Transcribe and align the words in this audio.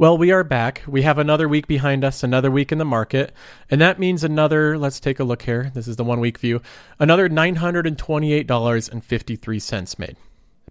Well, 0.00 0.16
we 0.16 0.30
are 0.30 0.44
back. 0.44 0.84
We 0.86 1.02
have 1.02 1.18
another 1.18 1.48
week 1.48 1.66
behind 1.66 2.04
us, 2.04 2.22
another 2.22 2.52
week 2.52 2.70
in 2.70 2.78
the 2.78 2.84
market. 2.84 3.32
And 3.68 3.80
that 3.80 3.98
means 3.98 4.22
another, 4.22 4.78
let's 4.78 5.00
take 5.00 5.18
a 5.18 5.24
look 5.24 5.42
here. 5.42 5.72
This 5.74 5.88
is 5.88 5.96
the 5.96 6.04
one 6.04 6.20
week 6.20 6.38
view. 6.38 6.62
Another 7.00 7.28
$928.53 7.28 9.98
made. 9.98 10.16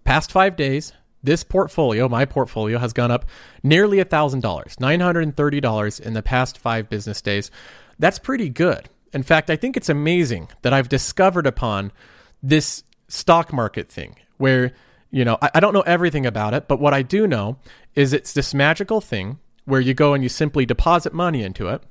Past 0.02 0.32
five 0.32 0.56
days, 0.56 0.94
this 1.22 1.44
portfolio, 1.44 2.08
my 2.08 2.24
portfolio, 2.24 2.78
has 2.78 2.94
gone 2.94 3.10
up 3.10 3.26
nearly 3.62 3.98
$1,000, 3.98 4.40
$930 4.40 6.00
in 6.00 6.14
the 6.14 6.22
past 6.22 6.56
five 6.56 6.88
business 6.88 7.20
days. 7.20 7.50
That's 7.98 8.18
pretty 8.18 8.48
good. 8.48 8.88
In 9.12 9.22
fact, 9.22 9.50
I 9.50 9.56
think 9.56 9.76
it's 9.76 9.90
amazing 9.90 10.48
that 10.62 10.72
I've 10.72 10.88
discovered 10.88 11.46
upon 11.46 11.92
this 12.42 12.82
stock 13.08 13.52
market 13.52 13.90
thing 13.90 14.16
where 14.38 14.72
you 15.10 15.24
know, 15.24 15.38
I, 15.40 15.50
I 15.54 15.60
don't 15.60 15.74
know 15.74 15.82
everything 15.82 16.26
about 16.26 16.54
it, 16.54 16.68
but 16.68 16.80
what 16.80 16.94
I 16.94 17.02
do 17.02 17.26
know 17.26 17.58
is 17.94 18.12
it's 18.12 18.32
this 18.32 18.54
magical 18.54 19.00
thing 19.00 19.38
where 19.64 19.80
you 19.80 19.94
go 19.94 20.14
and 20.14 20.22
you 20.22 20.28
simply 20.28 20.64
deposit 20.64 21.12
money 21.12 21.42
into 21.42 21.68
it, 21.68 21.82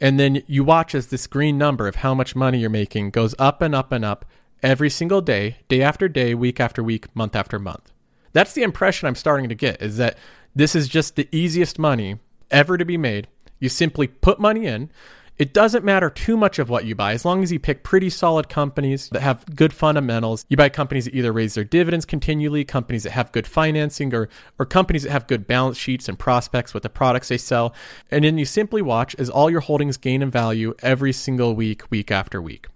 and 0.00 0.18
then 0.18 0.42
you 0.46 0.64
watch 0.64 0.94
as 0.94 1.08
this 1.08 1.26
green 1.26 1.58
number 1.58 1.86
of 1.86 1.96
how 1.96 2.14
much 2.14 2.34
money 2.34 2.58
you're 2.58 2.70
making 2.70 3.10
goes 3.10 3.34
up 3.38 3.60
and 3.60 3.74
up 3.74 3.92
and 3.92 4.04
up 4.04 4.24
every 4.62 4.88
single 4.88 5.20
day, 5.20 5.58
day 5.68 5.82
after 5.82 6.08
day, 6.08 6.34
week 6.34 6.58
after 6.58 6.82
week, 6.82 7.14
month 7.14 7.36
after 7.36 7.58
month. 7.58 7.92
That's 8.32 8.54
the 8.54 8.62
impression 8.62 9.06
I'm 9.06 9.14
starting 9.14 9.48
to 9.48 9.54
get 9.54 9.82
is 9.82 9.96
that 9.98 10.16
this 10.54 10.74
is 10.74 10.88
just 10.88 11.16
the 11.16 11.28
easiest 11.30 11.78
money 11.78 12.18
ever 12.50 12.78
to 12.78 12.84
be 12.84 12.96
made. 12.96 13.28
You 13.58 13.68
simply 13.68 14.06
put 14.06 14.40
money 14.40 14.66
in, 14.66 14.90
it 15.38 15.54
doesn't 15.54 15.84
matter 15.84 16.10
too 16.10 16.36
much 16.36 16.58
of 16.58 16.68
what 16.68 16.84
you 16.84 16.94
buy 16.94 17.12
as 17.12 17.24
long 17.24 17.42
as 17.42 17.52
you 17.52 17.60
pick 17.60 17.84
pretty 17.84 18.10
solid 18.10 18.48
companies 18.48 19.08
that 19.10 19.22
have 19.22 19.44
good 19.54 19.72
fundamentals. 19.72 20.44
You 20.48 20.56
buy 20.56 20.68
companies 20.68 21.04
that 21.04 21.14
either 21.14 21.32
raise 21.32 21.54
their 21.54 21.64
dividends 21.64 22.04
continually, 22.04 22.64
companies 22.64 23.04
that 23.04 23.12
have 23.12 23.30
good 23.30 23.46
financing, 23.46 24.12
or, 24.12 24.28
or 24.58 24.66
companies 24.66 25.04
that 25.04 25.10
have 25.10 25.28
good 25.28 25.46
balance 25.46 25.76
sheets 25.76 26.08
and 26.08 26.18
prospects 26.18 26.74
with 26.74 26.82
the 26.82 26.88
products 26.88 27.28
they 27.28 27.38
sell. 27.38 27.72
And 28.10 28.24
then 28.24 28.36
you 28.36 28.44
simply 28.44 28.82
watch 28.82 29.14
as 29.16 29.30
all 29.30 29.48
your 29.48 29.60
holdings 29.60 29.96
gain 29.96 30.22
in 30.22 30.30
value 30.30 30.74
every 30.80 31.12
single 31.12 31.54
week, 31.54 31.88
week 31.90 32.10
after 32.10 32.42
week. 32.42 32.66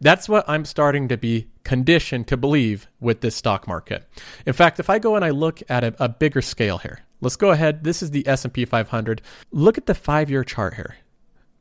That's 0.00 0.28
what 0.28 0.48
I'm 0.48 0.64
starting 0.64 1.08
to 1.08 1.16
be 1.16 1.48
conditioned 1.64 2.28
to 2.28 2.36
believe 2.36 2.86
with 3.00 3.20
this 3.20 3.36
stock 3.36 3.66
market. 3.66 4.08
In 4.46 4.52
fact, 4.52 4.80
if 4.80 4.88
I 4.88 4.98
go 4.98 5.16
and 5.16 5.24
I 5.24 5.30
look 5.30 5.60
at 5.68 5.84
a, 5.84 5.94
a 5.98 6.08
bigger 6.08 6.40
scale 6.40 6.78
here, 6.78 7.00
let's 7.20 7.36
go 7.36 7.50
ahead. 7.50 7.84
This 7.84 8.02
is 8.02 8.12
the 8.12 8.26
S&P 8.26 8.64
500. 8.64 9.20
Look 9.50 9.76
at 9.76 9.86
the 9.86 9.94
5-year 9.94 10.44
chart 10.44 10.74
here. 10.74 10.96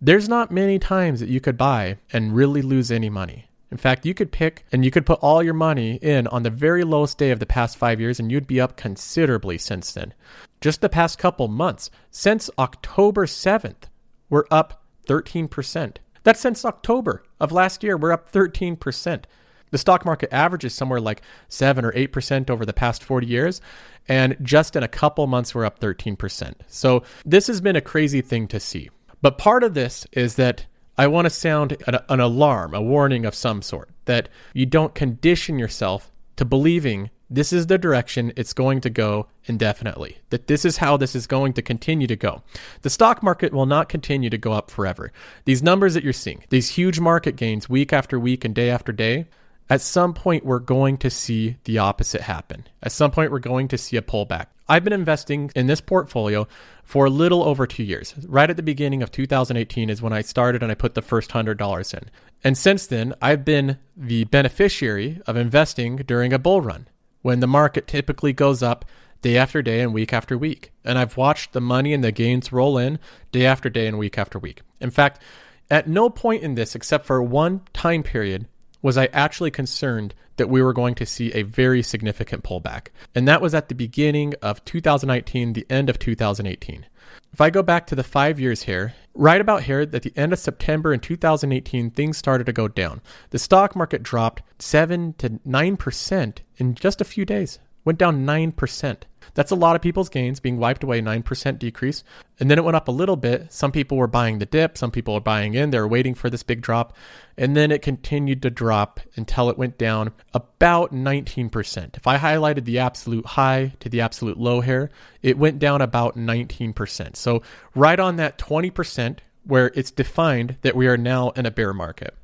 There's 0.06 0.30
not 0.30 0.52
many 0.52 0.78
times 0.78 1.20
that 1.20 1.30
you 1.30 1.42
could 1.42 1.58
buy 1.58 1.98
and 2.14 2.36
really 2.36 2.62
lose 2.62 2.92
any 2.92 3.10
money. 3.10 3.48
In 3.72 3.78
fact, 3.78 4.06
you 4.06 4.14
could 4.14 4.32
pick 4.32 4.64
and 4.72 4.86
you 4.86 4.92
could 4.92 5.04
put 5.04 5.18
all 5.20 5.42
your 5.42 5.56
money 5.56 5.96
in 5.96 6.28
on 6.28 6.44
the 6.44 6.52
very 6.52 6.84
lowest 6.84 7.18
day 7.18 7.32
of 7.32 7.40
the 7.40 7.48
past 7.48 7.76
five 7.76 8.00
years, 8.00 8.20
and 8.20 8.32
you'd 8.32 8.46
be 8.46 8.62
up 8.62 8.78
considerably 8.78 9.58
since 9.58 9.92
then. 9.92 10.14
Just 10.62 10.82
the 10.82 10.90
past 10.90 11.18
couple 11.18 11.48
months, 11.48 11.90
since 12.12 12.52
October 12.60 13.26
7th, 13.26 13.90
we're 14.30 14.46
up 14.52 14.84
13%. 15.08 15.98
That's 16.22 16.40
since 16.40 16.64
October 16.64 17.24
of 17.40 17.52
last 17.52 17.84
year, 17.84 17.98
we're 17.98 18.12
up 18.12 18.32
13%. 18.32 19.24
The 19.72 19.78
stock 19.80 20.06
market 20.06 20.32
averages 20.32 20.76
somewhere 20.76 21.02
like 21.02 21.24
7 21.48 21.84
or 21.84 21.92
8% 21.94 22.52
over 22.52 22.64
the 22.64 22.74
past 22.74 23.04
40 23.04 23.26
years, 23.26 23.60
and 24.08 24.38
just 24.44 24.76
in 24.76 24.84
a 24.84 24.88
couple 24.88 25.26
months, 25.26 25.56
we're 25.56 25.66
up 25.66 25.80
13%. 25.80 26.54
So, 26.68 27.02
this 27.26 27.48
has 27.48 27.60
been 27.60 27.76
a 27.76 27.82
crazy 27.82 28.22
thing 28.22 28.48
to 28.50 28.60
see. 28.60 28.92
But 29.22 29.38
part 29.38 29.64
of 29.64 29.74
this 29.74 30.06
is 30.12 30.36
that 30.36 30.66
I 30.98 31.08
want 31.08 31.26
to 31.26 31.30
sound 31.30 31.78
an, 31.88 31.98
an, 32.10 32.20
alarm, 32.20 32.74
a 32.74 32.82
warning 32.82 33.26
of 33.26 33.36
some 33.36 33.62
sort, 33.62 33.90
that 34.06 34.30
you 34.54 34.66
don't 34.66 34.96
condition 34.96 35.60
yourself 35.60 36.12
to 36.38 36.46
believing 36.46 37.10
this 37.30 37.52
is 37.52 37.68
the 37.68 37.78
direction 37.78 38.32
it's 38.36 38.54
going 38.54 38.82
to 38.82 38.90
go 38.90 39.28
indefinitely, 39.46 40.18
that 40.30 40.48
this 40.48 40.64
is 40.64 40.78
how 40.78 40.96
this 40.96 41.16
is 41.16 41.26
going 41.26 41.54
to 41.54 41.62
continue 41.62 42.08
to 42.08 42.16
go. 42.16 42.44
The 42.84 42.90
stock 42.90 43.24
market 43.24 43.52
will 43.52 43.66
not 43.66 43.90
continue 43.90 44.30
to 44.30 44.38
go 44.38 44.52
up 44.52 44.70
forever. 44.70 45.12
These 45.46 45.64
numbers 45.64 45.96
that 45.96 46.04
you're 46.04 46.14
seeing, 46.14 46.44
these 46.50 46.70
huge 46.70 47.00
market 47.00 47.36
gains 47.36 47.68
week 47.68 47.92
after 47.92 48.20
week 48.20 48.46
and 48.46 48.54
day 48.54 48.70
after 48.70 48.92
day, 48.92 49.26
at 49.70 49.82
some 49.82 50.14
point 50.14 50.46
we're 50.46 50.60
going 50.60 50.98
to 50.98 51.10
see 51.10 51.58
the 51.64 51.78
opposite 51.78 52.22
happen. 52.22 52.68
At 52.84 52.92
some 52.92 53.12
point 53.12 53.32
we're 53.32 53.40
going 53.40 53.68
to 53.70 53.78
see 53.78 53.98
a 53.98 54.02
pullback. 54.02 54.48
I've 54.68 54.84
been 54.84 54.94
investing 54.94 55.52
in 55.56 55.68
this 55.68 55.82
portfolio 55.82 56.48
for 56.84 57.06
a 57.06 57.10
little 57.10 57.44
over 57.44 57.68
two 57.68 57.84
years. 57.84 58.16
Right 58.28 58.50
at 58.50 58.58
the 58.58 58.64
beginning 58.64 59.04
of 59.04 59.12
2018 59.12 59.90
is 59.90 60.02
when 60.02 60.14
I 60.14 60.22
started 60.22 60.64
and 60.64 60.72
I 60.72 60.76
put 60.76 60.96
the 60.96 61.02
first 61.02 61.32
$100 61.32 61.94
in. 61.94 62.10
And 62.44 62.58
since 62.58 62.88
then, 62.88 63.14
I've 63.22 63.46
been 63.46 63.78
the 63.96 64.24
beneficiary 64.26 65.22
of 65.28 65.36
investing 65.36 65.98
during 65.98 66.34
a 66.34 66.40
bull 66.40 66.62
run 66.62 66.88
when 67.22 67.40
the 67.40 67.48
market 67.48 67.88
typically 67.88 68.34
goes 68.34 68.62
up 68.62 68.86
day 69.22 69.38
after 69.38 69.62
day 69.62 69.82
and 69.82 69.94
week 69.94 70.14
after 70.14 70.38
week. 70.38 70.72
And 70.84 70.98
I've 70.98 71.18
watched 71.18 71.54
the 71.54 71.62
money 71.62 71.94
and 71.94 72.04
the 72.04 72.12
gains 72.12 72.52
roll 72.52 72.78
in 72.78 73.00
day 73.32 73.46
after 73.46 73.70
day 73.70 73.88
and 73.88 73.98
week 73.98 74.18
after 74.18 74.38
week. 74.38 74.62
In 74.80 74.92
fact, 74.92 75.22
at 75.70 75.88
no 75.88 76.10
point 76.10 76.44
in 76.44 76.54
this, 76.54 76.76
except 76.76 77.06
for 77.06 77.22
one 77.24 77.62
time 77.74 78.04
period, 78.04 78.48
was 78.86 79.00
I 79.00 79.08
actually 79.14 79.50
concerned 79.50 80.14
that 80.36 80.48
we 80.48 80.62
were 80.62 80.72
going 80.72 80.94
to 80.94 81.08
see 81.08 81.34
a 81.34 81.42
very 81.42 81.82
significant 81.82 82.44
pullback. 82.44 82.90
And 83.16 83.28
that 83.28 83.42
was 83.42 83.56
at 83.56 83.68
the 83.68 83.74
beginning 83.74 84.36
of 84.44 84.64
2019, 84.64 85.54
the 85.54 85.66
end 85.72 85.90
of 85.90 85.98
2018. 85.98 86.86
If 87.34 87.42
I 87.42 87.50
go 87.50 87.64
back 87.64 87.88
to 87.88 87.96
the 87.96 88.04
five 88.04 88.40
years 88.40 88.62
here, 88.62 88.94
right 89.16 89.42
about 89.42 89.64
here, 89.64 89.80
at 89.80 90.04
the 90.04 90.14
end 90.16 90.34
of 90.34 90.38
September 90.38 90.94
in 90.94 91.00
2018, 91.00 91.90
things 91.90 92.20
started 92.20 92.46
to 92.46 92.54
go 92.54 92.68
down. 92.68 93.02
The 93.32 93.40
stock 93.40 93.76
market 93.76 94.04
dropped 94.04 94.44
7 94.60 95.14
to 95.14 95.30
9% 95.32 96.38
in 96.58 96.76
just 96.76 97.02
a 97.02 97.06
few 97.06 97.26
days, 97.26 97.58
went 97.86 98.00
down 98.00 98.26
9%. 98.26 98.98
That's 99.34 99.52
a 99.52 99.56
lot 99.56 99.76
of 99.76 99.82
people's 99.82 100.10
gains 100.10 100.40
being 100.40 100.58
wiped 100.58 100.84
away, 100.84 101.02
9% 101.02 101.60
decrease. 101.60 102.04
And 102.40 102.50
then 102.50 102.58
it 102.58 102.64
went 102.64 102.76
up 102.76 102.88
a 102.88 102.92
little 102.92 103.16
bit. 103.16 103.52
Some 103.52 103.72
people 103.72 103.98
were 103.98 104.08
buying 104.08 104.40
the 104.40 104.46
dip, 104.46 104.78
some 104.78 104.92
people 104.92 105.16
are 105.16 105.22
buying 105.22 105.54
in, 105.54 105.72
they're 105.72 105.88
waiting 105.88 106.16
for 106.16 106.30
this 106.30 106.44
big 106.44 106.62
drop. 106.62 106.96
And 107.38 107.56
then 107.56 107.72
it 107.72 107.82
continued 107.82 108.42
to 108.44 108.50
drop 108.50 109.00
until 109.16 109.50
it 109.50 109.58
went 109.58 109.78
down 109.78 110.14
about 110.34 110.94
19%. 110.94 111.98
If 111.98 112.08
I 112.08 112.18
highlighted 112.18 112.66
the 112.66 112.80
absolute 112.80 113.26
high 113.26 113.74
to 113.80 113.90
the 113.90 114.02
absolute 114.02 114.38
low 114.38 114.62
here, 114.62 114.90
it 115.22 115.38
went 115.38 115.60
down 115.60 115.82
about 115.82 116.18
19%. 116.18 117.16
So 117.16 117.42
right 117.74 118.00
on 118.00 118.16
that 118.18 118.38
20% 118.38 119.20
where 119.44 119.72
it's 119.76 119.92
defined 119.92 120.58
that 120.62 120.76
we 120.76 120.88
are 120.88 120.98
now 120.98 121.30
in 121.32 121.46
a 121.46 121.52
bear 121.52 121.74
market. 121.74 122.16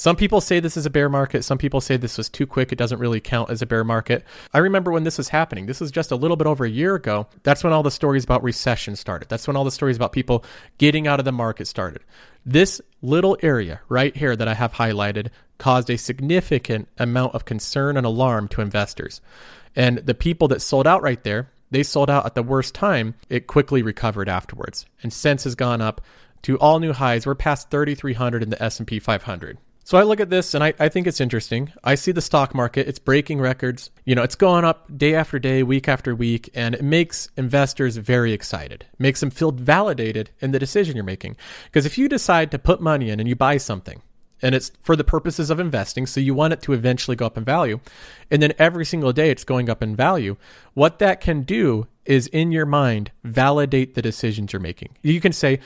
Some 0.00 0.16
people 0.16 0.40
say 0.40 0.60
this 0.60 0.78
is 0.78 0.86
a 0.86 0.90
bear 0.90 1.10
market. 1.10 1.44
Some 1.44 1.58
people 1.58 1.82
say 1.82 1.98
this 1.98 2.16
was 2.16 2.30
too 2.30 2.46
quick. 2.46 2.72
It 2.72 2.76
doesn't 2.76 3.00
really 3.00 3.20
count 3.20 3.50
as 3.50 3.60
a 3.60 3.66
bear 3.66 3.84
market. 3.84 4.24
I 4.54 4.56
remember 4.56 4.90
when 4.90 5.04
this 5.04 5.18
was 5.18 5.28
happening. 5.28 5.66
This 5.66 5.78
was 5.78 5.90
just 5.90 6.10
a 6.10 6.16
little 6.16 6.38
bit 6.38 6.46
over 6.46 6.64
a 6.64 6.70
year 6.70 6.94
ago. 6.94 7.26
That's 7.42 7.62
when 7.62 7.74
all 7.74 7.82
the 7.82 7.90
stories 7.90 8.24
about 8.24 8.42
recession 8.42 8.96
started. 8.96 9.28
That's 9.28 9.46
when 9.46 9.58
all 9.58 9.64
the 9.64 9.70
stories 9.70 9.96
about 9.96 10.12
people 10.12 10.42
getting 10.78 11.06
out 11.06 11.18
of 11.18 11.26
the 11.26 11.32
market 11.32 11.66
started. 11.66 12.00
This 12.46 12.80
little 13.02 13.36
area 13.42 13.82
right 13.90 14.16
here 14.16 14.34
that 14.36 14.48
I 14.48 14.54
have 14.54 14.72
highlighted 14.72 15.28
caused 15.58 15.90
a 15.90 15.98
significant 15.98 16.88
amount 16.96 17.34
of 17.34 17.44
concern 17.44 17.98
and 17.98 18.06
alarm 18.06 18.48
to 18.48 18.62
investors. 18.62 19.20
And 19.76 19.98
the 19.98 20.14
people 20.14 20.48
that 20.48 20.62
sold 20.62 20.86
out 20.86 21.02
right 21.02 21.22
there, 21.24 21.50
they 21.70 21.82
sold 21.82 22.08
out 22.08 22.24
at 22.24 22.34
the 22.34 22.42
worst 22.42 22.74
time. 22.74 23.16
It 23.28 23.46
quickly 23.46 23.82
recovered 23.82 24.30
afterwards. 24.30 24.86
And 25.02 25.12
since 25.12 25.44
has 25.44 25.54
gone 25.54 25.82
up 25.82 26.00
to 26.40 26.58
all 26.58 26.80
new 26.80 26.94
highs. 26.94 27.26
We're 27.26 27.34
past 27.34 27.70
3,300 27.70 28.42
in 28.42 28.48
the 28.48 28.62
S&P 28.62 28.98
500. 28.98 29.58
So 29.90 29.98
I 29.98 30.04
look 30.04 30.20
at 30.20 30.30
this 30.30 30.54
and 30.54 30.62
I, 30.62 30.72
I 30.78 30.88
think 30.88 31.08
it's 31.08 31.20
interesting. 31.20 31.72
I 31.82 31.96
see 31.96 32.12
the 32.12 32.20
stock 32.20 32.54
market, 32.54 32.86
it's 32.86 33.00
breaking 33.00 33.40
records. 33.40 33.90
You 34.04 34.14
know, 34.14 34.22
it's 34.22 34.36
going 34.36 34.64
up 34.64 34.96
day 34.96 35.16
after 35.16 35.40
day, 35.40 35.64
week 35.64 35.88
after 35.88 36.14
week, 36.14 36.48
and 36.54 36.76
it 36.76 36.84
makes 36.84 37.28
investors 37.36 37.96
very 37.96 38.32
excited. 38.32 38.86
It 38.92 39.00
makes 39.00 39.18
them 39.18 39.30
feel 39.30 39.50
validated 39.50 40.30
in 40.38 40.52
the 40.52 40.60
decision 40.60 40.94
you're 40.94 41.02
making. 41.02 41.36
Because 41.64 41.86
if 41.86 41.98
you 41.98 42.08
decide 42.08 42.52
to 42.52 42.58
put 42.60 42.80
money 42.80 43.10
in 43.10 43.18
and 43.18 43.28
you 43.28 43.34
buy 43.34 43.56
something, 43.56 44.00
and 44.40 44.54
it's 44.54 44.70
for 44.80 44.94
the 44.94 45.02
purposes 45.02 45.50
of 45.50 45.58
investing, 45.58 46.06
so 46.06 46.20
you 46.20 46.34
want 46.34 46.52
it 46.52 46.62
to 46.62 46.72
eventually 46.72 47.16
go 47.16 47.26
up 47.26 47.36
in 47.36 47.42
value, 47.44 47.80
and 48.30 48.40
then 48.40 48.52
every 48.60 48.86
single 48.86 49.12
day 49.12 49.28
it's 49.28 49.42
going 49.42 49.68
up 49.68 49.82
in 49.82 49.96
value, 49.96 50.36
what 50.74 51.00
that 51.00 51.20
can 51.20 51.42
do 51.42 51.88
is 52.04 52.28
in 52.28 52.52
your 52.52 52.64
mind 52.64 53.10
validate 53.24 53.96
the 53.96 54.02
decisions 54.02 54.52
you're 54.52 54.60
making. 54.60 54.96
You 55.02 55.20
can 55.20 55.32
say, 55.32 55.58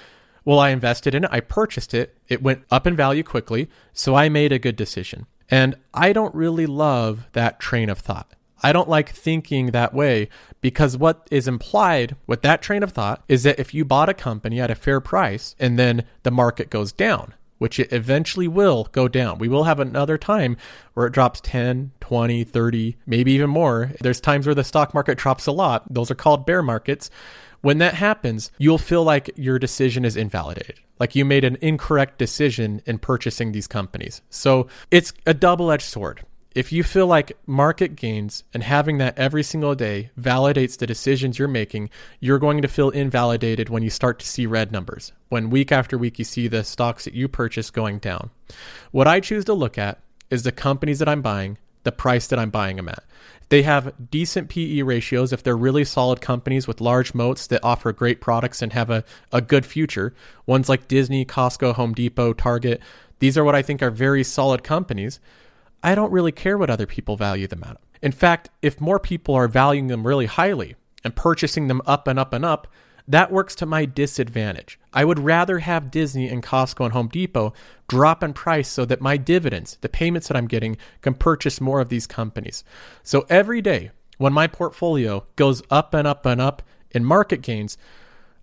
well, 0.45 0.59
I 0.59 0.71
invested 0.71 1.15
in 1.15 1.25
it, 1.25 1.31
I 1.33 1.41
purchased 1.41 1.95
it, 1.95 2.17
it 2.29 2.43
went 2.43 2.65
up 2.71 2.87
in 2.87 2.97
value 2.97 3.23
quickly, 3.23 3.69
so 3.93 4.15
I 4.15 4.29
made 4.29 4.53
a 4.53 4.59
good 4.59 4.77
decision. 4.77 5.27
And 5.51 5.77
I 5.93 6.13
don't 6.13 6.35
really 6.35 6.67
love 6.67 7.27
that 7.33 7.61
train 7.61 7.91
of 7.91 7.99
thought. 7.99 8.35
I 8.63 8.73
don't 8.73 8.89
like 8.89 9.11
thinking 9.11 9.67
that 9.67 9.93
way 9.93 10.31
because 10.63 10.97
what 10.97 11.29
is 11.31 11.47
implied 11.47 12.17
with 12.27 12.41
that 12.43 12.63
train 12.63 12.83
of 12.83 12.93
thought 12.93 13.23
is 13.29 13.43
that 13.43 13.59
if 13.59 13.75
you 13.75 13.85
bought 13.85 14.09
a 14.09 14.15
company 14.15 14.59
at 14.59 14.71
a 14.71 14.75
fair 14.75 15.01
price 15.01 15.55
and 15.59 15.79
then 15.79 16.05
the 16.23 16.31
market 16.31 16.71
goes 16.71 16.91
down, 16.91 17.35
which 17.59 17.79
it 17.79 17.93
eventually 17.93 18.49
will 18.49 18.89
go 18.93 19.07
down. 19.07 19.39
We 19.39 19.49
will 19.49 19.65
have 19.65 19.81
another 19.81 20.19
time 20.19 20.57
where 20.95 21.07
it 21.07 21.13
drops 21.13 21.41
10, 21.43 21.93
20, 22.01 22.45
30, 22.45 22.97
maybe 23.07 23.33
even 23.33 23.51
more. 23.51 23.93
There's 24.01 24.21
times 24.21 24.47
where 24.47 24.55
the 24.55 24.65
stock 24.65 24.95
market 24.95 25.19
drops 25.19 25.47
a 25.47 25.53
lot. 25.53 25.85
Those 25.93 26.11
are 26.11 26.15
called 26.17 26.47
bear 26.47 26.63
markets. 26.63 27.11
When 27.65 27.79
that 27.79 27.95
happens, 27.95 28.51
you'll 28.59 28.77
feel 28.77 29.05
like 29.05 29.31
your 29.37 29.59
decision 29.59 30.05
is 30.05 30.19
invalidated, 30.19 30.81
like 31.01 31.15
you 31.15 31.25
made 31.25 31.45
an 31.45 31.57
incorrect 31.63 32.19
decision 32.19 32.83
in 32.85 32.99
purchasing 32.99 33.53
these 33.53 33.67
companies. 33.67 34.21
So 34.29 34.67
it's 34.91 35.15
a 35.25 35.33
double 35.33 35.71
edged 35.71 35.87
sword. 35.87 36.27
If 36.55 36.73
you 36.73 36.83
feel 36.85 37.07
like 37.07 37.39
market 37.47 37.97
gains 37.97 38.45
and 38.53 38.63
having 38.63 38.99
that 38.99 39.17
every 39.17 39.43
single 39.43 39.75
day 39.75 40.11
validates 40.21 40.77
the 40.77 40.87
decisions 40.87 41.39
you're 41.39 41.49
making, 41.49 41.89
you're 42.21 42.39
going 42.39 42.61
to 42.61 42.69
feel 42.69 42.91
invalidated 42.91 43.71
when 43.71 43.83
you 43.83 43.89
start 43.89 44.19
to 44.19 44.27
see 44.27 44.45
red 44.45 44.71
numbers, 44.71 45.13
when 45.31 45.49
week 45.49 45.73
after 45.73 45.97
week 45.97 46.19
you 46.19 46.25
see 46.27 46.49
the 46.49 46.65
stocks 46.65 47.07
that 47.07 47.15
you 47.15 47.29
purchase 47.29 47.71
going 47.71 47.99
down. 47.99 48.29
What 48.91 49.09
I 49.09 49.21
choose 49.21 49.47
to 49.47 49.55
look 49.55 49.79
at 49.79 50.01
is 50.29 50.43
the 50.43 50.53
companies 50.53 50.99
that 50.99 51.09
I'm 51.09 51.23
buying, 51.23 51.57
the 51.85 51.93
price 51.93 52.27
that 52.27 52.39
I'm 52.39 52.51
buying 52.51 52.77
them 52.77 52.89
at. 52.89 53.05
They 53.51 53.63
have 53.63 54.11
decent 54.11 54.49
PE 54.49 54.83
ratios 54.83 55.33
if 55.33 55.43
they're 55.43 55.57
really 55.57 55.85
solid 55.85 56.21
companies 56.21 56.67
with 56.67 56.81
large 56.81 57.15
moats 57.15 57.47
that 57.47 57.63
offer 57.63 57.93
great 57.93 58.21
products 58.21 58.63
and 58.63 58.73
have 58.73 58.91
a, 58.91 59.05
a 59.33 59.41
good 59.41 59.65
future. 59.65 60.15
Ones 60.47 60.69
like 60.69 60.89
Disney, 60.89 61.25
Costco, 61.25 61.75
Home 61.75 61.93
Depot, 61.93 62.33
Target, 62.33 62.81
these 63.19 63.39
are 63.39 63.45
what 63.45 63.55
I 63.55 63.63
think 63.63 63.83
are 63.83 63.91
very 63.91 64.25
solid 64.25 64.65
companies. 64.65 65.21
I 65.83 65.95
don't 65.95 66.13
really 66.13 66.33
care 66.33 66.59
what 66.59 66.71
other 66.71 66.87
people 66.87 67.17
value 67.17 67.47
them 67.47 67.63
at. 67.65 67.79
In 68.03 68.13
fact, 68.13 68.51
if 68.61 68.81
more 68.81 68.99
people 68.99 69.35
are 69.35 69.49
valuing 69.49 69.87
them 69.87 70.07
really 70.07 70.27
highly 70.27 70.77
and 71.05 71.15
purchasing 71.15 71.69
them 71.69 71.81
up 71.87 72.09
and 72.09 72.19
up 72.19 72.33
and 72.33 72.45
up, 72.45 72.67
that 73.07 73.31
works 73.31 73.55
to 73.57 73.67
my 73.67 73.85
disadvantage. 73.85 74.79
I 74.93 75.05
would 75.05 75.19
rather 75.19 75.59
have 75.59 75.91
Disney 75.91 76.29
and 76.29 76.43
Costco 76.43 76.85
and 76.85 76.93
Home 76.93 77.09
Depot 77.09 77.53
drop 77.87 78.23
in 78.23 78.33
price 78.33 78.69
so 78.69 78.85
that 78.87 79.01
my 79.01 79.17
dividends, 79.17 79.77
the 79.83 79.89
payments 79.89 80.29
that 80.29 80.37
I'm 80.37 80.47
getting, 80.47 80.79
can 81.03 81.15
purchase 81.15 81.61
more 81.61 81.81
of 81.81 81.91
these 81.91 82.07
companies. 82.07 82.65
So 83.03 83.27
every 83.29 83.61
day 83.61 83.91
when 84.17 84.33
my 84.33 84.47
portfolio 84.47 85.27
goes 85.37 85.63
up 85.71 85.93
and 85.93 86.07
up 86.07 86.25
and 86.25 86.41
up 86.41 86.63
in 86.93 87.05
market 87.05 87.43
gains, 87.43 87.77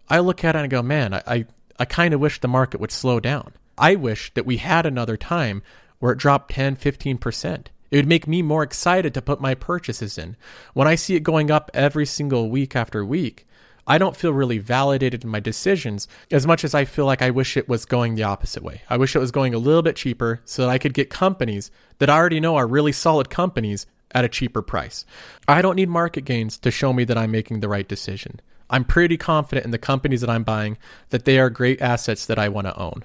I 0.09 0.19
look 0.19 0.43
at 0.43 0.55
it 0.55 0.59
and 0.59 0.69
go, 0.69 0.83
man, 0.83 1.13
I, 1.13 1.23
I, 1.25 1.45
I 1.79 1.85
kind 1.85 2.13
of 2.13 2.19
wish 2.19 2.39
the 2.39 2.47
market 2.47 2.79
would 2.79 2.91
slow 2.91 3.19
down. 3.19 3.53
I 3.77 3.95
wish 3.95 4.31
that 4.35 4.45
we 4.45 4.57
had 4.57 4.85
another 4.85 5.17
time 5.17 5.63
where 5.99 6.11
it 6.11 6.19
dropped 6.19 6.53
10, 6.53 6.75
15%. 6.75 7.67
It 7.89 7.97
would 7.97 8.07
make 8.07 8.27
me 8.27 8.41
more 8.41 8.63
excited 8.63 9.13
to 9.13 9.21
put 9.21 9.41
my 9.41 9.55
purchases 9.55 10.17
in. 10.17 10.35
When 10.73 10.87
I 10.87 10.95
see 10.95 11.15
it 11.15 11.23
going 11.23 11.49
up 11.49 11.71
every 11.73 12.05
single 12.05 12.49
week 12.49 12.75
after 12.75 13.03
week, 13.03 13.47
I 13.87 13.97
don't 13.97 14.15
feel 14.15 14.33
really 14.33 14.57
validated 14.57 15.23
in 15.23 15.29
my 15.29 15.39
decisions 15.39 16.07
as 16.29 16.47
much 16.47 16.63
as 16.63 16.73
I 16.73 16.85
feel 16.85 17.05
like 17.05 17.21
I 17.21 17.29
wish 17.29 17.57
it 17.57 17.67
was 17.67 17.85
going 17.85 18.15
the 18.15 18.23
opposite 18.23 18.63
way. 18.63 18.81
I 18.89 18.97
wish 18.97 19.15
it 19.15 19.19
was 19.19 19.31
going 19.31 19.53
a 19.53 19.59
little 19.59 19.81
bit 19.81 19.95
cheaper 19.95 20.41
so 20.45 20.63
that 20.63 20.69
I 20.69 20.77
could 20.77 20.93
get 20.93 21.09
companies 21.09 21.71
that 21.99 22.09
I 22.09 22.17
already 22.17 22.39
know 22.39 22.55
are 22.55 22.67
really 22.67 22.91
solid 22.91 23.29
companies 23.29 23.85
at 24.13 24.25
a 24.25 24.29
cheaper 24.29 24.61
price. 24.61 25.05
I 25.47 25.61
don't 25.61 25.75
need 25.75 25.89
market 25.89 26.25
gains 26.25 26.57
to 26.59 26.71
show 26.71 26.93
me 26.93 27.03
that 27.05 27.17
I'm 27.17 27.31
making 27.31 27.59
the 27.59 27.69
right 27.69 27.87
decision. 27.87 28.39
I'm 28.71 28.85
pretty 28.85 29.17
confident 29.17 29.65
in 29.65 29.71
the 29.71 29.77
companies 29.77 30.21
that 30.21 30.29
I'm 30.29 30.43
buying 30.43 30.77
that 31.09 31.25
they 31.25 31.37
are 31.39 31.49
great 31.49 31.81
assets 31.81 32.25
that 32.25 32.39
I 32.39 32.47
want 32.47 32.67
to 32.67 32.79
own. 32.79 33.03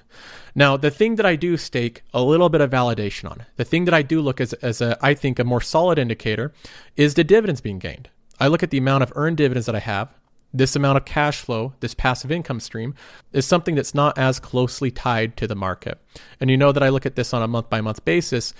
Now, 0.55 0.77
the 0.77 0.89
thing 0.89 1.15
that 1.15 1.25
I 1.25 1.35
do 1.35 1.57
stake 1.57 2.03
a 2.13 2.23
little 2.23 2.47
bit 2.47 2.61
of 2.61 2.71
validation 2.71 3.29
on, 3.29 3.45
the 3.57 3.65
thing 3.65 3.83
that 3.85 3.93
I 3.93 4.01
do 4.01 4.21
look 4.21 4.39
as, 4.39 4.53
as 4.53 4.79
a, 4.79 4.97
I 5.01 5.13
think, 5.13 5.39
a 5.39 5.43
more 5.43 5.61
solid 5.61 5.99
indicator 5.99 6.53
is 6.95 7.13
the 7.13 7.25
dividends 7.25 7.59
being 7.59 7.79
gained. 7.79 8.09
I 8.39 8.47
look 8.47 8.63
at 8.63 8.69
the 8.69 8.77
amount 8.77 9.03
of 9.03 9.11
earned 9.15 9.37
dividends 9.37 9.65
that 9.65 9.75
I 9.75 9.79
have. 9.79 10.13
This 10.53 10.75
amount 10.75 10.97
of 10.97 11.05
cash 11.05 11.39
flow, 11.39 11.73
this 11.81 11.93
passive 11.93 12.31
income 12.31 12.59
stream, 12.59 12.95
is 13.33 13.45
something 13.45 13.75
that's 13.75 13.93
not 13.93 14.17
as 14.17 14.39
closely 14.39 14.91
tied 14.91 15.37
to 15.37 15.47
the 15.47 15.55
market. 15.55 15.99
And 16.39 16.49
you 16.49 16.57
know 16.57 16.71
that 16.71 16.83
I 16.83 16.89
look 16.89 17.05
at 17.05 17.15
this 17.15 17.33
on 17.33 17.43
a 17.43 17.47
month 17.47 17.69
by 17.69 17.81
month 17.81 18.03
basis, 18.05 18.53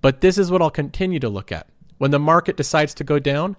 but 0.00 0.20
this 0.20 0.38
is 0.38 0.50
what 0.50 0.62
I'll 0.62 0.70
continue 0.70 1.20
to 1.20 1.28
look 1.28 1.52
at. 1.52 1.68
When 1.98 2.10
the 2.10 2.18
market 2.18 2.56
decides 2.56 2.94
to 2.94 3.04
go 3.04 3.18
down, 3.18 3.56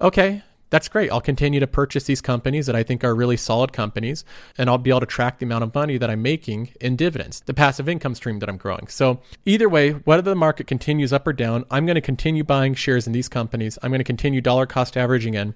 okay, 0.00 0.42
that's 0.70 0.88
great. 0.88 1.10
I'll 1.10 1.20
continue 1.20 1.60
to 1.60 1.66
purchase 1.66 2.04
these 2.04 2.20
companies 2.20 2.66
that 2.66 2.76
I 2.76 2.82
think 2.82 3.02
are 3.02 3.14
really 3.14 3.36
solid 3.36 3.72
companies, 3.72 4.24
and 4.58 4.68
I'll 4.68 4.78
be 4.78 4.90
able 4.90 5.00
to 5.00 5.06
track 5.06 5.38
the 5.38 5.46
amount 5.46 5.64
of 5.64 5.74
money 5.74 5.96
that 5.98 6.10
I'm 6.10 6.22
making 6.22 6.72
in 6.80 6.96
dividends, 6.96 7.40
the 7.40 7.54
passive 7.54 7.88
income 7.88 8.14
stream 8.14 8.38
that 8.40 8.48
I'm 8.48 8.58
growing. 8.58 8.86
So, 8.88 9.20
either 9.46 9.68
way, 9.68 9.92
whether 9.92 10.22
the 10.22 10.34
market 10.34 10.66
continues 10.66 11.12
up 11.12 11.26
or 11.26 11.32
down, 11.32 11.64
I'm 11.70 11.86
going 11.86 11.94
to 11.94 12.00
continue 12.00 12.44
buying 12.44 12.74
shares 12.74 13.06
in 13.06 13.12
these 13.12 13.28
companies. 13.28 13.78
I'm 13.82 13.90
going 13.90 14.00
to 14.00 14.04
continue 14.04 14.40
dollar 14.40 14.66
cost 14.66 14.96
averaging 14.96 15.34
in. 15.34 15.54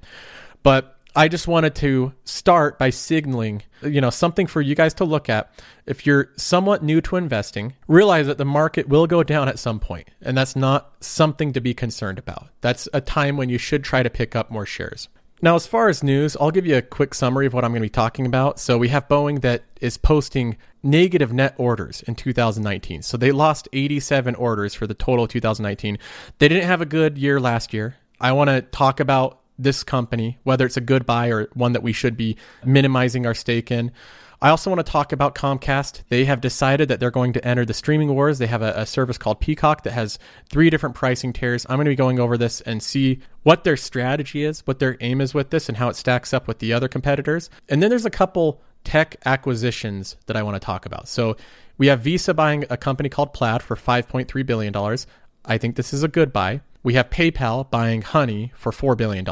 But 0.63 0.97
I 1.15 1.29
just 1.29 1.47
wanted 1.47 1.75
to 1.77 2.15
start 2.25 2.79
by 2.79 2.89
signaling, 2.91 3.63
you 3.83 4.01
know, 4.01 4.09
something 4.09 4.47
for 4.47 4.63
you 4.63 4.75
guys 4.75 4.95
to 4.95 5.05
look 5.05 5.29
at. 5.29 5.53
If 5.85 6.07
you're 6.07 6.31
somewhat 6.37 6.83
new 6.83 7.03
to 7.03 7.17
investing, 7.17 7.75
realize 7.87 8.27
that 8.29 8.39
the 8.39 8.47
market 8.47 8.89
will 8.89 9.07
go 9.07 9.23
down 9.23 9.49
at 9.49 9.59
some 9.59 9.79
point, 9.79 10.09
and 10.23 10.37
that's 10.37 10.57
not 10.57 10.93
something 11.05 11.53
to 11.53 11.61
be 11.61 11.75
concerned 11.75 12.19
about. 12.19 12.49
That's 12.63 12.89
a 12.95 13.03
time 13.03 13.37
when 13.37 13.51
you 13.51 13.59
should 13.59 13.85
try 13.85 14.03
to 14.03 14.09
pick 14.09 14.35
up 14.35 14.51
more 14.51 14.65
shares. 14.65 15.09
Now, 15.43 15.57
as 15.57 15.67
far 15.67 15.89
as 15.89 16.05
news, 16.05 16.37
I'll 16.41 16.53
give 16.53 16.67
you 16.67 16.77
a 16.77 16.83
quick 16.83 17.15
summary 17.15 17.47
of 17.47 17.53
what 17.53 17.65
I'm 17.65 17.73
going 17.73 17.83
to 17.83 17.87
be 17.87 17.91
talking 17.91 18.27
about. 18.27 18.61
So, 18.61 18.79
we 18.79 18.89
have 18.89 19.09
Boeing 19.09 19.41
that 19.43 19.65
is 19.81 19.99
posting 19.99 20.57
negative 20.85 21.33
net 21.33 21.55
orders 21.59 22.01
in 22.03 22.15
2019. 22.15 23.03
So, 23.03 23.17
they 23.17 23.33
lost 23.33 23.69
87 23.73 24.37
orders 24.37 24.73
for 24.73 24.87
the 24.87 24.95
total 24.95 25.25
of 25.25 25.31
2019. 25.31 25.99
They 26.39 26.49
didn't 26.49 26.69
have 26.69 26.81
a 26.81 26.87
good 26.87 27.19
year 27.19 27.41
last 27.41 27.75
year. 27.75 27.97
I 28.21 28.31
want 28.33 28.51
to 28.51 28.63
talk 28.63 29.01
about 29.01 29.41
this 29.63 29.83
company, 29.85 30.39
whether 30.43 30.67
it's 30.67 30.77
a 30.77 30.83
good 30.83 31.07
buy 31.07 31.29
or 31.29 31.49
one 31.55 31.73
that 31.73 31.83
we 31.83 31.93
should 31.93 32.17
be 32.17 32.37
minimizing 32.65 33.27
our 33.27 33.35
stake 33.35 33.71
in. 33.71 33.93
I 34.43 34.49
also 34.49 34.71
want 34.71 34.85
to 34.85 34.91
talk 34.91 35.13
about 35.13 35.37
Comcast. 35.37 36.03
They 36.09 36.25
have 36.25 36.41
decided 36.41 36.89
that 36.89 36.99
they're 36.99 37.13
going 37.13 37.33
to 37.35 37.47
enter 37.47 37.65
the 37.65 37.73
streaming 37.73 38.13
wars. 38.13 38.39
They 38.39 38.49
have 38.49 38.61
a, 38.61 38.73
a, 38.77 38.87
service 38.87 39.17
called 39.17 39.39
Peacock 39.39 39.85
that 39.85 39.93
has 39.93 40.19
three 40.51 40.69
different 40.69 40.97
pricing 40.97 41.33
tiers. 41.33 41.65
I'm 41.69 41.77
going 41.77 41.85
to 41.85 41.93
be 41.93 41.97
going 41.97 42.19
over 42.19 42.37
this 42.37 42.61
and 42.63 42.83
see 42.83 43.21
what 43.45 43.63
their 43.63 43.77
strategy 43.77 44.43
is, 44.43 44.61
what 44.67 44.81
their 44.81 44.97
aim 45.01 45.21
is 45.21 45.33
with 45.33 45.51
this, 45.51 45.69
and 45.69 45.79
how 45.79 45.89
it 45.89 45.95
stacks 45.95 46.35
up 46.35 46.49
with 46.49 46.59
the 46.59 46.73
other 46.73 46.89
competitors. 46.89 47.51
And 47.69 47.81
then 47.81 47.89
there's 47.89 48.05
a 48.05 48.11
couple 48.11 48.61
tech 48.83 49.15
acquisitions 49.25 50.17
that 50.27 50.37
I 50.37 50.43
want 50.43 50.57
to 50.57 50.67
talk 50.67 50.87
about. 50.87 51.07
So 51.07 51.37
we 51.79 51.87
have 51.87 52.01
Visa 52.01 52.35
buying 52.35 52.65
a 52.69 52.77
company 52.77 53.09
called 53.09 53.33
Plaid 53.33 53.63
for 53.63 53.77
$5.3 53.77 54.45
billion. 54.45 54.75
I 55.45 55.57
think 55.57 55.77
this 55.77 55.93
is 55.93 56.03
a 56.03 56.09
good 56.09 56.33
buy 56.33 56.63
we 56.83 56.95
have 56.95 57.11
PayPal 57.11 57.71
buying 57.71 58.03
Honey 58.03 58.53
for 58.55 58.73
$4 58.73 58.97
billion. 58.97 59.27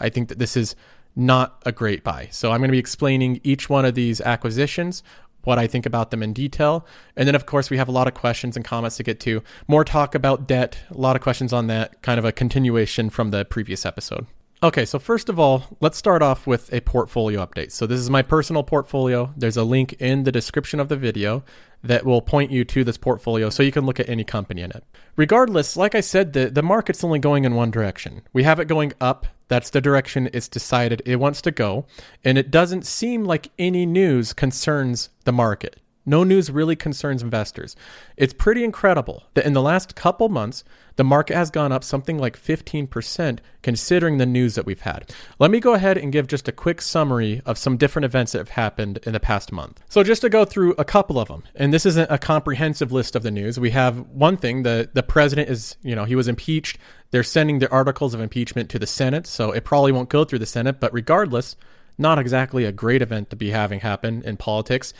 I 0.00 0.08
think 0.08 0.28
that 0.28 0.38
this 0.38 0.56
is 0.56 0.76
not 1.16 1.62
a 1.64 1.72
great 1.72 2.02
buy. 2.02 2.28
So 2.30 2.50
I'm 2.50 2.58
going 2.58 2.68
to 2.68 2.72
be 2.72 2.78
explaining 2.78 3.40
each 3.44 3.68
one 3.68 3.84
of 3.84 3.94
these 3.94 4.20
acquisitions, 4.20 5.02
what 5.44 5.58
I 5.58 5.66
think 5.66 5.86
about 5.86 6.10
them 6.10 6.22
in 6.22 6.32
detail. 6.32 6.86
And 7.16 7.28
then, 7.28 7.34
of 7.34 7.46
course, 7.46 7.70
we 7.70 7.76
have 7.76 7.88
a 7.88 7.92
lot 7.92 8.08
of 8.08 8.14
questions 8.14 8.56
and 8.56 8.64
comments 8.64 8.96
to 8.96 9.02
get 9.02 9.20
to. 9.20 9.42
More 9.68 9.84
talk 9.84 10.14
about 10.14 10.48
debt, 10.48 10.78
a 10.90 10.98
lot 10.98 11.16
of 11.16 11.22
questions 11.22 11.52
on 11.52 11.66
that, 11.68 12.02
kind 12.02 12.18
of 12.18 12.24
a 12.24 12.32
continuation 12.32 13.10
from 13.10 13.30
the 13.30 13.44
previous 13.44 13.86
episode. 13.86 14.26
Okay, 14.64 14.86
so 14.86 14.98
first 14.98 15.28
of 15.28 15.38
all, 15.38 15.64
let's 15.80 15.98
start 15.98 16.22
off 16.22 16.46
with 16.46 16.72
a 16.72 16.80
portfolio 16.80 17.44
update. 17.44 17.70
So 17.70 17.86
this 17.86 18.00
is 18.00 18.08
my 18.08 18.22
personal 18.22 18.62
portfolio. 18.62 19.30
There's 19.36 19.58
a 19.58 19.62
link 19.62 19.92
in 20.00 20.24
the 20.24 20.32
description 20.32 20.80
of 20.80 20.88
the 20.88 20.96
video 20.96 21.44
that 21.82 22.06
will 22.06 22.22
point 22.22 22.50
you 22.50 22.64
to 22.64 22.82
this 22.82 22.96
portfolio 22.96 23.50
so 23.50 23.62
you 23.62 23.70
can 23.70 23.84
look 23.84 24.00
at 24.00 24.08
any 24.08 24.24
company 24.24 24.62
in 24.62 24.70
it. 24.70 24.82
Regardless, 25.16 25.76
like 25.76 25.94
I 25.94 26.00
said, 26.00 26.32
the, 26.32 26.48
the 26.48 26.62
market's 26.62 27.04
only 27.04 27.18
going 27.18 27.44
in 27.44 27.54
one 27.54 27.70
direction. 27.70 28.22
We 28.32 28.44
have 28.44 28.58
it 28.58 28.64
going 28.64 28.94
up. 29.02 29.26
That's 29.48 29.68
the 29.68 29.82
direction 29.82 30.30
it's 30.32 30.48
decided 30.48 31.02
it 31.04 31.16
wants 31.16 31.42
to 31.42 31.50
go. 31.50 31.84
And 32.24 32.38
it 32.38 32.50
doesn't 32.50 32.86
seem 32.86 33.26
like 33.26 33.50
any 33.58 33.84
news 33.84 34.32
concerns 34.32 35.10
the 35.24 35.32
market. 35.32 35.78
No 36.06 36.22
news 36.22 36.50
really 36.50 36.76
concerns 36.76 37.22
investors. 37.22 37.76
It's 38.16 38.34
pretty 38.34 38.62
incredible 38.62 39.24
that 39.34 39.46
in 39.46 39.54
the 39.54 39.62
last 39.62 39.94
couple 39.94 40.28
months, 40.28 40.64
the 40.96 41.04
market 41.04 41.34
has 41.34 41.50
gone 41.50 41.72
up 41.72 41.82
something 41.82 42.18
like 42.18 42.38
15% 42.38 43.38
considering 43.62 44.18
the 44.18 44.26
news 44.26 44.54
that 44.54 44.66
we've 44.66 44.82
had. 44.82 45.12
Let 45.38 45.50
me 45.50 45.60
go 45.60 45.74
ahead 45.74 45.96
and 45.96 46.12
give 46.12 46.26
just 46.26 46.46
a 46.46 46.52
quick 46.52 46.82
summary 46.82 47.40
of 47.46 47.58
some 47.58 47.76
different 47.76 48.04
events 48.04 48.32
that 48.32 48.38
have 48.38 48.50
happened 48.50 48.98
in 49.04 49.12
the 49.12 49.20
past 49.20 49.50
month. 49.50 49.82
So, 49.88 50.02
just 50.02 50.20
to 50.22 50.28
go 50.28 50.44
through 50.44 50.74
a 50.78 50.84
couple 50.84 51.18
of 51.18 51.28
them, 51.28 51.42
and 51.54 51.72
this 51.72 51.86
isn't 51.86 52.10
a 52.10 52.18
comprehensive 52.18 52.92
list 52.92 53.16
of 53.16 53.22
the 53.22 53.30
news, 53.30 53.58
we 53.58 53.70
have 53.70 53.98
one 54.10 54.36
thing 54.36 54.62
the, 54.62 54.90
the 54.92 55.02
president 55.02 55.48
is, 55.48 55.76
you 55.82 55.96
know, 55.96 56.04
he 56.04 56.14
was 56.14 56.28
impeached. 56.28 56.78
They're 57.10 57.22
sending 57.22 57.58
the 57.58 57.70
articles 57.70 58.14
of 58.14 58.20
impeachment 58.20 58.68
to 58.70 58.78
the 58.78 58.86
Senate, 58.86 59.26
so 59.26 59.52
it 59.52 59.64
probably 59.64 59.92
won't 59.92 60.10
go 60.10 60.24
through 60.24 60.40
the 60.40 60.46
Senate, 60.46 60.80
but 60.80 60.92
regardless, 60.92 61.56
not 61.98 62.18
exactly 62.18 62.64
a 62.64 62.72
great 62.72 63.02
event 63.02 63.30
to 63.30 63.36
be 63.36 63.50
having 63.50 63.80
happen 63.80 64.22
in 64.22 64.36
politics. 64.36 64.92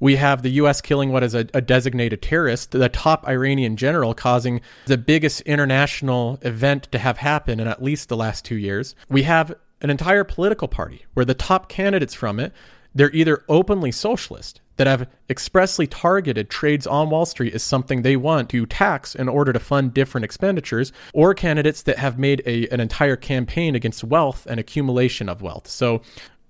We 0.00 0.16
have 0.16 0.42
the 0.42 0.50
U.S. 0.52 0.80
killing 0.80 1.12
what 1.12 1.22
is 1.22 1.34
a, 1.34 1.46
a, 1.54 1.60
designated 1.60 2.22
terrorist, 2.22 2.72
the 2.72 2.88
top 2.88 3.28
Iranian 3.28 3.76
general, 3.76 4.14
causing 4.14 4.60
the 4.86 4.98
biggest 4.98 5.42
international 5.42 6.38
event 6.42 6.84
to 6.92 6.98
have 6.98 7.18
happened 7.18 7.60
in 7.60 7.68
at 7.68 7.82
least 7.82 8.08
the 8.08 8.16
last 8.16 8.44
two 8.44 8.56
years. 8.56 8.94
We 9.08 9.22
have 9.24 9.54
an 9.80 9.90
entire 9.90 10.24
political 10.24 10.68
party 10.68 11.04
where 11.14 11.24
the 11.24 11.34
top 11.34 11.68
candidates 11.68 12.14
from 12.14 12.40
it, 12.40 12.52
they're 12.94 13.12
either 13.12 13.44
openly 13.48 13.92
socialist, 13.92 14.60
that 14.80 14.86
have 14.86 15.06
expressly 15.28 15.86
targeted 15.86 16.48
trades 16.48 16.86
on 16.86 17.10
Wall 17.10 17.26
Street 17.26 17.52
as 17.52 17.62
something 17.62 18.00
they 18.00 18.16
want 18.16 18.48
to 18.48 18.64
tax 18.64 19.14
in 19.14 19.28
order 19.28 19.52
to 19.52 19.58
fund 19.58 19.92
different 19.92 20.24
expenditures, 20.24 20.90
or 21.12 21.34
candidates 21.34 21.82
that 21.82 21.98
have 21.98 22.18
made 22.18 22.42
a, 22.46 22.66
an 22.68 22.80
entire 22.80 23.14
campaign 23.14 23.74
against 23.74 24.02
wealth 24.02 24.46
and 24.48 24.58
accumulation 24.58 25.28
of 25.28 25.42
wealth. 25.42 25.68
So 25.68 26.00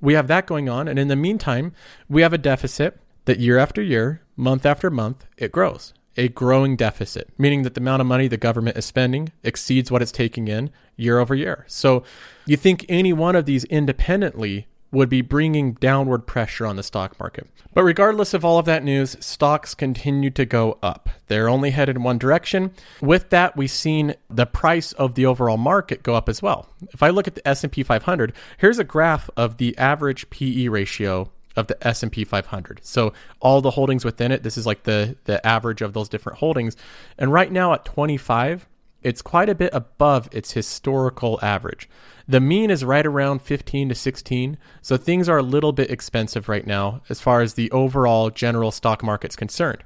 we 0.00 0.14
have 0.14 0.28
that 0.28 0.46
going 0.46 0.68
on. 0.68 0.88
And 0.88 0.98
in 0.98 1.08
the 1.08 1.16
meantime, 1.16 1.72
we 2.08 2.22
have 2.22 2.32
a 2.32 2.38
deficit 2.38 2.98
that 3.24 3.38
year 3.38 3.58
after 3.58 3.82
year, 3.82 4.22
month 4.36 4.64
after 4.64 4.90
month, 4.90 5.26
it 5.36 5.52
grows. 5.52 5.94
A 6.16 6.28
growing 6.28 6.76
deficit, 6.76 7.30
meaning 7.38 7.62
that 7.62 7.74
the 7.74 7.80
amount 7.80 8.00
of 8.00 8.06
money 8.06 8.26
the 8.26 8.36
government 8.36 8.76
is 8.76 8.84
spending 8.84 9.32
exceeds 9.44 9.90
what 9.90 10.02
it's 10.02 10.12
taking 10.12 10.48
in 10.48 10.70
year 10.96 11.18
over 11.18 11.34
year. 11.34 11.64
So 11.68 12.02
you 12.46 12.56
think 12.56 12.84
any 12.88 13.12
one 13.12 13.36
of 13.36 13.46
these 13.46 13.64
independently 13.64 14.66
would 14.92 15.08
be 15.08 15.22
bringing 15.22 15.74
downward 15.74 16.26
pressure 16.26 16.66
on 16.66 16.76
the 16.76 16.82
stock 16.82 17.18
market. 17.20 17.46
But 17.72 17.84
regardless 17.84 18.34
of 18.34 18.44
all 18.44 18.58
of 18.58 18.66
that 18.66 18.82
news, 18.82 19.16
stocks 19.20 19.74
continue 19.74 20.30
to 20.30 20.44
go 20.44 20.78
up. 20.82 21.08
They're 21.28 21.48
only 21.48 21.70
headed 21.70 21.96
in 21.96 22.02
one 22.02 22.18
direction. 22.18 22.72
With 23.00 23.30
that, 23.30 23.56
we've 23.56 23.70
seen 23.70 24.14
the 24.28 24.46
price 24.46 24.92
of 24.92 25.14
the 25.14 25.26
overall 25.26 25.56
market 25.56 26.02
go 26.02 26.14
up 26.14 26.28
as 26.28 26.42
well. 26.42 26.68
If 26.92 27.02
I 27.02 27.10
look 27.10 27.28
at 27.28 27.36
the 27.36 27.46
S&P 27.46 27.84
500, 27.84 28.32
here's 28.58 28.80
a 28.80 28.84
graph 28.84 29.30
of 29.36 29.58
the 29.58 29.78
average 29.78 30.28
PE 30.30 30.66
ratio 30.68 31.30
of 31.56 31.68
the 31.68 31.86
S&P 31.86 32.24
500. 32.24 32.80
So 32.82 33.12
all 33.40 33.60
the 33.60 33.70
holdings 33.70 34.04
within 34.04 34.32
it, 34.32 34.42
this 34.42 34.56
is 34.56 34.66
like 34.66 34.84
the 34.84 35.16
the 35.24 35.44
average 35.46 35.82
of 35.82 35.92
those 35.92 36.08
different 36.08 36.38
holdings. 36.38 36.76
And 37.18 37.32
right 37.32 37.50
now 37.50 37.72
at 37.72 37.84
25, 37.84 38.68
it's 39.02 39.22
quite 39.22 39.48
a 39.48 39.54
bit 39.54 39.70
above 39.72 40.28
its 40.32 40.52
historical 40.52 41.38
average. 41.42 41.88
The 42.28 42.40
mean 42.40 42.70
is 42.70 42.84
right 42.84 43.06
around 43.06 43.42
15 43.42 43.88
to 43.88 43.94
16, 43.94 44.58
so 44.82 44.96
things 44.96 45.28
are 45.28 45.38
a 45.38 45.42
little 45.42 45.72
bit 45.72 45.90
expensive 45.90 46.48
right 46.48 46.66
now 46.66 47.02
as 47.08 47.20
far 47.20 47.40
as 47.40 47.54
the 47.54 47.70
overall 47.70 48.30
general 48.30 48.70
stock 48.70 49.02
market's 49.02 49.36
concerned. 49.36 49.82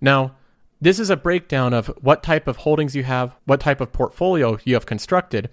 Now, 0.00 0.36
this 0.80 0.98
is 0.98 1.10
a 1.10 1.16
breakdown 1.16 1.72
of 1.72 1.86
what 2.00 2.24
type 2.24 2.48
of 2.48 2.58
holdings 2.58 2.96
you 2.96 3.04
have, 3.04 3.36
what 3.44 3.60
type 3.60 3.80
of 3.80 3.92
portfolio 3.92 4.58
you 4.64 4.74
have 4.74 4.84
constructed. 4.84 5.48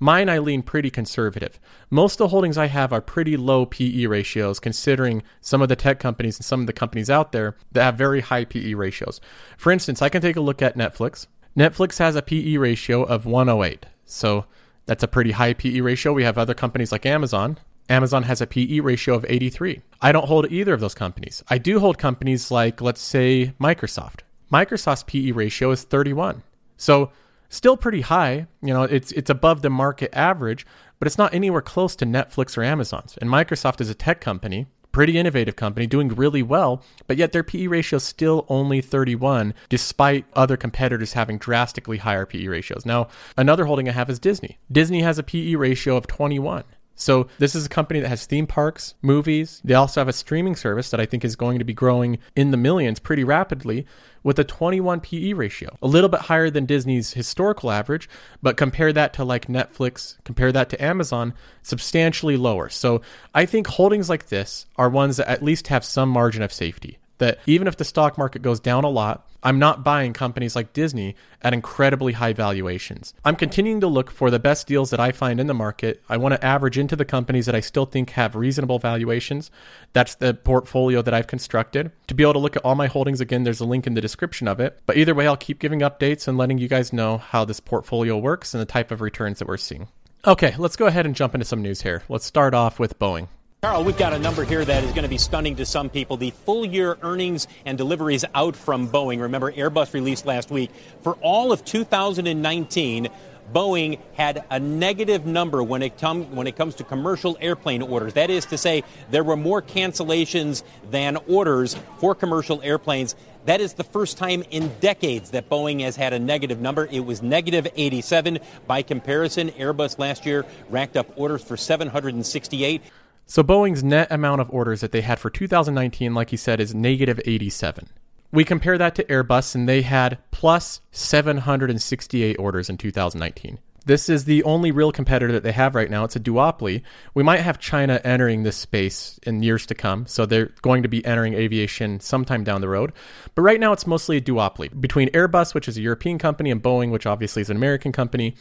Mine, 0.00 0.28
I 0.28 0.38
lean 0.38 0.62
pretty 0.62 0.90
conservative. 0.90 1.60
Most 1.88 2.14
of 2.14 2.18
the 2.18 2.28
holdings 2.28 2.58
I 2.58 2.66
have 2.66 2.92
are 2.92 3.00
pretty 3.00 3.36
low 3.36 3.64
PE 3.64 4.06
ratios, 4.06 4.58
considering 4.58 5.22
some 5.40 5.62
of 5.62 5.68
the 5.68 5.76
tech 5.76 6.00
companies 6.00 6.38
and 6.38 6.44
some 6.44 6.60
of 6.60 6.66
the 6.66 6.72
companies 6.72 7.08
out 7.08 7.30
there 7.30 7.54
that 7.70 7.84
have 7.84 7.94
very 7.94 8.20
high 8.20 8.44
PE 8.44 8.74
ratios. 8.74 9.20
For 9.56 9.70
instance, 9.70 10.02
I 10.02 10.08
can 10.08 10.20
take 10.20 10.34
a 10.34 10.40
look 10.40 10.60
at 10.60 10.76
Netflix. 10.76 11.28
Netflix 11.56 11.98
has 11.98 12.16
a 12.16 12.22
PE 12.22 12.56
ratio 12.56 13.02
of 13.02 13.26
108. 13.26 13.86
So 14.04 14.46
that's 14.86 15.02
a 15.02 15.08
pretty 15.08 15.32
high 15.32 15.52
PE 15.52 15.80
ratio. 15.80 16.12
We 16.12 16.24
have 16.24 16.38
other 16.38 16.54
companies 16.54 16.92
like 16.92 17.06
Amazon. 17.06 17.58
Amazon 17.88 18.22
has 18.24 18.40
a 18.40 18.46
PE 18.46 18.80
ratio 18.80 19.14
of 19.14 19.26
83. 19.28 19.82
I 20.00 20.12
don't 20.12 20.26
hold 20.26 20.50
either 20.50 20.72
of 20.72 20.80
those 20.80 20.94
companies. 20.94 21.42
I 21.48 21.58
do 21.58 21.80
hold 21.80 21.98
companies 21.98 22.50
like, 22.50 22.80
let's 22.80 23.00
say, 23.00 23.52
Microsoft. 23.60 24.20
Microsoft's 24.52 25.02
PE 25.04 25.32
ratio 25.32 25.70
is 25.70 25.82
31. 25.82 26.42
So 26.76 27.10
still 27.48 27.76
pretty 27.76 28.00
high. 28.00 28.46
You 28.62 28.72
know, 28.74 28.82
it's 28.84 29.12
it's 29.12 29.30
above 29.30 29.62
the 29.62 29.70
market 29.70 30.10
average, 30.14 30.66
but 30.98 31.06
it's 31.06 31.18
not 31.18 31.34
anywhere 31.34 31.62
close 31.62 31.94
to 31.96 32.06
Netflix 32.06 32.56
or 32.56 32.62
Amazon's. 32.62 33.16
And 33.20 33.30
Microsoft 33.30 33.80
is 33.80 33.90
a 33.90 33.94
tech 33.94 34.20
company 34.20 34.66
pretty 34.92 35.18
innovative 35.18 35.56
company 35.56 35.86
doing 35.86 36.08
really 36.08 36.42
well, 36.42 36.82
but 37.06 37.16
yet 37.16 37.32
their 37.32 37.42
PE 37.42 37.66
ratio 37.66 37.96
is 37.96 38.04
still 38.04 38.46
only 38.48 38.80
31, 38.80 39.54
despite 39.68 40.26
other 40.34 40.56
competitors 40.56 41.14
having 41.14 41.38
drastically 41.38 41.98
higher 41.98 42.26
PE 42.26 42.46
ratios. 42.46 42.86
Now, 42.86 43.08
another 43.36 43.64
holding 43.64 43.88
I 43.88 43.92
have 43.92 44.10
is 44.10 44.18
Disney. 44.18 44.58
Disney 44.70 45.02
has 45.02 45.18
a 45.18 45.22
PE 45.22 45.54
ratio 45.54 45.96
of 45.96 46.06
21. 46.06 46.64
So 46.94 47.26
this 47.38 47.54
is 47.54 47.66
a 47.66 47.70
company 47.70 48.00
that 48.00 48.08
has 48.08 48.26
theme 48.26 48.46
parks, 48.46 48.94
movies. 49.02 49.60
They 49.64 49.74
also 49.74 50.00
have 50.00 50.08
a 50.08 50.12
streaming 50.12 50.54
service 50.54 50.90
that 50.90 51.00
I 51.00 51.06
think 51.06 51.24
is 51.24 51.36
going 51.36 51.58
to 51.58 51.64
be 51.64 51.72
growing 51.72 52.18
in 52.36 52.50
the 52.50 52.56
millions 52.56 53.00
pretty 53.00 53.24
rapidly 53.24 53.86
with 54.22 54.38
a 54.38 54.44
21 54.44 55.00
PE 55.00 55.32
ratio, 55.32 55.76
a 55.82 55.86
little 55.86 56.08
bit 56.08 56.20
higher 56.20 56.50
than 56.50 56.66
Disney's 56.66 57.12
historical 57.12 57.70
average, 57.70 58.08
but 58.42 58.56
compare 58.56 58.92
that 58.92 59.12
to 59.14 59.24
like 59.24 59.46
Netflix, 59.46 60.16
compare 60.24 60.52
that 60.52 60.68
to 60.70 60.82
Amazon, 60.82 61.34
substantially 61.62 62.36
lower. 62.36 62.68
So 62.68 63.02
I 63.34 63.46
think 63.46 63.66
holdings 63.66 64.08
like 64.08 64.28
this 64.28 64.66
are 64.76 64.88
ones 64.88 65.16
that 65.16 65.28
at 65.28 65.42
least 65.42 65.68
have 65.68 65.84
some 65.84 66.08
margin 66.08 66.42
of 66.42 66.52
safety 66.52 66.98
that 67.22 67.38
even 67.46 67.66
if 67.66 67.76
the 67.76 67.84
stock 67.84 68.18
market 68.18 68.42
goes 68.42 68.60
down 68.60 68.84
a 68.84 68.88
lot, 68.88 69.26
I'm 69.44 69.58
not 69.58 69.82
buying 69.82 70.12
companies 70.12 70.54
like 70.54 70.72
Disney 70.72 71.16
at 71.40 71.52
incredibly 71.52 72.12
high 72.12 72.32
valuations. 72.32 73.12
I'm 73.24 73.34
continuing 73.34 73.80
to 73.80 73.88
look 73.88 74.10
for 74.10 74.30
the 74.30 74.38
best 74.38 74.66
deals 74.66 74.90
that 74.90 75.00
I 75.00 75.10
find 75.10 75.40
in 75.40 75.48
the 75.48 75.54
market. 75.54 76.02
I 76.08 76.16
want 76.16 76.34
to 76.34 76.44
average 76.44 76.78
into 76.78 76.94
the 76.94 77.04
companies 77.04 77.46
that 77.46 77.54
I 77.54 77.60
still 77.60 77.86
think 77.86 78.10
have 78.10 78.36
reasonable 78.36 78.78
valuations. 78.78 79.50
That's 79.92 80.14
the 80.14 80.34
portfolio 80.34 81.02
that 81.02 81.14
I've 81.14 81.26
constructed. 81.26 81.90
To 82.06 82.14
be 82.14 82.22
able 82.22 82.34
to 82.34 82.38
look 82.38 82.56
at 82.56 82.64
all 82.64 82.76
my 82.76 82.86
holdings 82.86 83.20
again, 83.20 83.42
there's 83.42 83.60
a 83.60 83.64
link 83.64 83.86
in 83.86 83.94
the 83.94 84.00
description 84.00 84.46
of 84.46 84.60
it. 84.60 84.80
But 84.86 84.96
either 84.96 85.14
way, 85.14 85.26
I'll 85.26 85.36
keep 85.36 85.58
giving 85.58 85.80
updates 85.80 86.28
and 86.28 86.38
letting 86.38 86.58
you 86.58 86.68
guys 86.68 86.92
know 86.92 87.18
how 87.18 87.44
this 87.44 87.58
portfolio 87.60 88.16
works 88.16 88.54
and 88.54 88.60
the 88.60 88.66
type 88.66 88.90
of 88.90 89.00
returns 89.00 89.40
that 89.40 89.48
we're 89.48 89.56
seeing. 89.56 89.88
Okay, 90.24 90.54
let's 90.56 90.76
go 90.76 90.86
ahead 90.86 91.04
and 91.04 91.16
jump 91.16 91.34
into 91.34 91.44
some 91.44 91.62
news 91.62 91.82
here. 91.82 92.04
Let's 92.08 92.26
start 92.26 92.54
off 92.54 92.78
with 92.78 92.98
Boeing. 92.98 93.26
Carl, 93.64 93.84
we've 93.84 93.96
got 93.96 94.12
a 94.12 94.18
number 94.18 94.42
here 94.42 94.64
that 94.64 94.82
is 94.82 94.90
going 94.90 95.04
to 95.04 95.08
be 95.08 95.16
stunning 95.16 95.54
to 95.54 95.64
some 95.64 95.88
people. 95.88 96.16
The 96.16 96.32
full 96.32 96.66
year 96.66 96.98
earnings 97.00 97.46
and 97.64 97.78
deliveries 97.78 98.24
out 98.34 98.56
from 98.56 98.88
Boeing. 98.88 99.20
Remember, 99.20 99.52
Airbus 99.52 99.94
released 99.94 100.26
last 100.26 100.50
week. 100.50 100.72
For 101.02 101.14
all 101.20 101.52
of 101.52 101.64
2019, 101.64 103.08
Boeing 103.52 104.00
had 104.14 104.44
a 104.50 104.58
negative 104.58 105.26
number 105.26 105.62
when 105.62 105.82
it, 105.82 105.96
come, 105.96 106.34
when 106.34 106.48
it 106.48 106.56
comes 106.56 106.74
to 106.74 106.84
commercial 106.84 107.38
airplane 107.40 107.82
orders. 107.82 108.14
That 108.14 108.30
is 108.30 108.46
to 108.46 108.58
say, 108.58 108.82
there 109.12 109.22
were 109.22 109.36
more 109.36 109.62
cancellations 109.62 110.64
than 110.90 111.16
orders 111.28 111.76
for 111.98 112.16
commercial 112.16 112.60
airplanes. 112.62 113.14
That 113.44 113.60
is 113.60 113.74
the 113.74 113.84
first 113.84 114.18
time 114.18 114.42
in 114.50 114.72
decades 114.80 115.30
that 115.30 115.48
Boeing 115.48 115.82
has 115.82 115.94
had 115.94 116.12
a 116.12 116.18
negative 116.18 116.60
number. 116.60 116.88
It 116.90 117.04
was 117.04 117.22
negative 117.22 117.68
87. 117.76 118.40
By 118.66 118.82
comparison, 118.82 119.50
Airbus 119.50 120.00
last 120.00 120.26
year 120.26 120.44
racked 120.68 120.96
up 120.96 121.12
orders 121.16 121.44
for 121.44 121.56
768. 121.56 122.82
So 123.26 123.42
Boeing's 123.42 123.82
net 123.82 124.08
amount 124.10 124.40
of 124.40 124.50
orders 124.50 124.80
that 124.80 124.92
they 124.92 125.00
had 125.00 125.18
for 125.18 125.30
2019, 125.30 126.14
like 126.14 126.30
he 126.30 126.36
said, 126.36 126.60
is 126.60 126.74
negative 126.74 127.20
87. 127.24 127.88
We 128.30 128.44
compare 128.44 128.78
that 128.78 128.94
to 128.94 129.04
Airbus, 129.04 129.54
and 129.54 129.68
they 129.68 129.82
had 129.82 130.18
plus 130.30 130.80
768 130.90 132.36
orders 132.38 132.70
in 132.70 132.78
2019. 132.78 133.58
This 133.84 134.08
is 134.08 134.24
the 134.24 134.44
only 134.44 134.70
real 134.70 134.92
competitor 134.92 135.32
that 135.32 135.42
they 135.42 135.52
have 135.52 135.74
right 135.74 135.90
now. 135.90 136.04
It's 136.04 136.14
a 136.14 136.20
duopoly. 136.20 136.82
We 137.14 137.22
might 137.22 137.40
have 137.40 137.58
China 137.58 138.00
entering 138.04 138.42
this 138.42 138.56
space 138.56 139.18
in 139.24 139.42
years 139.42 139.66
to 139.66 139.74
come, 139.74 140.06
so 140.06 140.24
they're 140.24 140.52
going 140.62 140.84
to 140.84 140.88
be 140.88 141.04
entering 141.04 141.34
aviation 141.34 141.98
sometime 142.00 142.44
down 142.44 142.60
the 142.60 142.68
road. 142.68 142.92
But 143.34 143.42
right 143.42 143.58
now, 143.58 143.72
it's 143.72 143.86
mostly 143.86 144.18
a 144.18 144.20
duopoly 144.20 144.80
between 144.80 145.08
Airbus, 145.10 145.52
which 145.52 145.68
is 145.68 145.76
a 145.76 145.82
European 145.82 146.18
company, 146.18 146.50
and 146.50 146.62
Boeing, 146.62 146.90
which 146.90 147.06
obviously 147.06 147.42
is 147.42 147.50
an 147.50 147.56
American 147.56 147.92
company. 147.92 148.36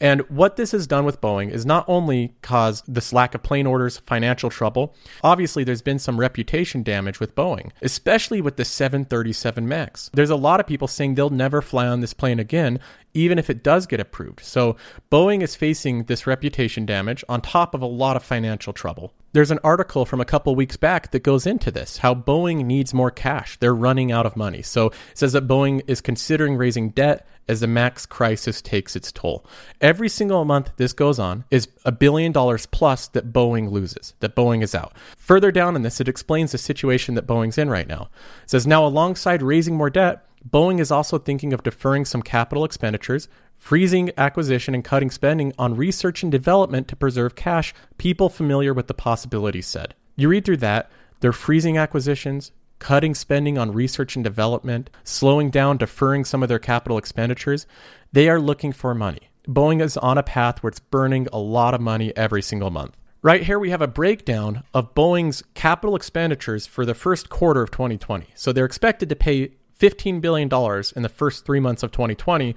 And 0.00 0.22
what 0.30 0.56
this 0.56 0.72
has 0.72 0.86
done 0.86 1.04
with 1.04 1.20
Boeing 1.20 1.50
is 1.50 1.66
not 1.66 1.84
only 1.86 2.34
caused 2.40 2.92
this 2.92 3.12
lack 3.12 3.34
of 3.34 3.42
plane 3.42 3.66
orders, 3.66 3.98
financial 3.98 4.48
trouble, 4.48 4.94
obviously 5.22 5.62
there's 5.62 5.82
been 5.82 5.98
some 5.98 6.18
reputation 6.18 6.82
damage 6.82 7.20
with 7.20 7.34
Boeing, 7.34 7.70
especially 7.82 8.40
with 8.40 8.56
the 8.56 8.64
737 8.64 9.68
MAX. 9.68 10.10
There's 10.14 10.30
a 10.30 10.36
lot 10.36 10.58
of 10.60 10.66
people 10.66 10.88
saying 10.88 11.14
they'll 11.14 11.30
never 11.30 11.60
fly 11.60 11.86
on 11.86 12.00
this 12.00 12.14
plane 12.14 12.38
again, 12.38 12.80
even 13.14 13.38
if 13.38 13.50
it 13.50 13.62
does 13.62 13.86
get 13.86 14.00
approved. 14.00 14.40
So 14.40 14.76
Boeing 15.10 15.42
is 15.42 15.56
facing 15.56 16.04
this 16.04 16.26
reputation 16.26 16.86
damage 16.86 17.24
on 17.28 17.40
top 17.40 17.74
of 17.74 17.82
a 17.82 17.86
lot 17.86 18.16
of 18.16 18.22
financial 18.22 18.72
trouble. 18.72 19.12
There's 19.32 19.52
an 19.52 19.60
article 19.62 20.04
from 20.04 20.20
a 20.20 20.24
couple 20.24 20.56
weeks 20.56 20.76
back 20.76 21.12
that 21.12 21.22
goes 21.22 21.46
into 21.46 21.70
this 21.70 21.98
how 21.98 22.14
Boeing 22.14 22.64
needs 22.64 22.92
more 22.92 23.10
cash. 23.10 23.56
They're 23.58 23.74
running 23.74 24.10
out 24.10 24.26
of 24.26 24.36
money. 24.36 24.62
So 24.62 24.86
it 24.86 24.94
says 25.14 25.32
that 25.34 25.46
Boeing 25.46 25.82
is 25.86 26.00
considering 26.00 26.56
raising 26.56 26.90
debt 26.90 27.26
as 27.48 27.60
the 27.60 27.66
max 27.66 28.06
crisis 28.06 28.62
takes 28.62 28.94
its 28.94 29.10
toll. 29.10 29.44
Every 29.80 30.08
single 30.08 30.44
month 30.44 30.70
this 30.76 30.92
goes 30.92 31.18
on 31.18 31.44
is 31.50 31.68
a 31.84 31.92
billion 31.92 32.32
dollars 32.32 32.66
plus 32.66 33.08
that 33.08 33.32
Boeing 33.32 33.70
loses, 33.70 34.14
that 34.20 34.36
Boeing 34.36 34.62
is 34.62 34.74
out. 34.74 34.94
Further 35.16 35.50
down 35.50 35.74
in 35.74 35.82
this, 35.82 36.00
it 36.00 36.08
explains 36.08 36.52
the 36.52 36.58
situation 36.58 37.14
that 37.14 37.26
Boeing's 37.26 37.58
in 37.58 37.68
right 37.68 37.88
now. 37.88 38.08
It 38.44 38.50
says 38.50 38.66
now, 38.66 38.84
alongside 38.86 39.42
raising 39.42 39.76
more 39.76 39.90
debt, 39.90 40.24
Boeing 40.48 40.80
is 40.80 40.90
also 40.90 41.18
thinking 41.18 41.52
of 41.52 41.62
deferring 41.62 42.04
some 42.04 42.22
capital 42.22 42.64
expenditures, 42.64 43.28
freezing 43.58 44.10
acquisition, 44.16 44.74
and 44.74 44.84
cutting 44.84 45.10
spending 45.10 45.52
on 45.58 45.76
research 45.76 46.22
and 46.22 46.32
development 46.32 46.88
to 46.88 46.96
preserve 46.96 47.34
cash, 47.34 47.74
people 47.98 48.28
familiar 48.28 48.72
with 48.72 48.86
the 48.86 48.94
possibilities 48.94 49.66
said. 49.66 49.94
You 50.16 50.28
read 50.28 50.44
through 50.44 50.58
that, 50.58 50.90
they're 51.20 51.32
freezing 51.32 51.76
acquisitions, 51.76 52.52
cutting 52.78 53.14
spending 53.14 53.58
on 53.58 53.72
research 53.72 54.16
and 54.16 54.24
development, 54.24 54.88
slowing 55.04 55.50
down, 55.50 55.76
deferring 55.76 56.24
some 56.24 56.42
of 56.42 56.48
their 56.48 56.58
capital 56.58 56.96
expenditures. 56.96 57.66
They 58.12 58.28
are 58.28 58.40
looking 58.40 58.72
for 58.72 58.94
money. 58.94 59.30
Boeing 59.46 59.82
is 59.82 59.96
on 59.98 60.16
a 60.16 60.22
path 60.22 60.62
where 60.62 60.68
it's 60.68 60.80
burning 60.80 61.28
a 61.32 61.38
lot 61.38 61.74
of 61.74 61.80
money 61.80 62.16
every 62.16 62.42
single 62.42 62.70
month. 62.70 62.96
Right 63.22 63.42
here, 63.42 63.58
we 63.58 63.68
have 63.68 63.82
a 63.82 63.86
breakdown 63.86 64.62
of 64.72 64.94
Boeing's 64.94 65.42
capital 65.52 65.94
expenditures 65.94 66.66
for 66.66 66.86
the 66.86 66.94
first 66.94 67.28
quarter 67.28 67.60
of 67.60 67.70
2020. 67.70 68.28
So 68.34 68.50
they're 68.50 68.64
expected 68.64 69.10
to 69.10 69.16
pay 69.16 69.50
$15 69.80 70.20
billion 70.20 70.48
in 70.96 71.02
the 71.02 71.08
first 71.08 71.44
three 71.44 71.60
months 71.60 71.82
of 71.82 71.90
2020. 71.90 72.54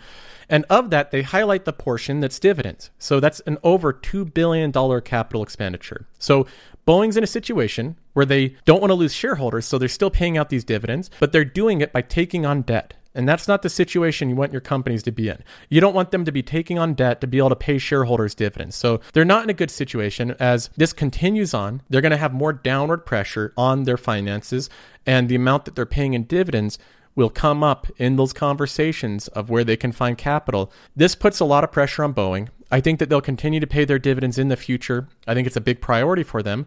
And 0.50 0.66
of 0.70 0.90
that, 0.90 1.12
they 1.12 1.22
highlight 1.22 1.66
the 1.66 1.74
portion 1.74 2.20
that's 2.20 2.40
dividends. 2.40 2.92
So 3.00 3.20
that's 3.20 3.40
an 3.42 3.58
over 3.64 3.94
$2 3.94 4.34
billion 4.34 4.72
capital 5.02 5.42
expenditure. 5.42 6.06
So 6.20 6.46
Boeing's 6.86 7.18
in 7.18 7.24
a 7.24 7.28
situation 7.28 7.96
where 8.12 8.26
they 8.26 8.56
don't 8.66 8.82
want 8.82 8.92
to 8.92 8.96
lose 8.96 9.14
shareholders, 9.14 9.66
so 9.66 9.78
they're 9.78 9.88
still 9.88 10.10
paying 10.10 10.38
out 10.38 10.50
these 10.50 10.66
dividends, 10.66 11.10
but 11.20 11.32
they're 11.32 11.46
doing 11.46 11.82
it 11.82 11.94
by 11.94 12.02
taking 12.02 12.46
on 12.46 12.62
debt. 12.62 12.94
And 13.16 13.30
that's 13.30 13.48
not 13.48 13.62
the 13.62 13.70
situation 13.70 14.30
you 14.30 14.36
want 14.36 14.52
your 14.52 14.62
companies 14.62 15.04
to 15.04 15.12
be 15.12 15.30
in. 15.30 15.44
You 15.70 15.80
don't 15.80 15.94
want 15.94 16.12
them 16.12 16.26
to 16.26 16.32
be 16.32 16.42
taking 16.42 16.80
on 16.80 16.96
debt 16.96 17.22
to 17.22 17.28
be 17.28 17.38
able 17.38 17.50
to 17.50 17.56
pay 17.56 17.78
shareholders 17.78 18.34
dividends. 18.34 18.76
So 18.76 19.02
they're 19.14 19.24
not 19.24 19.44
in 19.44 19.50
a 19.50 19.54
good 19.54 19.70
situation. 19.70 20.36
As 20.40 20.70
this 20.76 20.94
continues 20.94 21.54
on, 21.54 21.84
they're 21.90 22.02
going 22.02 22.12
to 22.12 22.18
have 22.18 22.34
more 22.34 22.54
downward 22.54 23.06
pressure 23.06 23.54
on 23.56 23.84
their 23.84 23.98
finances, 23.98 24.70
and 25.06 25.30
the 25.30 25.36
amount 25.36 25.66
that 25.66 25.76
they're 25.76 25.86
paying 25.86 26.14
in 26.14 26.24
dividends 26.24 26.80
will 27.16 27.30
come 27.30 27.64
up 27.64 27.88
in 27.98 28.16
those 28.16 28.34
conversations 28.34 29.28
of 29.30 29.50
where 29.50 29.64
they 29.64 29.78
can 29.78 29.92
find 29.92 30.18
capital. 30.18 30.72
This 30.96 31.16
puts 31.16 31.40
a 31.40 31.46
lot 31.46 31.64
of 31.64 31.72
pressure 31.72 32.04
on 32.04 32.14
Boeing. 32.14 32.50
I 32.72 32.82
think 32.82 33.00
that 33.00 33.10
they'll 33.10 33.22
continue 33.22 33.60
to 33.60 33.68
pay 33.68 33.86
their 33.86 34.00
dividends 34.00 34.40
in 34.40 34.48
the 34.48 34.58
future. 34.58 35.08
I 35.28 35.34
think 35.34 35.46
it's 35.46 35.56
a 35.56 35.62
big 35.62 35.80
priority 35.80 36.24
for 36.24 36.42
them. 36.42 36.66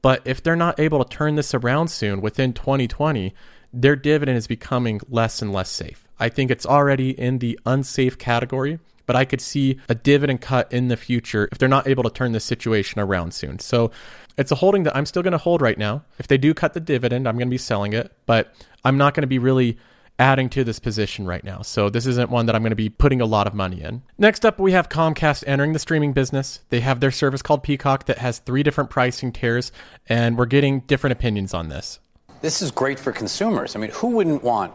But 0.00 0.22
if 0.24 0.42
they're 0.42 0.56
not 0.56 0.80
able 0.80 1.04
to 1.04 1.08
turn 1.08 1.36
this 1.36 1.54
around 1.54 1.88
soon 1.88 2.20
within 2.20 2.52
2020, 2.52 3.34
their 3.72 3.96
dividend 3.96 4.38
is 4.38 4.46
becoming 4.46 5.00
less 5.08 5.40
and 5.40 5.52
less 5.52 5.70
safe. 5.70 6.06
I 6.18 6.28
think 6.28 6.50
it's 6.50 6.66
already 6.66 7.10
in 7.18 7.38
the 7.38 7.58
unsafe 7.64 8.18
category, 8.18 8.78
but 9.06 9.16
I 9.16 9.24
could 9.24 9.40
see 9.40 9.78
a 9.88 9.94
dividend 9.94 10.40
cut 10.40 10.72
in 10.72 10.88
the 10.88 10.96
future 10.96 11.48
if 11.52 11.58
they're 11.58 11.68
not 11.68 11.86
able 11.86 12.02
to 12.04 12.10
turn 12.10 12.32
this 12.32 12.44
situation 12.44 13.00
around 13.00 13.34
soon. 13.34 13.58
So 13.58 13.90
it's 14.36 14.50
a 14.50 14.56
holding 14.56 14.84
that 14.84 14.96
I'm 14.96 15.06
still 15.06 15.22
going 15.22 15.32
to 15.32 15.38
hold 15.38 15.60
right 15.60 15.78
now. 15.78 16.04
If 16.18 16.28
they 16.28 16.38
do 16.38 16.54
cut 16.54 16.74
the 16.74 16.80
dividend, 16.80 17.28
I'm 17.28 17.36
going 17.36 17.48
to 17.48 17.54
be 17.54 17.58
selling 17.58 17.92
it, 17.92 18.12
but 18.26 18.54
I'm 18.84 18.96
not 18.96 19.14
going 19.14 19.22
to 19.22 19.28
be 19.28 19.38
really 19.38 19.78
adding 20.18 20.48
to 20.50 20.62
this 20.62 20.78
position 20.78 21.26
right 21.26 21.42
now. 21.42 21.62
So 21.62 21.90
this 21.90 22.06
isn't 22.06 22.30
one 22.30 22.46
that 22.46 22.54
I'm 22.54 22.62
going 22.62 22.70
to 22.70 22.76
be 22.76 22.88
putting 22.88 23.20
a 23.20 23.26
lot 23.26 23.46
of 23.46 23.54
money 23.54 23.82
in. 23.82 24.02
Next 24.18 24.44
up, 24.44 24.58
we 24.58 24.72
have 24.72 24.88
Comcast 24.88 25.42
entering 25.46 25.72
the 25.72 25.78
streaming 25.78 26.12
business. 26.12 26.60
They 26.68 26.80
have 26.80 27.00
their 27.00 27.10
service 27.10 27.42
called 27.42 27.62
Peacock 27.62 28.06
that 28.06 28.18
has 28.18 28.38
three 28.38 28.62
different 28.62 28.90
pricing 28.90 29.32
tiers, 29.32 29.72
and 30.06 30.38
we're 30.38 30.46
getting 30.46 30.80
different 30.80 31.12
opinions 31.12 31.54
on 31.54 31.68
this. 31.68 31.98
This 32.40 32.62
is 32.62 32.70
great 32.70 32.98
for 32.98 33.12
consumers. 33.12 33.74
I 33.74 33.78
mean, 33.78 33.90
who 33.90 34.08
wouldn't 34.08 34.42
want 34.42 34.72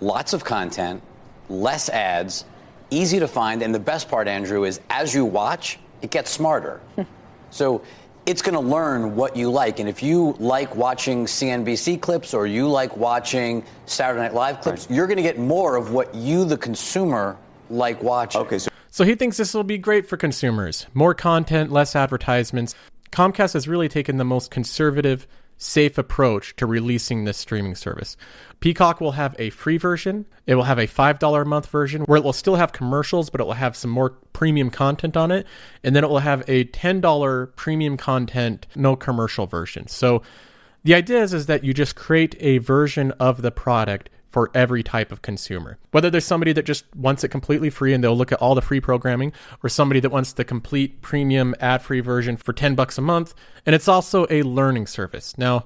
lots 0.00 0.32
of 0.32 0.44
content, 0.44 1.02
less 1.48 1.88
ads, 1.88 2.44
easy 2.90 3.18
to 3.20 3.28
find, 3.28 3.62
and 3.62 3.74
the 3.74 3.80
best 3.80 4.08
part, 4.08 4.28
Andrew, 4.28 4.64
is 4.64 4.80
as 4.90 5.14
you 5.14 5.24
watch, 5.24 5.78
it 6.02 6.10
gets 6.10 6.30
smarter. 6.30 6.80
so 7.50 7.82
it's 8.26 8.42
going 8.42 8.54
to 8.54 8.60
learn 8.60 9.16
what 9.16 9.36
you 9.36 9.50
like. 9.50 9.80
And 9.80 9.88
if 9.88 10.02
you 10.02 10.36
like 10.38 10.76
watching 10.76 11.24
CNBC 11.24 12.00
clips 12.00 12.34
or 12.34 12.46
you 12.46 12.68
like 12.68 12.96
watching 12.96 13.64
Saturday 13.86 14.20
Night 14.20 14.34
Live 14.34 14.60
clips, 14.60 14.86
right. 14.86 14.96
you're 14.96 15.06
going 15.06 15.16
to 15.16 15.22
get 15.22 15.38
more 15.38 15.76
of 15.76 15.92
what 15.92 16.14
you, 16.14 16.44
the 16.44 16.58
consumer, 16.58 17.38
like 17.70 18.02
watching. 18.02 18.42
Okay. 18.42 18.58
So-, 18.58 18.70
so 18.90 19.04
he 19.04 19.14
thinks 19.14 19.38
this 19.38 19.54
will 19.54 19.64
be 19.64 19.78
great 19.78 20.06
for 20.06 20.18
consumers. 20.18 20.86
More 20.92 21.14
content, 21.14 21.72
less 21.72 21.96
advertisements. 21.96 22.74
Comcast 23.12 23.54
has 23.54 23.66
really 23.66 23.88
taken 23.88 24.18
the 24.18 24.24
most 24.24 24.50
conservative 24.50 25.26
safe 25.58 25.98
approach 25.98 26.56
to 26.56 26.66
releasing 26.66 27.24
this 27.24 27.36
streaming 27.36 27.74
service. 27.74 28.16
Peacock 28.60 29.00
will 29.00 29.12
have 29.12 29.36
a 29.38 29.50
free 29.50 29.76
version. 29.76 30.24
It 30.46 30.54
will 30.54 30.64
have 30.64 30.78
a 30.78 30.86
$5 30.86 31.42
a 31.42 31.44
month 31.44 31.66
version 31.66 32.02
where 32.02 32.16
it 32.16 32.24
will 32.24 32.32
still 32.32 32.56
have 32.56 32.72
commercials, 32.72 33.28
but 33.28 33.40
it 33.40 33.44
will 33.44 33.52
have 33.54 33.76
some 33.76 33.90
more 33.90 34.10
premium 34.32 34.70
content 34.70 35.16
on 35.16 35.30
it. 35.30 35.46
And 35.84 35.94
then 35.94 36.04
it 36.04 36.10
will 36.10 36.20
have 36.20 36.42
a 36.48 36.64
$10 36.64 37.56
premium 37.56 37.96
content, 37.96 38.66
no 38.74 38.96
commercial 38.96 39.46
version. 39.46 39.88
So 39.88 40.22
the 40.84 40.94
idea 40.94 41.22
is, 41.22 41.34
is 41.34 41.46
that 41.46 41.64
you 41.64 41.74
just 41.74 41.96
create 41.96 42.36
a 42.40 42.58
version 42.58 43.10
of 43.12 43.42
the 43.42 43.50
product 43.50 44.08
for 44.30 44.50
every 44.54 44.82
type 44.82 45.10
of 45.10 45.22
consumer. 45.22 45.78
Whether 45.90 46.10
there's 46.10 46.24
somebody 46.24 46.52
that 46.52 46.66
just 46.66 46.84
wants 46.94 47.24
it 47.24 47.28
completely 47.28 47.70
free 47.70 47.94
and 47.94 48.02
they'll 48.02 48.16
look 48.16 48.32
at 48.32 48.40
all 48.40 48.54
the 48.54 48.62
free 48.62 48.80
programming, 48.80 49.32
or 49.62 49.68
somebody 49.68 50.00
that 50.00 50.10
wants 50.10 50.32
the 50.32 50.44
complete 50.44 51.00
premium 51.02 51.54
ad 51.60 51.82
free 51.82 52.00
version 52.00 52.36
for 52.36 52.52
10 52.52 52.74
bucks 52.74 52.98
a 52.98 53.02
month. 53.02 53.34
And 53.64 53.74
it's 53.74 53.88
also 53.88 54.26
a 54.30 54.42
learning 54.42 54.86
service. 54.86 55.36
Now, 55.38 55.64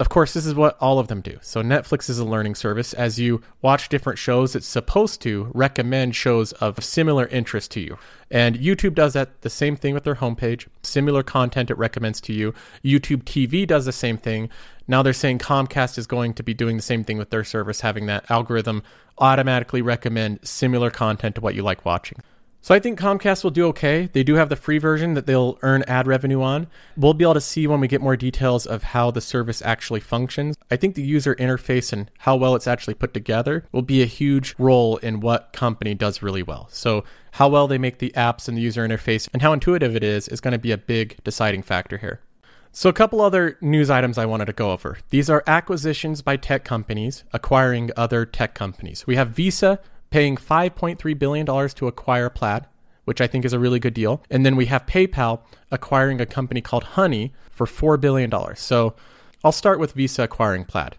of 0.00 0.08
course, 0.08 0.34
this 0.34 0.44
is 0.44 0.56
what 0.56 0.76
all 0.80 0.98
of 0.98 1.06
them 1.06 1.20
do. 1.20 1.38
So, 1.40 1.62
Netflix 1.62 2.10
is 2.10 2.18
a 2.18 2.24
learning 2.24 2.56
service. 2.56 2.94
As 2.94 3.20
you 3.20 3.42
watch 3.62 3.88
different 3.88 4.18
shows, 4.18 4.56
it's 4.56 4.66
supposed 4.66 5.22
to 5.22 5.52
recommend 5.54 6.16
shows 6.16 6.50
of 6.54 6.82
similar 6.82 7.28
interest 7.28 7.70
to 7.72 7.80
you. 7.80 7.96
And 8.28 8.56
YouTube 8.56 8.96
does 8.96 9.12
that 9.12 9.42
the 9.42 9.50
same 9.50 9.76
thing 9.76 9.94
with 9.94 10.02
their 10.02 10.16
homepage. 10.16 10.66
Similar 10.82 11.22
content 11.22 11.70
it 11.70 11.78
recommends 11.78 12.20
to 12.22 12.32
you. 12.32 12.54
YouTube 12.84 13.22
TV 13.22 13.64
does 13.64 13.84
the 13.84 13.92
same 13.92 14.18
thing. 14.18 14.50
Now 14.86 15.02
they're 15.02 15.12
saying 15.12 15.38
Comcast 15.38 15.98
is 15.98 16.06
going 16.06 16.34
to 16.34 16.42
be 16.42 16.54
doing 16.54 16.76
the 16.76 16.82
same 16.82 17.04
thing 17.04 17.18
with 17.18 17.30
their 17.30 17.44
service, 17.44 17.80
having 17.80 18.06
that 18.06 18.30
algorithm 18.30 18.82
automatically 19.18 19.82
recommend 19.82 20.40
similar 20.46 20.90
content 20.90 21.36
to 21.36 21.40
what 21.40 21.54
you 21.54 21.62
like 21.62 21.84
watching. 21.84 22.18
So 22.64 22.74
I 22.74 22.78
think 22.78 22.98
Comcast 22.98 23.44
will 23.44 23.50
do 23.50 23.66
okay. 23.66 24.08
They 24.10 24.22
do 24.22 24.36
have 24.36 24.48
the 24.48 24.56
free 24.56 24.78
version 24.78 25.12
that 25.14 25.26
they'll 25.26 25.58
earn 25.60 25.82
ad 25.82 26.06
revenue 26.06 26.40
on. 26.40 26.66
We'll 26.96 27.12
be 27.12 27.22
able 27.22 27.34
to 27.34 27.40
see 27.42 27.66
when 27.66 27.78
we 27.78 27.88
get 27.88 28.00
more 28.00 28.16
details 28.16 28.64
of 28.64 28.82
how 28.82 29.10
the 29.10 29.20
service 29.20 29.60
actually 29.60 30.00
functions. 30.00 30.56
I 30.70 30.76
think 30.76 30.94
the 30.94 31.02
user 31.02 31.34
interface 31.34 31.92
and 31.92 32.10
how 32.20 32.36
well 32.36 32.54
it's 32.54 32.66
actually 32.66 32.94
put 32.94 33.12
together 33.12 33.66
will 33.70 33.82
be 33.82 34.00
a 34.00 34.06
huge 34.06 34.54
role 34.58 34.96
in 34.96 35.20
what 35.20 35.52
company 35.52 35.92
does 35.92 36.22
really 36.22 36.42
well. 36.42 36.68
So 36.70 37.04
how 37.32 37.50
well 37.50 37.68
they 37.68 37.76
make 37.76 37.98
the 37.98 38.14
apps 38.16 38.48
and 38.48 38.56
the 38.56 38.62
user 38.62 38.88
interface 38.88 39.28
and 39.34 39.42
how 39.42 39.52
intuitive 39.52 39.94
it 39.94 40.02
is 40.02 40.26
is 40.28 40.40
going 40.40 40.52
to 40.52 40.58
be 40.58 40.72
a 40.72 40.78
big 40.78 41.22
deciding 41.22 41.64
factor 41.64 41.98
here. 41.98 42.20
So, 42.76 42.88
a 42.88 42.92
couple 42.92 43.20
other 43.20 43.56
news 43.60 43.88
items 43.88 44.18
I 44.18 44.26
wanted 44.26 44.46
to 44.46 44.52
go 44.52 44.72
over. 44.72 44.98
These 45.10 45.30
are 45.30 45.44
acquisitions 45.46 46.22
by 46.22 46.36
tech 46.36 46.64
companies 46.64 47.22
acquiring 47.32 47.92
other 47.96 48.26
tech 48.26 48.56
companies. 48.56 49.06
We 49.06 49.14
have 49.14 49.28
Visa 49.28 49.78
paying 50.10 50.34
$5.3 50.34 51.16
billion 51.16 51.46
to 51.46 51.86
acquire 51.86 52.28
Plaid, 52.28 52.66
which 53.04 53.20
I 53.20 53.28
think 53.28 53.44
is 53.44 53.52
a 53.52 53.60
really 53.60 53.78
good 53.78 53.94
deal. 53.94 54.24
And 54.28 54.44
then 54.44 54.56
we 54.56 54.66
have 54.66 54.86
PayPal 54.86 55.42
acquiring 55.70 56.20
a 56.20 56.26
company 56.26 56.60
called 56.60 56.82
Honey 56.82 57.32
for 57.48 57.64
$4 57.64 58.00
billion. 58.00 58.32
So 58.56 58.96
I'll 59.44 59.52
start 59.52 59.78
with 59.78 59.92
Visa 59.92 60.24
acquiring 60.24 60.64
Plaid. 60.64 60.96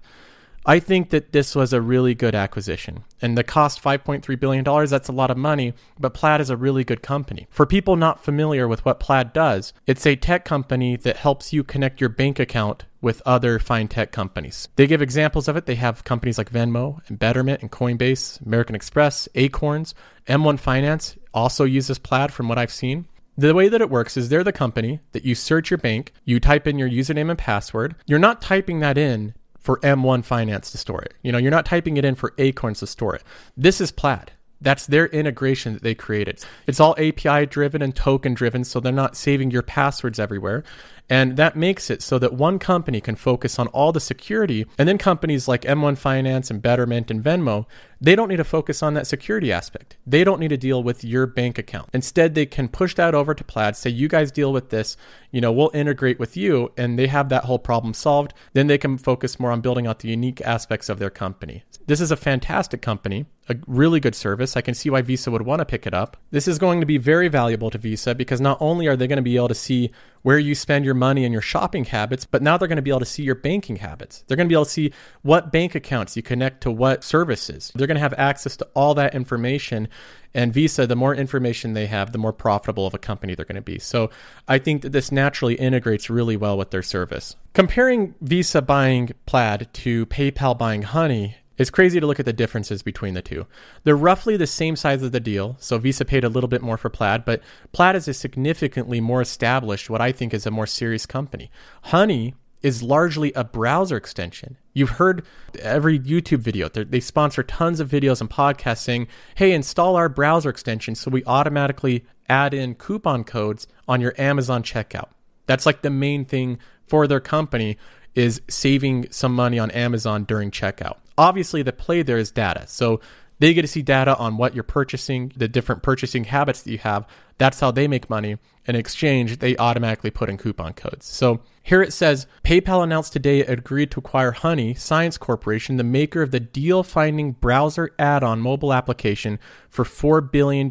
I 0.67 0.79
think 0.79 1.11
that 1.11 1.31
this 1.31 1.55
was 1.55 1.73
a 1.73 1.81
really 1.81 2.15
good 2.15 2.33
acquisition. 2.33 3.03
And 3.21 3.37
the 3.37 3.43
cost 3.43 3.83
$5.3 3.83 4.39
billion, 4.39 4.63
that's 4.87 5.07
a 5.07 5.11
lot 5.11 5.29
of 5.29 5.37
money, 5.37 5.73
but 5.99 6.15
Plaid 6.15 6.41
is 6.41 6.49
a 6.49 6.57
really 6.57 6.83
good 6.83 7.03
company. 7.03 7.47
For 7.51 7.67
people 7.67 7.95
not 7.95 8.23
familiar 8.23 8.67
with 8.67 8.83
what 8.83 8.99
Plaid 8.99 9.31
does, 9.31 9.73
it's 9.85 10.07
a 10.07 10.15
tech 10.15 10.43
company 10.43 10.95
that 10.97 11.17
helps 11.17 11.53
you 11.53 11.63
connect 11.63 12.01
your 12.01 12.09
bank 12.09 12.39
account 12.39 12.85
with 12.99 13.21
other 13.27 13.59
fintech 13.59 14.11
companies. 14.11 14.67
They 14.75 14.87
give 14.87 15.03
examples 15.03 15.47
of 15.47 15.55
it. 15.55 15.67
They 15.67 15.75
have 15.75 16.03
companies 16.03 16.39
like 16.39 16.51
Venmo 16.51 16.99
and 17.07 17.19
Betterment 17.19 17.61
and 17.61 17.71
Coinbase, 17.71 18.43
American 18.43 18.75
Express, 18.75 19.29
Acorns, 19.35 19.93
M1 20.27 20.59
Finance 20.59 21.15
also 21.31 21.63
uses 21.65 21.99
Plaid 21.99 22.33
from 22.33 22.49
what 22.49 22.57
I've 22.57 22.71
seen. 22.71 23.05
The 23.37 23.53
way 23.53 23.67
that 23.67 23.81
it 23.81 23.89
works 23.91 24.17
is 24.17 24.29
they're 24.29 24.43
the 24.43 24.51
company 24.51 25.01
that 25.11 25.25
you 25.25 25.35
search 25.35 25.69
your 25.69 25.77
bank, 25.77 26.13
you 26.23 26.39
type 26.39 26.65
in 26.65 26.79
your 26.79 26.89
username 26.89 27.29
and 27.29 27.37
password. 27.37 27.95
You're 28.07 28.17
not 28.17 28.41
typing 28.41 28.79
that 28.79 28.97
in 28.97 29.35
for 29.65 29.79
M1 29.79 30.23
Finance 30.23 30.69
to 30.71 30.77
store 30.77 31.01
it. 31.01 31.15
You 31.23 31.31
know, 31.31 31.39
you're 31.39 31.49
not 31.49 31.65
typing 31.65 31.97
it 31.97 32.05
in 32.05 32.13
for 32.13 32.35
Acorns 32.37 32.79
to 32.79 32.87
store 32.87 33.15
it. 33.15 33.23
This 33.57 33.81
is 33.81 33.91
Plaid. 33.91 34.31
That's 34.65 34.87
their 34.87 35.05
integration 35.05 35.73
that 35.73 35.83
they 35.83 35.93
created. 35.93 36.43
It's 36.65 36.79
all 36.79 36.95
API 36.97 37.45
driven 37.45 37.83
and 37.83 37.95
token 37.95 38.33
driven, 38.33 38.63
so 38.63 38.79
they're 38.79 38.91
not 38.91 39.15
saving 39.15 39.51
your 39.51 39.61
passwords 39.61 40.17
everywhere. 40.17 40.63
And 41.07 41.37
that 41.37 41.55
makes 41.55 41.91
it 41.91 42.01
so 42.01 42.17
that 42.17 42.33
one 42.33 42.57
company 42.57 42.99
can 42.99 43.15
focus 43.15 43.59
on 43.59 43.67
all 43.67 43.91
the 43.91 43.99
security, 43.99 44.65
and 44.79 44.89
then 44.89 44.97
companies 44.97 45.47
like 45.47 45.61
M1 45.61 45.99
Finance 45.99 46.49
and 46.49 46.63
Betterment 46.63 47.11
and 47.11 47.23
Venmo, 47.23 47.67
they 48.01 48.15
don't 48.15 48.27
need 48.27 48.37
to 48.37 48.43
focus 48.43 48.81
on 48.81 48.95
that 48.95 49.05
security 49.05 49.51
aspect. 49.51 49.97
They 50.07 50.23
don't 50.23 50.39
need 50.39 50.47
to 50.47 50.57
deal 50.57 50.81
with 50.81 51.03
your 51.03 51.27
bank 51.27 51.59
account. 51.59 51.89
Instead, 51.93 52.33
they 52.33 52.47
can 52.47 52.67
push 52.67 52.95
that 52.95 53.13
over 53.13 53.35
to 53.35 53.43
Plaid, 53.43 53.75
say, 53.75 53.91
you 53.91 54.07
guys 54.07 54.31
deal 54.31 54.51
with 54.51 54.71
this, 54.71 54.97
you 55.29 55.41
know, 55.41 55.51
we'll 55.51 55.69
integrate 55.75 56.17
with 56.17 56.35
you, 56.35 56.71
and 56.75 56.97
they 56.97 57.05
have 57.05 57.29
that 57.29 57.45
whole 57.45 57.59
problem 57.59 57.93
solved. 57.93 58.33
Then 58.53 58.65
they 58.65 58.79
can 58.79 58.97
focus 58.97 59.39
more 59.39 59.51
on 59.51 59.61
building 59.61 59.85
out 59.85 59.99
the 59.99 60.09
unique 60.09 60.41
aspects 60.41 60.89
of 60.89 60.97
their 60.97 61.11
company. 61.11 61.63
This 61.85 62.01
is 62.01 62.09
a 62.09 62.17
fantastic 62.17 62.81
company, 62.81 63.27
a 63.47 63.55
really 63.67 63.99
good 63.99 64.15
service. 64.15 64.57
I 64.57 64.61
can 64.61 64.73
see 64.73 64.89
why 64.89 65.01
Visa 65.01 65.29
would 65.29 65.43
want 65.43 65.59
to 65.59 65.65
pick 65.65 65.85
it 65.85 65.93
up. 65.93 66.17
This 66.31 66.47
is 66.47 66.57
going 66.57 66.79
to 66.79 66.85
be 66.85 66.97
very 66.97 67.27
valuable 67.27 67.69
to 67.69 67.77
Visa 67.77 68.15
because 68.15 68.41
not 68.41 68.57
only 68.59 68.87
are 68.87 68.95
they 68.95 69.07
going 69.07 69.17
to 69.17 69.23
be 69.23 69.35
able 69.35 69.49
to 69.49 69.55
see 69.55 69.91
where 70.23 70.39
you 70.39 70.55
spend 70.55 70.83
your 70.83 70.95
money 70.95 71.23
and 71.23 71.31
your 71.31 71.41
shopping 71.41 71.85
habits, 71.85 72.25
but 72.25 72.41
now 72.41 72.57
they're 72.57 72.67
going 72.67 72.77
to 72.77 72.81
be 72.81 72.89
able 72.89 72.99
to 72.99 73.05
see 73.05 73.21
your 73.21 73.35
banking 73.35 73.75
habits. 73.75 74.23
They're 74.27 74.37
going 74.37 74.47
to 74.47 74.51
be 74.51 74.55
able 74.55 74.65
to 74.65 74.71
see 74.71 74.91
what 75.21 75.51
bank 75.51 75.75
accounts 75.75 76.17
you 76.17 76.23
connect 76.23 76.61
to 76.61 76.71
what 76.71 77.03
services. 77.03 77.71
They're 77.75 77.87
going 77.87 77.95
to 77.95 78.01
have 78.01 78.15
access 78.17 78.57
to 78.57 78.67
all 78.73 78.95
that 78.95 79.13
information. 79.13 79.87
And 80.33 80.51
Visa, 80.51 80.87
the 80.87 80.95
more 80.95 81.13
information 81.13 81.73
they 81.73 81.85
have, 81.85 82.11
the 82.11 82.17
more 82.17 82.33
profitable 82.33 82.87
of 82.87 82.95
a 82.95 82.97
company 82.97 83.35
they're 83.35 83.45
going 83.45 83.55
to 83.55 83.61
be. 83.61 83.77
So 83.77 84.09
I 84.47 84.57
think 84.57 84.81
that 84.81 84.91
this 84.91 85.11
naturally 85.11 85.53
integrates 85.55 86.09
really 86.09 86.35
well 86.35 86.57
with 86.57 86.71
their 86.71 86.83
service. 86.83 87.35
Comparing 87.53 88.15
Visa 88.21 88.63
buying 88.63 89.11
Plaid 89.27 89.69
to 89.73 90.07
PayPal 90.07 90.57
buying 90.57 90.81
Honey 90.81 91.37
it's 91.57 91.69
crazy 91.69 91.99
to 91.99 92.07
look 92.07 92.19
at 92.19 92.25
the 92.25 92.33
differences 92.33 92.81
between 92.83 93.13
the 93.13 93.21
two. 93.21 93.45
They're 93.83 93.95
roughly 93.95 94.37
the 94.37 94.47
same 94.47 94.75
size 94.75 95.01
of 95.03 95.11
the 95.11 95.19
deal, 95.19 95.55
so 95.59 95.77
Visa 95.77 96.05
paid 96.05 96.23
a 96.23 96.29
little 96.29 96.47
bit 96.47 96.61
more 96.61 96.77
for 96.77 96.89
Plaid, 96.89 97.25
but 97.25 97.41
Plaid 97.71 97.95
is 97.95 98.07
a 98.07 98.13
significantly 98.13 99.01
more 99.01 99.21
established, 99.21 99.89
what 99.89 100.01
I 100.01 100.11
think 100.11 100.33
is 100.33 100.45
a 100.45 100.51
more 100.51 100.67
serious 100.67 101.05
company. 101.05 101.49
Honey 101.83 102.33
is 102.61 102.81
largely 102.81 103.31
a 103.33 103.43
browser 103.43 103.95
extension. 103.95 104.57
You've 104.73 104.91
heard 104.91 105.23
every 105.61 105.99
YouTube 105.99 106.39
video, 106.39 106.67
they 106.67 106.99
sponsor 106.99 107.43
tons 107.43 107.79
of 107.79 107.89
videos 107.89 108.21
and 108.21 108.29
podcasts 108.29 108.79
saying, 108.79 109.07
hey, 109.35 109.51
install 109.51 109.95
our 109.95 110.09
browser 110.09 110.49
extension 110.49 110.95
so 110.95 111.11
we 111.11 111.23
automatically 111.25 112.05
add 112.27 112.53
in 112.53 112.73
coupon 112.75 113.23
codes 113.23 113.67
on 113.87 114.01
your 114.01 114.15
Amazon 114.17 114.63
checkout. 114.63 115.09
That's 115.45 115.65
like 115.65 115.83
the 115.83 115.91
main 115.91 116.25
thing 116.25 116.57
for 116.87 117.07
their 117.07 117.19
company 117.19 117.77
is 118.15 118.41
saving 118.47 119.07
some 119.11 119.35
money 119.35 119.59
on 119.59 119.69
Amazon 119.71 120.23
during 120.23 120.49
checkout. 120.49 120.97
Obviously, 121.17 121.61
the 121.61 121.73
play 121.73 122.01
there 122.01 122.17
is 122.17 122.31
data. 122.31 122.65
So 122.67 122.99
They 123.39 123.53
get 123.53 123.63
to 123.63 123.67
see 123.67 123.81
data 123.81 124.15
on 124.17 124.37
what 124.37 124.53
you're 124.53 124.63
purchasing, 124.63 125.31
the 125.35 125.47
different 125.47 125.83
purchasing 125.83 126.25
habits 126.25 126.61
that 126.61 126.71
you 126.71 126.77
have. 126.79 127.05
That's 127.37 127.59
how 127.59 127.71
they 127.71 127.87
make 127.87 128.09
money. 128.09 128.37
In 128.67 128.75
exchange, 128.75 129.39
they 129.39 129.57
automatically 129.57 130.09
put 130.09 130.29
in 130.29 130.37
coupon 130.37 130.73
codes. 130.73 131.05
So 131.05 131.41
here 131.61 131.81
it 131.81 131.93
says 131.93 132.27
PayPal 132.43 132.83
announced 132.83 133.13
today 133.13 133.39
it 133.41 133.49
agreed 133.49 133.91
to 133.91 133.99
acquire 133.99 134.31
Honey 134.31 134.73
Science 134.73 135.17
Corporation, 135.17 135.77
the 135.77 135.83
maker 135.83 136.21
of 136.21 136.31
the 136.31 136.39
deal 136.39 136.81
finding 136.81 137.33
browser 137.33 137.91
add 137.99 138.23
on 138.23 138.39
mobile 138.39 138.73
application, 138.73 139.37
for 139.69 139.83
$4 139.83 140.31
billion, 140.31 140.69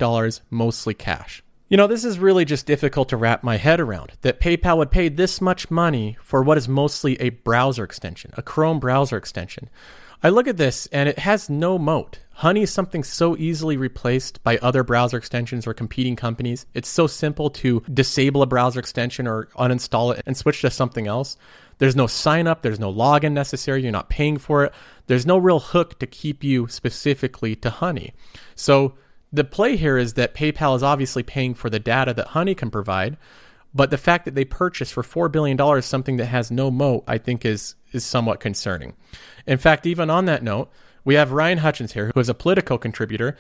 mostly 0.51 0.95
cash. 0.95 1.43
You 1.69 1.77
know, 1.77 1.87
this 1.87 2.05
is 2.05 2.19
really 2.19 2.45
just 2.45 2.67
difficult 2.67 3.09
to 3.11 3.17
wrap 3.17 3.43
my 3.43 3.59
head 3.59 3.81
around 3.81 4.13
that 4.23 4.41
PayPal 4.41 4.79
would 4.79 4.91
pay 4.91 5.09
this 5.09 5.41
much 5.41 5.71
money 5.71 6.17
for 6.23 6.43
what 6.43 6.59
is 6.59 6.69
mostly 6.69 7.21
a 7.21 7.31
browser 7.31 7.85
extension, 7.85 8.33
a 8.37 8.43
Chrome 8.43 8.81
browser 8.81 9.17
extension. 9.17 9.69
I 10.25 10.31
look 10.31 10.49
at 10.49 10.57
this 10.57 10.87
and 10.87 11.07
it 11.07 11.19
has 11.19 11.51
no 11.51 11.79
moat. 11.79 12.21
Honey 12.31 12.63
is 12.63 12.73
something 12.73 13.05
so 13.05 13.37
easily 13.37 13.77
replaced 13.77 14.43
by 14.43 14.57
other 14.57 14.83
browser 14.83 15.19
extensions 15.19 15.67
or 15.67 15.75
competing 15.75 16.17
companies. 16.17 16.65
It's 16.73 16.89
so 16.89 17.07
simple 17.07 17.51
to 17.51 17.83
disable 17.93 18.41
a 18.41 18.47
browser 18.47 18.81
extension 18.81 19.27
or 19.27 19.49
uninstall 19.59 20.17
it 20.17 20.23
and 20.25 20.35
switch 20.35 20.63
to 20.63 20.71
something 20.71 21.07
else. 21.07 21.37
There's 21.77 21.95
no 21.95 22.07
sign 22.07 22.47
up, 22.47 22.63
there's 22.63 22.81
no 22.81 22.91
login 22.91 23.33
necessary, 23.33 23.83
you're 23.83 23.93
not 23.93 24.09
paying 24.09 24.39
for 24.39 24.65
it. 24.65 24.73
There's 25.09 25.27
no 25.27 25.37
real 25.37 25.61
hook 25.61 25.99
to 25.99 26.07
keep 26.07 26.43
you 26.43 26.69
specifically 26.69 27.55
to 27.57 27.69
Honey. 27.69 28.15
So 28.55 28.95
the 29.31 29.45
play 29.45 29.77
here 29.77 29.99
is 29.99 30.15
that 30.15 30.35
PayPal 30.35 30.75
is 30.75 30.83
obviously 30.83 31.23
paying 31.23 31.53
for 31.53 31.69
the 31.69 31.79
data 31.79 32.15
that 32.15 32.29
Honey 32.29 32.55
can 32.55 32.71
provide, 32.71 33.19
but 33.75 33.91
the 33.91 33.99
fact 33.99 34.25
that 34.25 34.35
they 34.35 34.45
purchased 34.45 34.93
for 34.93 35.03
$4 35.03 35.31
billion 35.31 35.83
something 35.83 36.17
that 36.17 36.27
has 36.27 36.51
no 36.51 36.71
moat, 36.71 37.05
I 37.07 37.19
think 37.19 37.45
is 37.45 37.75
is 37.93 38.05
somewhat 38.05 38.41
concerning. 38.41 38.95
In 39.47 39.59
fact, 39.59 39.87
even 39.87 40.11
on 40.11 40.25
that 40.25 40.43
note, 40.43 40.71
we 41.05 41.15
have 41.15 41.33
Ryan 41.33 41.59
Hutchins 41.59 41.93
here, 41.93 42.11
who 42.13 42.21
is 42.21 42.29
a 42.29 42.35
Politico 42.35 42.77
contributor. 42.77 43.37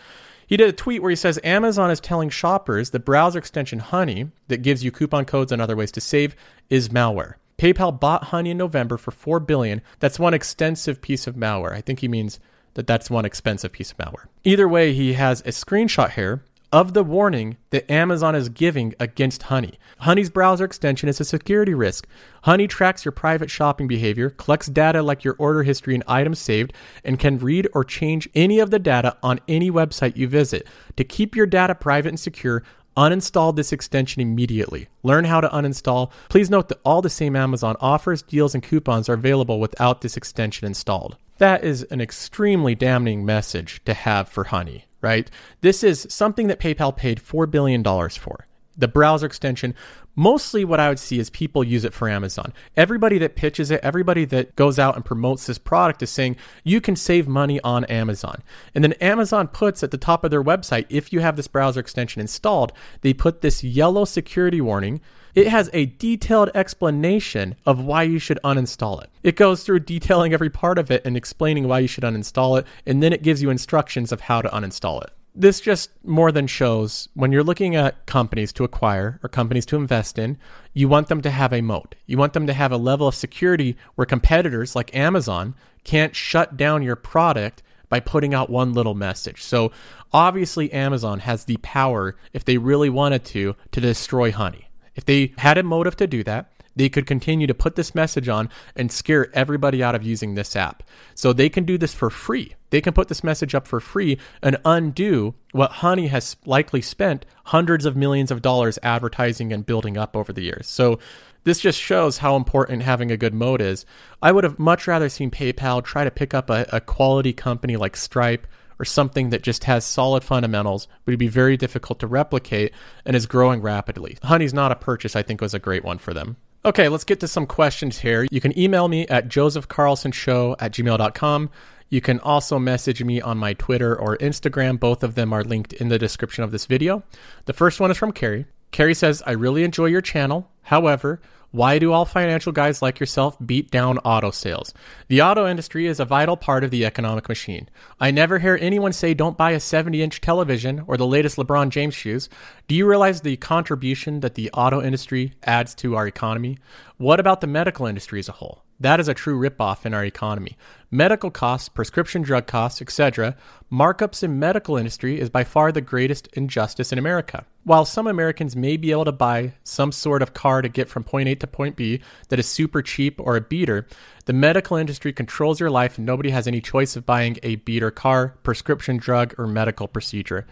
He 0.47 0.57
did 0.57 0.69
a 0.69 0.73
tweet 0.73 1.03
where 1.03 1.11
he 1.11 1.17
says 1.17 1.41
Amazon 1.43 1.91
is 1.91 2.01
telling 2.01 2.29
shoppers 2.31 2.91
the 2.91 3.01
browser 3.01 3.39
extension 3.39 3.79
Honey 3.79 4.31
that 4.49 4.63
gives 4.63 4.85
you 4.85 4.93
coupon 4.93 5.25
codes 5.25 5.51
and 5.51 5.61
other 5.61 5.75
ways 5.75 5.91
to 5.93 6.01
save 6.01 6.37
is 6.69 6.91
malware. 6.91 7.35
PayPal 7.59 7.99
bought 7.99 8.25
Honey 8.25 8.51
in 8.51 8.59
November 8.59 8.97
for 8.97 9.11
4 9.11 9.41
billion. 9.41 9.81
That's 10.01 10.19
one 10.19 10.35
extensive 10.35 11.01
piece 11.01 11.27
of 11.27 11.35
malware. 11.35 11.73
I 11.73 11.81
think 11.81 12.01
he 12.01 12.09
means 12.09 12.39
that 12.75 12.87
that's 12.87 13.09
one 13.09 13.25
expensive 13.25 13.73
piece 13.73 13.93
of 13.93 13.97
malware. 13.97 14.27
Either 14.43 14.69
way, 14.69 14.93
he 14.93 15.15
has 15.15 15.41
a 15.41 15.51
screenshot 15.51 16.11
here 16.13 16.43
of 16.75 16.93
the 16.93 17.05
warning 17.05 17.57
that 17.71 17.89
Amazon 17.89 18.35
is 18.35 18.49
giving 18.49 18.97
against 18.99 19.45
Honey. 19.45 19.79
Honey's 19.99 20.29
browser 20.29 20.65
extension 20.65 21.09
is 21.09 21.21
a 21.21 21.25
security 21.25 21.73
risk. 21.73 22.05
Honey 22.43 22.67
tracks 22.67 23.05
your 23.05 23.13
private 23.13 23.49
shopping 23.49 23.87
behavior, 23.87 24.29
collects 24.29 24.67
data 24.67 25.01
like 25.01 25.23
your 25.23 25.37
order 25.39 25.63
history 25.63 25.95
and 25.95 26.03
items 26.09 26.41
saved, 26.41 26.73
and 27.05 27.21
can 27.21 27.39
read 27.39 27.69
or 27.75 27.85
change 27.85 28.29
any 28.35 28.59
of 28.59 28.73
the 28.73 28.81
data 28.81 29.17
on 29.23 29.39
any 29.47 29.71
website 29.71 30.17
you 30.17 30.27
visit. 30.27 30.67
To 30.97 31.05
keep 31.05 31.37
your 31.37 31.47
data 31.47 31.77
private 31.77 32.09
and 32.09 32.19
secure, 32.19 32.65
uninstall 32.97 33.55
this 33.55 33.73
extension 33.73 34.21
immediately. 34.21 34.89
Learn 35.05 35.27
how 35.27 35.41
to 35.41 35.49
uninstall. 35.51 36.11
Please 36.29 36.51
note 36.51 36.69
that 36.71 36.81
all 36.85 37.03
the 37.03 37.09
same 37.09 37.37
Amazon 37.37 37.77
offers, 37.79 38.21
deals, 38.21 38.53
and 38.53 38.65
coupons 38.65 39.09
are 39.09 39.15
available 39.15 39.61
without 39.61 40.01
this 40.01 40.17
extension 40.17 40.67
installed. 40.67 41.19
That 41.39 41.63
is 41.63 41.85
an 41.85 42.01
extremely 42.01 42.75
damning 42.75 43.25
message 43.25 43.81
to 43.85 43.95
have 43.95 44.29
for 44.29 44.43
Honey 44.43 44.87
right? 45.05 45.31
This 45.61 45.85
is 45.85 46.07
something 46.09 46.47
that 46.47 46.59
PayPal 46.59 46.97
paid 46.97 47.21
$4 47.21 47.49
billion 47.49 47.85
for. 47.85 48.47
The 48.77 48.89
browser 48.89 49.27
extension, 49.27 49.75
mostly 50.17 50.65
what 50.65 50.81
I 50.81 50.89
would 50.89 50.99
see 50.99 51.19
is 51.19 51.29
people 51.29 51.63
use 51.63 51.85
it 51.85 51.93
for 51.93 52.09
Amazon. 52.09 52.55
Everybody 52.75 53.19
that 53.19 53.37
pitches 53.37 53.71
it, 53.71 53.81
everybody 53.85 54.25
that 54.25 54.57
goes 54.57 54.79
out 54.79 54.97
and 54.97 55.05
promotes 55.05 55.47
this 55.47 55.59
product 55.59 56.03
is 56.03 56.11
saying 56.11 56.37
you 56.65 56.81
can 56.81 56.97
save 56.97 57.29
money 57.29 57.61
on 57.61 57.85
Amazon. 57.85 58.43
And 58.75 58.83
then 58.83 58.95
Amazon 58.95 59.47
puts 59.47 59.83
at 59.83 59.91
the 59.91 59.99
top 59.99 60.25
of 60.25 60.31
their 60.31 60.43
website, 60.43 60.87
if 60.89 61.13
you 61.13 61.21
have 61.21 61.37
this 61.37 61.49
browser 61.49 61.81
extension 61.81 62.21
installed, 62.21 62.73
they 63.03 63.13
put 63.13 63.43
this 63.43 63.63
yellow 63.63 64.07
security 64.07 64.63
warning 64.63 65.03
it 65.35 65.49
has 65.49 65.69
a 65.73 65.87
detailed 65.87 66.51
explanation 66.55 67.57
of 67.67 67.85
why 67.85 68.05
you 68.05 68.19
should 68.19 68.39
uninstall 68.45 69.03
it. 69.03 69.11
It 69.23 69.37
goes 69.37 69.65
through 69.65 69.81
detailing 69.81 70.33
every 70.33 70.51
part 70.51 70.79
of 70.79 70.91
it 70.91 71.05
and 71.05 71.17
explaining 71.17 71.67
why 71.67 71.81
you 71.81 71.89
should 71.89 72.05
uninstall 72.05 72.59
it, 72.59 72.67
and 72.87 73.03
then 73.03 73.13
it 73.13 73.23
gives 73.23 73.43
you 73.43 73.51
instructions 73.51 74.13
of 74.13 74.23
how 74.23 74.43
to 74.43 74.49
uninstall 74.49 75.03
it. 75.03 75.11
This 75.37 75.61
just 75.61 75.91
more 76.05 76.31
than 76.31 76.47
shows 76.47 77.09
when 77.15 77.33
you're 77.33 77.43
looking 77.43 77.75
at 77.75 78.07
companies 78.07 78.53
to 78.53 78.63
acquire 78.63 79.19
or 79.25 79.29
companies 79.29 79.67
to 79.67 79.77
invest 79.77 80.17
in, 80.17 80.39
you 80.73 80.89
want 80.89 81.09
them 81.09 81.23
to 81.23 81.31
have 81.31 81.53
a 81.53 81.61
moat. 81.61 81.97
You 82.07 82.17
want 82.19 82.35
them 82.35 82.47
to 82.47 82.53
have 82.53 82.71
a 82.71 82.77
level 82.77 83.09
of 83.09 83.17
security 83.17 83.77
where 83.97 84.07
competitors 84.07 84.77
like 84.77 84.95
Amazon 84.95 85.57
can't 85.83 86.15
shut 86.15 86.57
down 86.57 86.85
your 86.85 86.95
product 86.95 87.65
by 87.89 87.99
putting 87.99 88.33
out 88.33 88.49
one 88.49 88.73
little 88.73 88.95
message. 88.95 89.43
So 89.43 89.73
obviously, 90.13 90.73
Amazon 90.73 91.19
has 91.21 91.45
the 91.45 91.57
power, 91.59 92.17
if 92.33 92.45
they 92.45 92.57
really 92.57 92.89
wanted 92.89 93.25
to, 93.27 93.57
to 93.73 93.81
destroy 93.81 94.31
honey. 94.31 94.64
If 94.95 95.05
they 95.05 95.33
had 95.39 95.59
a 95.59 95.63
motive 95.63 95.97
to 95.97 96.07
do 96.07 96.23
that, 96.25 96.51
they 96.77 96.89
could 96.89 97.07
continue 97.07 97.47
to 97.47 97.55
put 97.55 97.77
this 97.77 97.95
message 97.95 98.29
on 98.29 98.49
and 98.75 98.91
scare 98.91 99.35
everybody 99.35 99.83
out 99.83 99.95
of 99.95 100.03
using 100.03 100.35
this 100.35 100.57
app. 100.57 100.83
So 101.15 101.33
they 101.33 101.49
can 101.49 101.65
do 101.65 101.79
this 101.79 101.95
for 101.95 102.11
free. 102.11 102.55
They 102.71 102.81
can 102.81 102.93
put 102.93 103.09
this 103.09 103.23
message 103.23 103.55
up 103.55 103.69
for 103.69 103.81
free 103.81 104.19
and 104.43 104.57
undo 104.65 105.35
what 105.53 105.71
Honey 105.71 106.09
has 106.09 106.37
likely 106.45 106.83
spent 106.83 107.25
hundreds 107.45 107.85
of 107.87 107.97
millions 107.97 108.31
of 108.31 108.43
dollars 108.43 108.79
advertising 108.83 109.53
and 109.53 109.65
building 109.65 109.97
up 109.97 110.17
over 110.17 110.33
the 110.33 110.43
years. 110.43 110.67
So 110.67 110.99
this 111.45 111.61
just 111.61 111.79
shows 111.79 112.19
how 112.19 112.37
important 112.37 112.83
having 112.83 113.13
a 113.13 113.17
good 113.17 113.35
moat 113.35 113.61
is. 113.61 113.87
I 114.21 114.33
would 114.33 114.45
have 114.45 114.59
much 114.59 114.89
rather 114.89 115.09
seen 115.09 115.31
PayPal 115.31 115.85
try 115.85 116.03
to 116.03 116.11
pick 116.11 116.35
up 116.35 116.51
a, 116.51 116.67
a 116.73 116.81
quality 116.81 117.33
company 117.33 117.77
like 117.77 117.97
Stripe 117.97 118.47
or 118.79 118.85
something 118.85 119.31
that 119.31 119.43
just 119.43 119.65
has 119.65 119.85
solid 119.85 120.25
fundamentals 120.25 120.89
would 121.07 121.19
be 121.19 121.29
very 121.29 121.57
difficult 121.57 122.01
to 122.01 122.07
replicate 122.07 122.73
and 123.05 123.17
is 123.17 123.27
growing 123.27 123.61
rapidly. 123.61 124.19
Honey's 124.23 124.55
not 124.55 124.73
a 124.73 124.77
purchase, 124.77 125.17
I 125.17 125.23
think 125.23 125.41
was 125.41 125.55
a 125.55 125.59
great 125.59 125.85
one 125.85 125.99
for 125.99 126.15
them. 126.15 126.37
Okay, 126.67 126.89
let's 126.89 127.05
get 127.05 127.21
to 127.21 127.29
some 127.29 127.47
questions 127.47 127.99
here. 127.99 128.27
You 128.31 128.41
can 128.41 128.59
email 128.59 128.89
me 128.89 129.07
at 129.09 129.29
josephcarlsonshow 129.29 130.57
at 130.59 130.73
gmail.com. 130.73 131.51
You 131.91 132.01
can 132.01 132.19
also 132.21 132.59
message 132.59 133.05
me 133.05 133.21
on 133.21 133.37
my 133.37 133.53
Twitter 133.53 133.95
or 133.95 134.17
Instagram. 134.17 134.81
Both 134.81 135.03
of 135.03 135.15
them 135.15 135.33
are 135.33 135.45
linked 135.45 135.75
in 135.75 135.89
the 135.89 135.99
description 135.99 136.43
of 136.43 136.53
this 136.53 136.65
video. 136.65 137.03
The 137.45 137.53
first 137.53 137.81
one 137.81 137.91
is 137.91 137.99
from 137.99 138.13
Carrie. 138.13 138.47
Carrie 138.73 138.95
says, 138.95 139.23
I 139.27 139.33
really 139.33 139.63
enjoy 139.63 139.87
your 139.87 140.01
channel. 140.01 140.51
However, 140.63 141.21
why 141.55 141.79
do 141.79 141.93
all 141.93 142.05
financial 142.05 142.51
guys 142.51 142.83
like 142.83 142.99
yourself 142.99 143.37
beat 143.47 143.71
down 143.71 143.99
auto 143.99 144.33
sales? 144.33 144.75
The 145.07 145.23
auto 145.23 145.47
industry 145.47 145.87
is 145.87 146.01
a 146.01 146.05
vital 146.05 146.37
part 146.37 146.65
of 146.65 146.73
the 146.73 146.85
economic 146.85 147.29
machine. 147.29 147.69
I 148.01 148.11
never 148.11 148.41
hear 148.41 148.59
anyone 148.61 148.93
say 148.93 149.15
don't 149.15 149.39
buy 149.39 149.53
a 149.53 149.61
70 149.61 150.03
inch 150.03 150.21
television 150.21 150.83
or 150.89 150.97
the 150.97 151.07
latest 151.07 151.37
LeBron 151.37 151.69
James 151.69 151.95
shoes. 151.95 152.29
Do 152.67 152.75
you 152.75 152.89
realize 152.89 153.21
the 153.21 153.37
contribution 153.37 154.19
that 154.19 154.35
the 154.35 154.51
auto 154.51 154.83
industry 154.83 155.35
adds 155.45 155.77
to 155.77 155.95
our 155.95 156.09
economy? 156.09 156.59
What 156.97 157.21
about 157.21 157.41
the 157.41 157.47
medical 157.47 157.87
industry 157.87 158.19
as 158.19 158.29
a 158.29 158.33
whole? 158.33 158.64
That 158.81 158.99
is 158.99 159.09
a 159.09 159.15
true 159.15 159.39
ripoff 159.39 159.87
in 159.87 159.95
our 159.95 160.05
economy. 160.05 160.57
Medical 160.91 161.31
costs, 161.31 161.69
prescription 161.69 162.23
drug 162.23 162.47
costs, 162.47 162.83
etc., 162.83 163.37
markups 163.73 164.23
in 164.23 164.39
medical 164.39 164.77
industry 164.77 165.21
is 165.21 165.31
by 165.31 165.45
far 165.45 165.73
the 165.73 165.81
greatest 165.81 166.29
injustice 166.35 166.93
in 166.93 166.99
America. 166.99 167.47
While 167.63 167.85
some 167.85 168.07
Americans 168.07 168.55
may 168.55 168.77
be 168.77 168.91
able 168.91 169.05
to 169.07 169.13
buy 169.13 169.55
some 169.63 169.91
sort 169.91 170.23
of 170.23 170.35
car 170.35 170.61
to 170.61 170.69
get 170.69 170.89
from 170.89 171.05
point 171.05 171.29
A 171.29 171.35
to 171.37 171.47
point 171.47 171.77
B 171.77 172.01
that 172.29 172.39
is 172.39 172.47
super 172.47 172.83
cheap 172.83 173.21
or 173.21 173.37
a 173.37 173.41
beater, 173.41 173.87
the 174.27 174.33
medical 174.33 174.77
industry 174.77 175.13
controls 175.13 175.61
your 175.61 175.71
life 175.71 175.97
and 175.97 176.07
nobody 176.07 176.31
has 176.31 176.47
any 176.47 176.61
choice 176.61 176.97
of 176.97 177.07
buying 177.07 177.39
a 177.43 177.57
beater 177.57 177.91
car, 177.91 178.37
prescription 178.43 178.97
drug, 178.97 179.35
or 179.39 179.47
medical 179.47 179.89
procedure. 179.89 180.47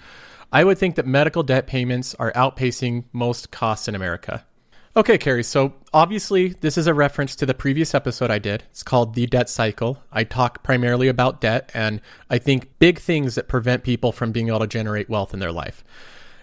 I 0.52 0.64
would 0.64 0.78
think 0.78 0.96
that 0.96 1.06
medical 1.06 1.42
debt 1.42 1.66
payments 1.66 2.14
are 2.16 2.32
outpacing 2.32 3.04
most 3.12 3.50
costs 3.50 3.88
in 3.88 3.94
America. 3.94 4.44
Okay, 4.94 5.16
Carrie. 5.16 5.42
So 5.42 5.72
obviously, 5.94 6.48
this 6.48 6.76
is 6.76 6.86
a 6.86 6.92
reference 6.92 7.34
to 7.36 7.46
the 7.46 7.54
previous 7.54 7.94
episode 7.94 8.30
I 8.30 8.38
did. 8.38 8.64
It's 8.70 8.82
called 8.82 9.14
The 9.14 9.26
Debt 9.26 9.48
Cycle. 9.48 10.02
I 10.12 10.24
talk 10.24 10.62
primarily 10.62 11.08
about 11.08 11.40
debt 11.40 11.70
and 11.72 12.02
I 12.28 12.36
think 12.36 12.78
big 12.78 12.98
things 12.98 13.34
that 13.36 13.48
prevent 13.48 13.84
people 13.84 14.12
from 14.12 14.32
being 14.32 14.48
able 14.48 14.58
to 14.58 14.66
generate 14.66 15.08
wealth 15.08 15.32
in 15.32 15.40
their 15.40 15.52
life. 15.52 15.82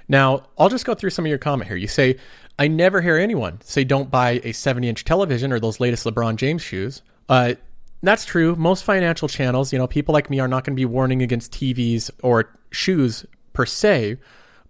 Now, 0.07 0.47
I'll 0.57 0.69
just 0.69 0.85
go 0.85 0.95
through 0.95 1.11
some 1.11 1.25
of 1.25 1.29
your 1.29 1.37
comment 1.37 1.67
here. 1.67 1.77
You 1.77 1.87
say, 1.87 2.17
I 2.57 2.67
never 2.67 3.01
hear 3.01 3.17
anyone 3.17 3.61
say 3.61 3.83
don't 3.83 4.09
buy 4.09 4.41
a 4.43 4.51
70 4.51 4.89
inch 4.89 5.05
television 5.05 5.53
or 5.53 5.59
those 5.59 5.79
latest 5.79 6.05
LeBron 6.05 6.35
James 6.37 6.63
shoes. 6.63 7.03
Uh, 7.29 7.53
that's 8.01 8.25
true. 8.25 8.55
Most 8.55 8.83
financial 8.83 9.27
channels, 9.27 9.71
you 9.71 9.77
know, 9.77 9.85
people 9.85 10.13
like 10.13 10.31
me 10.31 10.39
are 10.39 10.47
not 10.47 10.63
going 10.63 10.75
to 10.75 10.79
be 10.79 10.85
warning 10.85 11.21
against 11.21 11.51
TVs 11.51 12.09
or 12.23 12.57
shoes 12.71 13.27
per 13.53 13.67
se, 13.67 14.17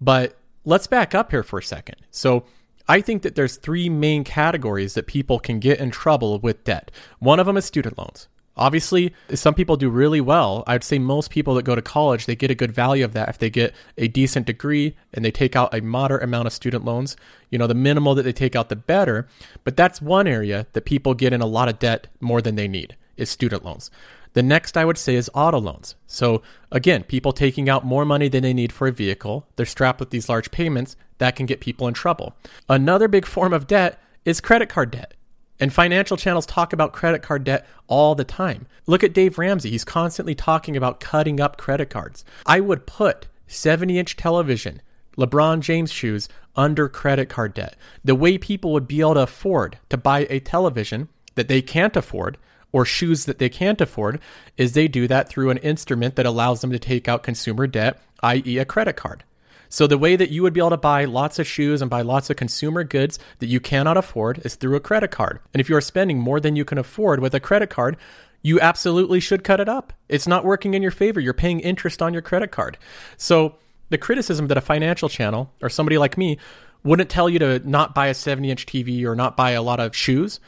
but 0.02 0.38
let's 0.66 0.88
back 0.88 1.16
up 1.16 1.32
here 1.32 1.44
for 1.44 1.60
a 1.60 1.64
second. 1.64 1.96
So, 2.12 2.44
I 2.90 3.02
think 3.02 3.22
that 3.22 3.36
there's 3.36 3.58
three 3.58 3.88
main 3.88 4.24
categories 4.24 4.96
that 4.96 5.06
people 5.06 5.38
can 5.38 5.60
get 5.60 5.80
in 5.80 5.92
trouble 5.92 6.40
with 6.40 6.64
debt. 6.64 6.90
One 7.20 7.40
of 7.40 7.46
them 7.46 7.56
is 7.56 7.64
student 7.64 8.00
loans. 8.00 8.28
Obviously, 8.58 9.14
some 9.36 9.54
people 9.54 9.78
do 9.78 9.92
really 9.92 10.20
well. 10.20 10.64
I'd 10.66 10.84
say 10.84 10.98
most 10.98 11.30
people 11.30 11.54
that 11.54 11.64
go 11.64 11.76
to 11.76 11.84
college, 11.84 12.26
they 12.26 12.36
get 12.36 12.50
a 12.50 12.56
good 12.56 12.72
value 12.72 13.06
of 13.06 13.14
that 13.14 13.30
if 13.30 13.38
they 13.38 13.52
get 13.52 13.76
a 13.96 14.08
decent 14.08 14.48
degree 14.48 14.98
and 15.14 15.24
they 15.24 15.30
take 15.30 15.56
out 15.56 15.72
a 15.72 15.82
moderate 15.82 16.24
amount 16.24 16.48
of 16.48 16.52
student 16.52 16.84
loans. 16.84 17.16
You 17.52 17.60
know, 17.60 17.68
the 17.68 17.76
minimal 17.76 18.16
that 18.16 18.24
they 18.24 18.34
take 18.34 18.56
out, 18.56 18.70
the 18.70 18.76
better. 18.76 19.28
But 19.64 19.78
that's 19.78 20.02
one 20.02 20.28
area 20.28 20.66
that 20.74 20.86
people 20.86 21.14
get 21.14 21.32
in 21.32 21.42
a 21.42 21.46
lot 21.46 21.70
of 21.70 21.78
debt 21.78 22.08
more 22.20 22.42
than 22.42 22.56
they 22.56 22.68
need 22.68 22.98
is 23.18 23.30
student 23.30 23.64
loans. 23.64 23.92
The 24.34 24.44
next 24.44 24.78
I 24.78 24.86
would 24.86 24.98
say 24.98 25.16
is 25.16 25.30
auto 25.34 25.60
loans. 25.60 25.96
So 26.08 26.42
again, 26.72 27.04
people 27.04 27.32
taking 27.32 27.70
out 27.70 27.86
more 27.86 28.06
money 28.06 28.28
than 28.28 28.44
they 28.44 28.54
need 28.54 28.72
for 28.72 28.88
a 28.88 28.92
vehicle, 28.92 29.48
they're 29.56 29.66
strapped 29.66 30.00
with 30.00 30.12
these 30.12 30.30
large 30.30 30.52
payments 30.52 30.96
that 31.18 31.36
can 31.36 31.46
get 31.46 31.60
people 31.60 31.88
in 31.88 31.94
trouble. 31.94 32.36
Another 32.68 33.08
big 33.08 33.26
form 33.26 33.54
of 33.54 33.68
debt 33.68 34.02
is 34.26 34.42
credit 34.42 34.70
card 34.70 34.92
debt. 34.92 35.14
And 35.60 35.74
financial 35.74 36.16
channels 36.16 36.46
talk 36.46 36.72
about 36.72 36.94
credit 36.94 37.22
card 37.22 37.44
debt 37.44 37.68
all 37.88 38.16
the 38.16 38.24
time. 38.24 38.66
Look 38.88 39.04
at 39.04 39.14
Dave 39.14 39.38
Ramsey. 39.38 39.72
He's 39.72 39.84
constantly 39.84 40.34
talking 40.34 40.78
about 40.78 41.02
cutting 41.02 41.42
up 41.42 41.58
credit 41.58 41.90
cards. 41.90 42.24
I 42.46 42.62
would 42.62 42.86
put 42.86 43.28
70 43.48 44.00
inch 44.00 44.16
television, 44.16 44.82
LeBron 45.18 45.60
James 45.60 45.92
shoes 45.92 46.30
under 46.56 46.88
credit 46.88 47.28
card 47.28 47.54
debt. 47.54 47.76
The 48.06 48.16
way 48.16 48.38
people 48.38 48.72
would 48.72 48.88
be 48.88 49.02
able 49.02 49.16
to 49.16 49.22
afford 49.22 49.78
to 49.90 49.98
buy 49.98 50.28
a 50.30 50.40
television 50.40 51.10
that 51.36 51.50
they 51.50 51.62
can't 51.62 51.98
afford 51.98 52.38
or 52.72 52.86
shoes 52.86 53.26
that 53.26 53.40
they 53.40 53.50
can't 53.50 53.82
afford 53.82 54.20
is 54.58 54.74
they 54.74 54.88
do 54.88 55.08
that 55.08 55.30
through 55.30 55.50
an 55.50 55.58
instrument 55.58 56.16
that 56.16 56.26
allows 56.26 56.62
them 56.62 56.72
to 56.72 56.80
take 56.80 57.08
out 57.08 57.24
consumer 57.24 57.68
debt, 57.68 58.02
i.e., 58.24 58.58
a 58.58 58.66
credit 58.66 58.96
card. 58.96 59.24
So 59.70 59.86
the 59.86 59.98
way 60.00 60.16
that 60.16 60.32
you 60.32 60.42
would 60.42 60.54
be 60.54 60.60
able 60.60 60.72
to 60.72 60.78
buy 60.78 61.06
lots 61.06 61.38
of 61.38 61.46
shoes 61.46 61.82
and 61.82 61.92
buy 61.92 62.02
lots 62.02 62.30
of 62.30 62.38
consumer 62.38 62.84
goods 62.84 63.20
that 63.38 63.48
you 63.48 63.60
cannot 63.60 63.98
afford 63.98 64.42
is 64.44 64.56
through 64.56 64.76
a 64.76 64.80
credit 64.80 65.12
card. 65.12 65.40
And 65.54 65.62
if 65.62 65.70
you 65.70 65.76
are 65.76 65.82
spending 65.82 66.20
more 66.20 66.40
than 66.40 66.56
you 66.56 66.66
can 66.66 66.80
afford 66.80 67.20
with 67.20 67.36
a 67.36 67.40
credit 67.40 67.70
card, 67.70 67.98
you 68.42 68.60
absolutely 68.60 69.20
should 69.20 69.44
cut 69.44 69.60
it 69.60 69.70
up. 69.70 69.94
It's 70.08 70.28
not 70.28 70.46
working 70.46 70.74
in 70.74 70.82
your 70.82 70.92
favor. 70.92 71.20
You're 71.20 71.34
paying 71.34 71.60
interest 71.60 72.02
on 72.02 72.14
your 72.14 72.22
credit 72.24 72.52
card. 72.52 72.78
So 73.18 73.56
the 73.90 73.98
criticism 73.98 74.48
that 74.48 74.58
a 74.58 74.62
financial 74.62 75.10
channel 75.10 75.52
or 75.62 75.70
somebody 75.70 75.98
like 75.98 76.18
me 76.18 76.40
wouldn't 76.84 77.10
tell 77.10 77.30
you 77.30 77.40
to 77.40 77.60
not 77.68 77.94
buy 77.94 78.08
a 78.08 78.14
70 78.14 78.50
inch 78.50 78.66
TV 78.66 79.04
or 79.04 79.16
not 79.16 79.38
buy 79.38 79.52
a 79.52 79.62
lot 79.62 79.80
of 79.80 79.96
shoes, 79.96 80.40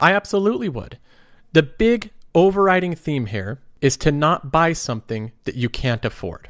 I 0.00 0.12
absolutely 0.12 0.68
would. 0.68 0.98
The 1.52 1.62
big 1.64 2.10
overriding 2.32 2.94
theme 2.94 3.26
here 3.26 3.60
is 3.80 3.96
to 3.96 4.12
not 4.12 4.52
buy 4.52 4.72
something 4.72 5.32
that 5.44 5.56
you 5.56 5.68
can't 5.68 6.04
afford. 6.04 6.48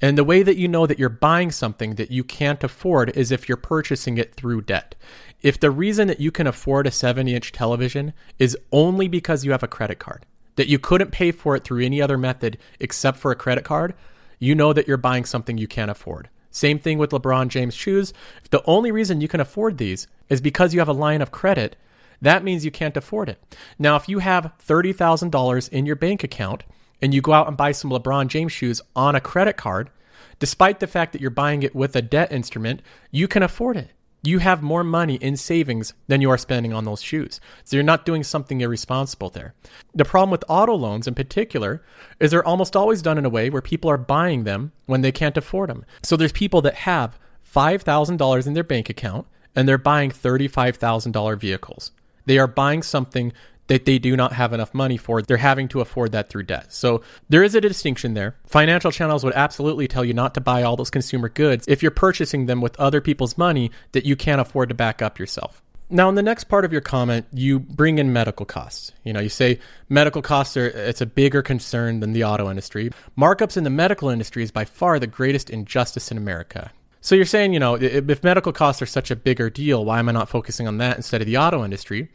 And 0.00 0.16
the 0.16 0.24
way 0.24 0.42
that 0.42 0.56
you 0.56 0.68
know 0.68 0.86
that 0.86 0.98
you're 0.98 1.10
buying 1.10 1.50
something 1.50 1.96
that 1.96 2.10
you 2.10 2.24
can't 2.24 2.64
afford 2.64 3.14
is 3.16 3.30
if 3.30 3.46
you're 3.46 3.58
purchasing 3.58 4.16
it 4.16 4.34
through 4.34 4.62
debt. 4.62 4.94
If 5.42 5.60
the 5.60 5.70
reason 5.70 6.08
that 6.08 6.20
you 6.20 6.30
can 6.30 6.46
afford 6.46 6.86
a 6.86 6.90
70 6.90 7.34
inch 7.34 7.52
television 7.52 8.14
is 8.38 8.56
only 8.72 9.06
because 9.06 9.44
you 9.44 9.50
have 9.52 9.62
a 9.62 9.68
credit 9.68 9.98
card, 9.98 10.24
that 10.56 10.68
you 10.68 10.78
couldn't 10.78 11.10
pay 11.10 11.30
for 11.30 11.54
it 11.54 11.64
through 11.64 11.84
any 11.84 12.00
other 12.00 12.16
method 12.16 12.56
except 12.80 13.18
for 13.18 13.30
a 13.30 13.36
credit 13.36 13.64
card, 13.64 13.94
you 14.38 14.54
know 14.54 14.72
that 14.72 14.88
you're 14.88 14.96
buying 14.96 15.26
something 15.26 15.58
you 15.58 15.68
can't 15.68 15.90
afford. 15.90 16.30
Same 16.50 16.78
thing 16.78 16.96
with 16.96 17.10
LeBron 17.10 17.48
James 17.48 17.74
shoes. 17.74 18.14
If 18.42 18.50
the 18.50 18.64
only 18.64 18.90
reason 18.90 19.20
you 19.20 19.28
can 19.28 19.40
afford 19.40 19.76
these 19.76 20.06
is 20.30 20.40
because 20.40 20.72
you 20.72 20.80
have 20.80 20.88
a 20.88 20.92
line 20.92 21.20
of 21.20 21.32
credit, 21.32 21.76
that 22.20 22.44
means 22.44 22.64
you 22.64 22.70
can't 22.70 22.96
afford 22.96 23.28
it. 23.28 23.56
Now, 23.78 23.96
if 23.96 24.08
you 24.08 24.18
have 24.18 24.52
$30,000 24.66 25.68
in 25.70 25.86
your 25.86 25.96
bank 25.96 26.24
account 26.24 26.64
and 27.00 27.14
you 27.14 27.20
go 27.20 27.32
out 27.32 27.48
and 27.48 27.56
buy 27.56 27.72
some 27.72 27.90
LeBron 27.90 28.28
James 28.28 28.52
shoes 28.52 28.80
on 28.96 29.14
a 29.14 29.20
credit 29.20 29.56
card, 29.56 29.90
despite 30.38 30.80
the 30.80 30.86
fact 30.86 31.12
that 31.12 31.20
you're 31.20 31.30
buying 31.30 31.62
it 31.62 31.74
with 31.74 31.94
a 31.94 32.02
debt 32.02 32.32
instrument, 32.32 32.82
you 33.10 33.28
can 33.28 33.42
afford 33.42 33.76
it. 33.76 33.90
You 34.20 34.40
have 34.40 34.62
more 34.62 34.82
money 34.82 35.14
in 35.14 35.36
savings 35.36 35.94
than 36.08 36.20
you 36.20 36.28
are 36.30 36.38
spending 36.38 36.72
on 36.72 36.84
those 36.84 37.00
shoes. 37.00 37.40
So 37.62 37.76
you're 37.76 37.84
not 37.84 38.04
doing 38.04 38.24
something 38.24 38.60
irresponsible 38.60 39.30
there. 39.30 39.54
The 39.94 40.04
problem 40.04 40.30
with 40.30 40.44
auto 40.48 40.74
loans 40.74 41.06
in 41.06 41.14
particular 41.14 41.84
is 42.18 42.32
they're 42.32 42.46
almost 42.46 42.74
always 42.74 43.00
done 43.00 43.16
in 43.16 43.24
a 43.24 43.30
way 43.30 43.48
where 43.48 43.62
people 43.62 43.88
are 43.88 43.96
buying 43.96 44.42
them 44.42 44.72
when 44.86 45.02
they 45.02 45.12
can't 45.12 45.36
afford 45.36 45.70
them. 45.70 45.84
So 46.02 46.16
there's 46.16 46.32
people 46.32 46.60
that 46.62 46.74
have 46.74 47.16
$5,000 47.54 48.46
in 48.46 48.54
their 48.54 48.64
bank 48.64 48.90
account 48.90 49.26
and 49.54 49.68
they're 49.68 49.78
buying 49.78 50.10
$35,000 50.10 51.38
vehicles. 51.38 51.92
They 52.28 52.38
are 52.38 52.46
buying 52.46 52.82
something 52.82 53.32
that 53.68 53.86
they 53.86 53.98
do 53.98 54.16
not 54.16 54.34
have 54.34 54.52
enough 54.52 54.74
money 54.74 54.98
for. 54.98 55.22
They're 55.22 55.38
having 55.38 55.66
to 55.68 55.80
afford 55.80 56.12
that 56.12 56.28
through 56.28 56.42
debt. 56.42 56.72
So 56.72 57.02
there 57.30 57.42
is 57.42 57.54
a 57.54 57.60
distinction 57.60 58.12
there. 58.12 58.36
Financial 58.46 58.92
channels 58.92 59.24
would 59.24 59.34
absolutely 59.34 59.88
tell 59.88 60.04
you 60.04 60.12
not 60.12 60.34
to 60.34 60.40
buy 60.42 60.62
all 60.62 60.76
those 60.76 60.90
consumer 60.90 61.30
goods 61.30 61.66
if 61.68 61.82
you're 61.82 61.90
purchasing 61.90 62.44
them 62.44 62.60
with 62.60 62.78
other 62.78 63.00
people's 63.00 63.38
money 63.38 63.70
that 63.92 64.04
you 64.04 64.14
can't 64.14 64.42
afford 64.42 64.68
to 64.68 64.74
back 64.74 65.00
up 65.00 65.18
yourself. 65.18 65.62
Now, 65.90 66.10
in 66.10 66.16
the 66.16 66.22
next 66.22 66.44
part 66.44 66.66
of 66.66 66.72
your 66.72 66.82
comment, 66.82 67.24
you 67.32 67.58
bring 67.58 67.98
in 67.98 68.12
medical 68.12 68.44
costs. 68.44 68.92
You 69.04 69.14
know, 69.14 69.20
you 69.20 69.30
say 69.30 69.58
medical 69.88 70.20
costs 70.20 70.54
are 70.58 70.66
it's 70.66 71.00
a 71.00 71.06
bigger 71.06 71.40
concern 71.40 72.00
than 72.00 72.12
the 72.12 72.24
auto 72.24 72.50
industry. 72.50 72.90
Markups 73.16 73.56
in 73.56 73.64
the 73.64 73.70
medical 73.70 74.10
industry 74.10 74.42
is 74.42 74.50
by 74.50 74.66
far 74.66 74.98
the 74.98 75.06
greatest 75.06 75.48
injustice 75.48 76.10
in 76.10 76.18
America. 76.18 76.72
So 77.00 77.14
you're 77.14 77.24
saying, 77.24 77.52
you 77.52 77.60
know, 77.60 77.74
if 77.76 78.24
medical 78.24 78.52
costs 78.52 78.82
are 78.82 78.86
such 78.86 79.10
a 79.10 79.16
bigger 79.16 79.50
deal, 79.50 79.84
why 79.84 79.98
am 79.98 80.08
I 80.08 80.12
not 80.12 80.28
focusing 80.28 80.66
on 80.66 80.78
that 80.78 80.96
instead 80.96 81.20
of 81.20 81.26
the 81.26 81.38
auto 81.38 81.64
industry? 81.64 82.10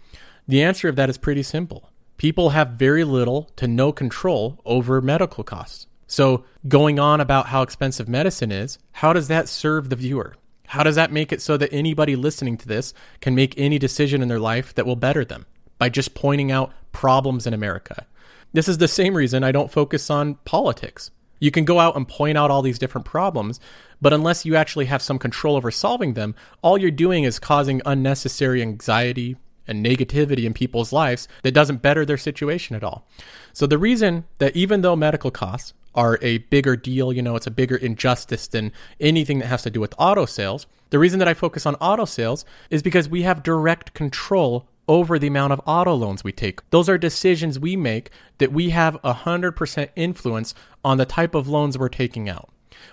The 0.48 0.62
answer 0.62 0.89
of 0.89 0.96
that 0.98 1.10
is 1.10 1.17
pretty 1.17 1.43
simple. 1.43 1.89
People 2.17 2.50
have 2.50 2.72
very 2.72 3.04
little 3.04 3.50
to 3.56 3.67
no 3.67 3.91
control 3.91 4.60
over 4.65 5.02
medical 5.02 5.43
costs. 5.43 5.88
So 6.06 6.43
going 6.67 7.00
on 7.00 7.22
about 7.22 7.48
how 7.48 7.62
expensive 7.62 8.08
medicine 8.08 8.52
is, 8.52 8.78
how 8.91 9.13
does 9.13 9.30
that 9.30 9.50
serve 9.50 9.89
the 9.89 9.96
viewer? 9.96 10.36
How 10.67 10.84
does 10.84 10.96
that 10.96 11.12
make 11.12 11.32
it 11.32 11.41
so 11.41 11.58
that 11.58 11.74
anybody 11.74 12.15
listening 12.15 12.58
to 12.58 12.67
this 12.67 12.93
can 13.22 13.36
make 13.36 13.58
any 13.58 13.80
decision 13.80 14.22
in 14.22 14.28
their 14.28 14.39
life 14.39 14.74
that 14.76 14.86
will 14.86 14.96
better 14.96 15.24
them 15.24 15.46
by 15.78 15.89
just 15.89 16.13
pointing 16.13 16.52
out 16.52 16.74
problems 16.91 17.48
in 17.48 17.54
America? 17.54 18.06
This 18.54 18.67
is 18.67 18.78
the 18.78 18.88
same 18.88 19.15
reason 19.15 19.43
I 19.43 19.52
don't 19.52 19.72
focus 19.72 20.10
on 20.10 20.36
politics. 20.46 21.10
You 21.44 21.52
can 21.52 21.66
go 21.66 21.78
out 21.78 21.98
and 21.98 22.08
point 22.08 22.38
out 22.38 22.52
all 22.52 22.62
these 22.62 22.80
different 22.80 23.04
problems, 23.04 23.60
but 24.02 24.14
unless 24.14 24.46
you 24.46 24.56
actually 24.56 24.86
have 24.86 25.02
some 25.02 25.20
control 25.20 25.58
over 25.58 25.72
solving 25.72 26.14
them, 26.14 26.36
all 26.62 26.78
you're 26.78 26.90
doing 26.90 27.26
is 27.26 27.38
causing 27.38 27.82
unnecessary 27.86 28.62
anxiety 28.62 29.36
and 29.68 29.86
negativity 29.86 30.46
in 30.46 30.54
people's 30.54 30.94
lives 30.94 31.28
that 31.42 31.54
doesn't 31.54 31.82
better 31.82 32.06
their 32.06 32.16
situation 32.16 32.78
at 32.78 32.84
all. 32.84 33.06
So 33.52 33.68
the 33.68 33.78
reason 33.78 34.24
that 34.38 34.56
even 34.56 34.84
though 34.84 34.96
medical 34.96 35.32
costs 35.32 35.74
are 35.94 36.18
a 36.22 36.38
bigger 36.38 36.78
deal, 36.78 37.12
you 37.12 37.22
know, 37.22 37.36
it's 37.36 37.46
a 37.46 37.52
bigger 37.52 37.76
injustice 37.76 38.48
than 38.48 38.72
anything 39.02 39.40
that 39.40 39.48
has 39.48 39.64
to 39.64 39.70
do 39.70 39.82
with 39.82 39.94
auto 39.98 40.26
sales. 40.26 40.66
The 40.92 41.00
reason 41.00 41.20
that 41.20 41.28
I 41.28 41.34
focus 41.34 41.66
on 41.66 41.76
auto 41.76 42.06
sales 42.06 42.46
is 42.70 42.82
because 42.82 43.10
we 43.10 43.24
have 43.24 43.44
direct 43.44 43.94
control 43.94 44.70
over 44.88 45.17
the 45.17 45.28
amount 45.28 45.54
of 45.54 45.62
auto 45.65 45.93
loans 45.93 46.24
we 46.24 46.32
take. 46.32 46.67
Those 46.69 46.89
are 46.89 46.98
decisions 46.98 47.60
we 47.60 47.76
make 47.76 48.10
that 48.38 48.52
we 48.52 48.72
have 48.72 49.02
100% 49.04 49.89
influence 49.96 50.54
on 50.84 50.98
the 50.98 51.06
type 51.06 51.36
of 51.36 51.48
loans 51.48 51.78
we're 51.78 51.89
taking 51.89 52.30
out. 52.30 52.50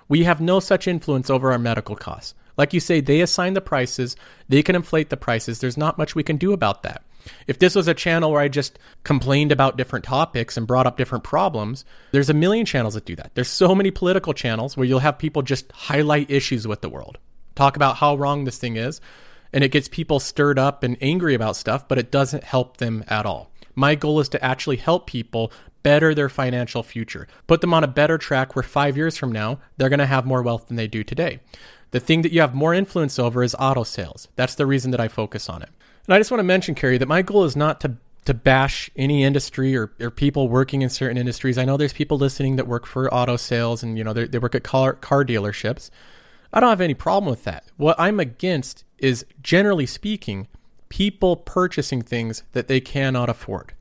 We 0.09 0.25
have 0.25 0.41
no 0.41 0.61
such 0.61 0.87
influence 0.87 1.31
over 1.31 1.53
our 1.53 1.59
medical 1.59 1.97
costs. 1.97 2.35
Like 2.57 2.73
you 2.75 2.81
say, 2.81 3.01
they 3.01 3.21
assign 3.21 3.55
the 3.55 3.61
prices, 3.61 4.17
they 4.49 4.63
can 4.63 4.77
inflate 4.77 5.09
the 5.09 5.17
prices. 5.17 5.61
There's 5.61 5.77
not 5.77 5.99
much 5.99 6.15
we 6.15 6.23
can 6.23 6.37
do 6.37 6.53
about 6.53 6.83
that. 6.83 7.03
If 7.47 7.59
this 7.59 7.75
was 7.75 7.89
a 7.89 7.95
channel 7.95 8.33
where 8.33 8.41
I 8.41 8.49
just 8.49 8.79
complained 9.05 9.53
about 9.53 9.77
different 9.77 10.05
topics 10.05 10.57
and 10.57 10.67
brought 10.67 10.87
up 10.87 10.97
different 10.97 11.25
problems, 11.25 11.85
there's 12.13 12.31
a 12.31 12.35
million 12.35 12.67
channels 12.67 12.95
that 12.95 13.05
do 13.05 13.17
that. 13.17 13.33
There's 13.35 13.49
so 13.49 13.75
many 13.75 13.91
political 13.91 14.33
channels 14.33 14.77
where 14.77 14.87
you'll 14.87 15.01
have 15.01 15.19
people 15.19 15.43
just 15.43 15.71
highlight 15.73 16.31
issues 16.31 16.67
with 16.67 16.81
the 16.81 16.89
world, 16.89 17.19
talk 17.55 17.77
about 17.77 17.97
how 17.97 18.17
wrong 18.17 18.45
this 18.45 18.59
thing 18.59 18.77
is, 18.77 19.01
and 19.53 19.65
it 19.65 19.71
gets 19.71 19.89
people 19.89 20.21
stirred 20.21 20.59
up 20.59 20.83
and 20.83 20.97
angry 21.01 21.35
about 21.35 21.57
stuff, 21.57 21.87
but 21.89 21.99
it 21.99 22.11
doesn't 22.11 22.45
help 22.45 22.77
them 22.77 23.05
at 23.09 23.27
all. 23.27 23.51
My 23.75 23.95
goal 23.95 24.21
is 24.21 24.29
to 24.31 24.45
actually 24.45 24.77
help 24.77 25.07
people 25.07 25.53
better 25.83 26.15
their 26.15 26.29
financial 26.29 26.83
future, 26.83 27.27
put 27.47 27.61
them 27.61 27.73
on 27.73 27.85
a 27.85 27.89
better 27.89 28.19
track 28.19 28.55
where 28.55 28.63
five 28.63 28.97
years 28.97 29.17
from 29.17 29.33
now, 29.33 29.59
they're 29.77 29.89
going 29.89 29.99
to 29.99 30.07
have 30.07 30.27
more 30.27 30.43
wealth 30.43 30.67
than 30.69 30.77
they 30.77 30.87
do 30.87 31.03
today. 31.03 31.41
The 31.91 32.01
thing 32.01 32.23
that 32.23 32.33
you 32.33 32.41
have 32.41 32.55
more 32.55 32.75
influence 32.75 33.19
over 33.19 33.43
is 33.43 33.57
auto 33.59 33.83
sales. 33.83 34.29
That's 34.37 34.55
the 34.55 34.67
reason 34.67 34.91
that 34.91 35.01
I 35.01 35.09
focus 35.09 35.49
on 35.49 35.63
it. 35.63 35.71
And 36.07 36.15
I 36.15 36.19
just 36.19 36.31
want 36.31 36.41
to 36.41 36.45
mention, 36.45 36.75
Carrie, 36.75 36.99
that 36.99 37.09
my 37.09 37.23
goal 37.23 37.45
is 37.45 37.57
not 37.57 37.81
to 37.81 37.97
to 38.27 38.35
bash 38.35 38.91
any 38.97 39.25
industry 39.25 39.75
or, 39.75 39.93
or 39.99 40.11
people 40.11 40.49
working 40.49 40.83
in 40.83 40.91
certain 40.91 41.17
industries. 41.17 41.57
I 41.57 41.65
know 41.65 41.79
there's 41.79 41.95
people 41.95 42.19
listening 42.19 42.57
that 42.57 42.67
work 42.67 42.85
for 42.85 43.13
auto 43.13 43.37
sales 43.37 43.83
and 43.83 43.97
you 43.97 44.05
know 44.05 44.13
they 44.13 44.39
work 44.39 44.55
at 44.55 44.63
car, 44.63 44.93
car 44.93 45.25
dealerships. 45.25 45.91
I 46.53 46.61
don't 46.61 46.71
have 46.71 46.81
any 46.81 46.95
problem 46.95 47.31
with 47.31 47.45
that. 47.45 47.65
What 47.77 47.99
I'm 47.99 48.19
against 48.21 48.85
is 48.99 49.25
generally 49.43 49.87
speaking, 49.87 50.49
people 50.89 51.37
purchasing 51.37 52.03
things 52.03 52.43
that 52.53 52.69
they 52.69 52.81
cannot 52.81 53.29
afford. 53.29 53.75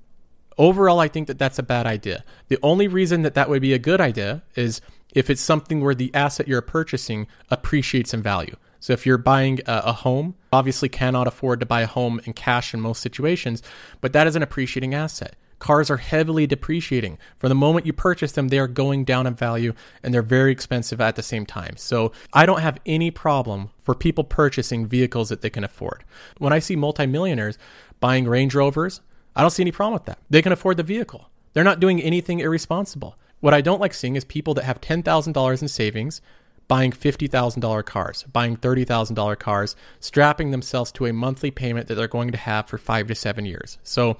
Overall, 0.57 0.99
I 0.99 1.07
think 1.07 1.27
that 1.27 1.39
that's 1.39 1.57
a 1.57 1.63
bad 1.63 1.87
idea. 1.87 2.23
The 2.49 2.59
only 2.61 2.87
reason 2.87 3.21
that 3.23 3.33
that 3.33 3.49
would 3.49 3.61
be 3.61 3.73
a 3.73 3.79
good 3.79 4.01
idea 4.01 4.43
is 4.55 4.81
if 5.13 5.29
it's 5.29 5.41
something 5.41 5.81
where 5.81 5.95
the 5.95 6.13
asset 6.13 6.47
you're 6.47 6.61
purchasing 6.61 7.27
appreciates 7.49 8.13
in 8.13 8.21
value. 8.21 8.55
So 8.79 8.93
if 8.93 9.05
you're 9.05 9.17
buying 9.17 9.59
a, 9.65 9.91
home, 9.91 10.35
obviously 10.53 10.89
cannot 10.89 11.27
afford 11.27 11.59
to 11.59 11.65
buy 11.65 11.81
a 11.81 11.87
home 11.87 12.21
in 12.25 12.33
cash 12.33 12.73
in 12.73 12.79
most 12.79 13.01
situations, 13.01 13.61
but 13.99 14.13
that 14.13 14.27
is 14.27 14.35
an 14.35 14.43
appreciating 14.43 14.93
asset. 14.93 15.35
Cars 15.59 15.89
are 15.89 15.97
heavily 15.97 16.47
depreciating. 16.47 17.17
From 17.37 17.49
the 17.49 17.55
moment 17.55 17.85
you 17.85 17.93
purchase 17.93 18.31
them, 18.31 18.47
they 18.47 18.59
are 18.59 18.67
going 18.67 19.03
down 19.03 19.27
in 19.27 19.35
value 19.35 19.73
and 20.01 20.13
they're 20.13 20.21
very 20.21 20.51
expensive 20.51 20.99
at 21.01 21.15
the 21.15 21.23
same 21.23 21.45
time. 21.45 21.75
So 21.77 22.11
I 22.33 22.45
don't 22.45 22.61
have 22.61 22.79
any 22.85 23.11
problem 23.11 23.69
for 23.77 23.93
people 23.93 24.23
purchasing 24.23 24.87
vehicles 24.87 25.29
that 25.29 25.41
they 25.41 25.49
can 25.49 25.63
afford. 25.63 26.03
When 26.37 26.53
I 26.53 26.59
see 26.59 26.75
multimillionaires 26.75 27.57
buying 27.99 28.25
Range 28.25 28.53
Rovers, 28.55 29.01
I 29.35 29.41
don't 29.41 29.51
see 29.51 29.63
any 29.63 29.71
problem 29.71 29.93
with 29.93 30.05
that. 30.05 30.19
They 30.29 30.41
can 30.41 30.51
afford 30.51 30.77
the 30.77 30.83
vehicle. 30.83 31.29
They're 31.53 31.63
not 31.63 31.79
doing 31.79 32.01
anything 32.01 32.39
irresponsible. 32.39 33.17
What 33.39 33.53
I 33.53 33.61
don't 33.61 33.81
like 33.81 33.93
seeing 33.93 34.15
is 34.15 34.25
people 34.25 34.53
that 34.55 34.65
have 34.65 34.81
$10,000 34.81 35.61
in 35.61 35.67
savings 35.67 36.21
buying 36.69 36.91
$50,000 36.91 37.83
cars, 37.85 38.23
buying 38.31 38.55
$30,000 38.55 39.39
cars, 39.39 39.75
strapping 39.99 40.51
themselves 40.51 40.91
to 40.93 41.07
a 41.07 41.13
monthly 41.13 41.49
payment 41.51 41.87
that 41.87 41.95
they're 41.95 42.07
going 42.07 42.31
to 42.31 42.37
have 42.37 42.67
for 42.67 42.77
five 42.77 43.07
to 43.07 43.15
seven 43.15 43.43
years. 43.43 43.79
So 43.81 44.17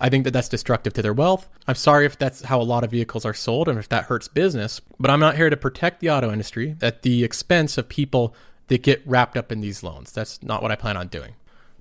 I 0.00 0.08
think 0.08 0.24
that 0.24 0.30
that's 0.30 0.48
destructive 0.48 0.94
to 0.94 1.02
their 1.02 1.12
wealth. 1.12 1.48
I'm 1.68 1.74
sorry 1.74 2.06
if 2.06 2.18
that's 2.18 2.42
how 2.42 2.60
a 2.60 2.62
lot 2.62 2.84
of 2.84 2.90
vehicles 2.90 3.24
are 3.24 3.34
sold 3.34 3.68
and 3.68 3.78
if 3.78 3.88
that 3.90 4.04
hurts 4.04 4.28
business, 4.28 4.80
but 4.98 5.10
I'm 5.10 5.20
not 5.20 5.36
here 5.36 5.50
to 5.50 5.56
protect 5.56 6.00
the 6.00 6.10
auto 6.10 6.32
industry 6.32 6.76
at 6.80 7.02
the 7.02 7.22
expense 7.22 7.76
of 7.76 7.88
people 7.88 8.34
that 8.68 8.82
get 8.82 9.02
wrapped 9.06 9.36
up 9.36 9.52
in 9.52 9.60
these 9.60 9.82
loans. 9.82 10.10
That's 10.12 10.42
not 10.42 10.62
what 10.62 10.70
I 10.70 10.76
plan 10.76 10.96
on 10.96 11.08
doing. 11.08 11.34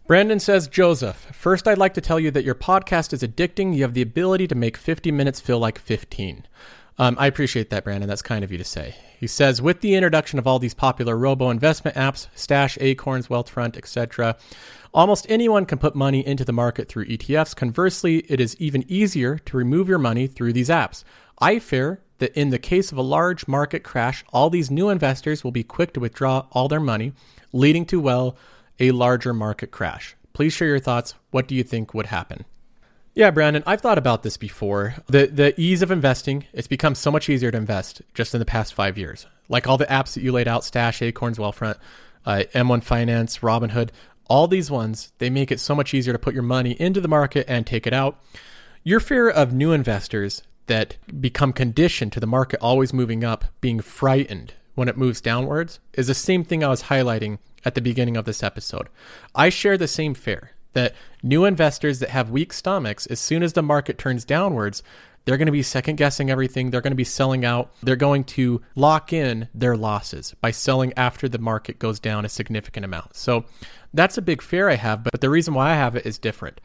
Brandon 0.06 0.40
says, 0.40 0.68
Joseph, 0.68 1.28
first 1.32 1.68
I'd 1.68 1.78
like 1.78 1.94
to 1.94 2.02
tell 2.02 2.20
you 2.20 2.32
that 2.32 2.44
your 2.44 2.56
podcast 2.56 3.14
is 3.14 3.22
addicting. 3.22 3.76
You 3.76 3.84
have 3.84 3.94
the 3.94 4.02
ability 4.02 4.48
to 4.48 4.56
make 4.56 4.76
50 4.76 5.12
minutes 5.12 5.40
feel 5.40 5.60
like 5.60 5.78
15. 5.78 6.46
Um, 7.00 7.16
I 7.18 7.28
appreciate 7.28 7.70
that, 7.70 7.86
Brandon. 7.86 8.10
That's 8.10 8.22
kind 8.22 8.44
of 8.44 8.52
you 8.52 8.58
to 8.58 8.64
say. 8.66 8.94
He 9.18 9.26
says, 9.26 9.62
with 9.62 9.80
the 9.80 9.96
introduction 9.96 10.38
of 10.38 10.46
all 10.46 10.60
these 10.60 10.74
popular 10.74 11.18
robo 11.18 11.50
investment 11.50 11.96
apps, 11.96 12.28
Stash, 12.36 12.78
Acorns, 12.82 13.30
Wealthfront, 13.30 13.78
etc., 13.78 14.36
almost 14.94 15.26
anyone 15.30 15.66
can 15.66 15.78
put 15.78 15.96
money 15.96 16.26
into 16.28 16.44
the 16.44 16.52
market 16.52 16.90
through 16.90 17.06
ETFs. 17.06 17.56
Conversely, 17.56 18.18
it 18.28 18.42
is 18.42 18.60
even 18.60 18.84
easier 18.90 19.38
to 19.40 19.56
remove 19.56 19.88
your 19.88 19.98
money 19.98 20.28
through 20.28 20.52
these 20.52 20.68
apps. 20.68 21.06
I 21.40 21.60
fear 21.60 22.02
that 22.18 22.38
in 22.38 22.50
the 22.50 22.60
case 22.60 22.92
of 22.92 22.98
a 22.98 23.02
large 23.02 23.48
market 23.48 23.82
crash, 23.82 24.26
all 24.34 24.50
these 24.50 24.70
new 24.70 24.90
investors 24.90 25.42
will 25.42 25.52
be 25.52 25.64
quick 25.64 25.94
to 25.94 26.02
withdraw 26.02 26.48
all 26.52 26.68
their 26.68 26.82
money, 26.82 27.14
leading 27.54 27.86
to, 27.86 28.02
well, 28.02 28.36
a 28.78 28.92
larger 28.92 29.34
market 29.34 29.72
crash. 29.72 30.18
Please 30.34 30.52
share 30.52 30.68
your 30.68 30.80
thoughts. 30.80 31.16
What 31.32 31.48
do 31.48 31.56
you 31.56 31.64
think 31.64 31.94
would 31.94 32.08
happen? 32.08 32.44
Yeah, 33.20 33.32
Brandon, 33.32 33.64
I've 33.66 33.82
thought 33.82 33.98
about 33.98 34.24
this 34.24 34.38
before. 34.38 34.96
The 35.08 35.28
the 35.28 35.54
ease 35.60 35.82
of 35.82 35.92
investing, 35.92 36.46
it's 36.54 36.70
become 36.70 36.96
so 36.96 37.12
much 37.12 37.28
easier 37.28 37.52
to 37.52 37.58
invest 37.58 38.02
just 38.14 38.34
in 38.34 38.40
the 38.40 38.46
past 38.46 38.74
five 38.74 38.98
years. 38.98 39.26
Like 39.50 39.68
all 39.68 39.78
the 39.78 39.88
apps 39.88 40.14
that 40.14 40.24
you 40.24 40.32
laid 40.32 40.48
out, 40.48 40.64
Stash, 40.64 41.02
Acorns, 41.02 41.38
Wealthfront, 41.38 41.76
uh, 42.26 42.44
M1 42.56 42.82
Finance, 42.82 43.40
Robinhood, 43.40 43.90
all 44.30 44.48
these 44.48 44.72
ones, 44.72 45.12
they 45.18 45.30
make 45.30 45.52
it 45.52 45.60
so 45.60 45.76
much 45.76 45.94
easier 45.94 46.14
to 46.14 46.18
put 46.18 46.34
your 46.34 46.44
money 46.44 46.80
into 46.80 47.02
the 47.02 47.10
market 47.10 47.46
and 47.50 47.68
take 47.68 47.86
it 47.86 47.92
out. 47.92 48.24
Your 48.86 49.02
fear 49.02 49.30
of 49.30 49.52
new 49.52 49.74
investors 49.74 50.42
that 50.68 50.96
become 51.20 51.52
conditioned 51.52 52.14
to 52.14 52.22
the 52.22 52.26
market 52.26 52.62
always 52.62 52.94
moving 52.94 53.26
up, 53.26 53.44
being 53.60 53.82
frightened 53.82 54.54
when 54.76 54.88
it 54.88 54.98
moves 54.98 55.20
downwards, 55.20 55.82
is 55.92 56.08
the 56.08 56.14
same 56.14 56.46
thing 56.46 56.64
I 56.64 56.70
was 56.70 56.84
highlighting 56.84 57.40
at 57.66 57.76
the 57.76 57.82
beginning 57.82 58.16
of 58.16 58.24
this 58.24 58.44
episode. 58.44 58.88
I 59.36 59.50
share 59.50 59.78
the 59.78 59.90
same 59.90 60.14
fear 60.14 60.52
that 60.74 60.96
new 61.24 61.46
investors 61.46 62.00
that 62.00 62.10
have 62.10 62.30
weak 62.30 62.54
stomachs, 62.54 63.06
as 63.08 63.20
soon 63.20 63.44
as 63.44 63.54
the 63.54 63.64
market 63.64 63.98
turns 63.98 64.26
downwards, 64.26 64.84
they're 65.26 65.38
going 65.38 65.48
to 65.48 65.52
be 65.52 65.64
second 65.64 65.98
guessing 65.98 66.30
everything. 66.30 66.72
They're 66.72 66.82
going 66.82 66.92
to 66.92 66.96
be 66.96 67.04
selling 67.04 67.46
out. 67.46 67.72
They're 67.84 67.96
going 67.96 68.24
to 68.26 68.62
lock 68.76 69.14
in 69.14 69.48
their 69.54 69.78
losses 69.78 70.34
by 70.42 70.52
selling 70.52 70.94
after 70.98 71.30
the 71.30 71.38
market 71.38 71.78
goes 71.78 72.00
down 72.00 72.26
a 72.26 72.30
significant 72.30 72.86
amount. 72.86 73.16
So 73.16 73.46
that's 73.94 74.18
a 74.18 74.24
big 74.24 74.42
fear 74.42 74.70
I 74.70 74.76
have, 74.76 75.04
but 75.04 75.22
the 75.22 75.30
reason 75.30 75.54
why 75.54 75.72
I 75.72 75.76
have 75.76 75.96
it 75.96 76.06
is 76.06 76.18
different. 76.18 76.62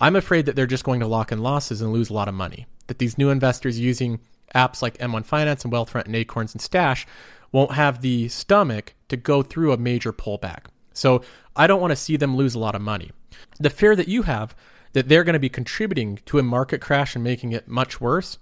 I'm 0.00 0.16
afraid 0.16 0.46
that 0.46 0.56
they're 0.56 0.66
just 0.66 0.84
going 0.84 1.00
to 1.00 1.06
lock 1.06 1.32
in 1.32 1.42
losses 1.42 1.80
and 1.80 1.92
lose 1.92 2.10
a 2.10 2.14
lot 2.14 2.28
of 2.28 2.34
money. 2.34 2.66
That 2.88 2.98
these 2.98 3.16
new 3.16 3.30
investors 3.30 3.80
using 3.80 4.20
apps 4.54 4.82
like 4.82 4.98
M1 4.98 5.24
Finance 5.24 5.64
and 5.64 5.72
Wealthfront 5.72 6.06
and 6.06 6.16
Acorns 6.16 6.52
and 6.52 6.60
Stash 6.60 7.06
won't 7.52 7.72
have 7.72 8.00
the 8.00 8.28
stomach 8.28 8.94
to 9.08 9.16
go 9.16 9.42
through 9.42 9.72
a 9.72 9.76
major 9.76 10.12
pullback. 10.12 10.66
So 10.92 11.22
I 11.56 11.66
don't 11.66 11.80
want 11.80 11.92
to 11.92 11.96
see 11.96 12.16
them 12.16 12.36
lose 12.36 12.54
a 12.54 12.58
lot 12.58 12.74
of 12.74 12.82
money. 12.82 13.12
The 13.58 13.70
fear 13.70 13.96
that 13.96 14.08
you 14.08 14.22
have 14.22 14.54
that 14.92 15.08
they're 15.08 15.24
going 15.24 15.34
to 15.34 15.40
be 15.40 15.48
contributing 15.48 16.20
to 16.26 16.38
a 16.38 16.42
market 16.42 16.80
crash 16.80 17.14
and 17.14 17.24
making 17.24 17.52
it 17.52 17.68
much 17.68 18.00
worse, 18.00 18.38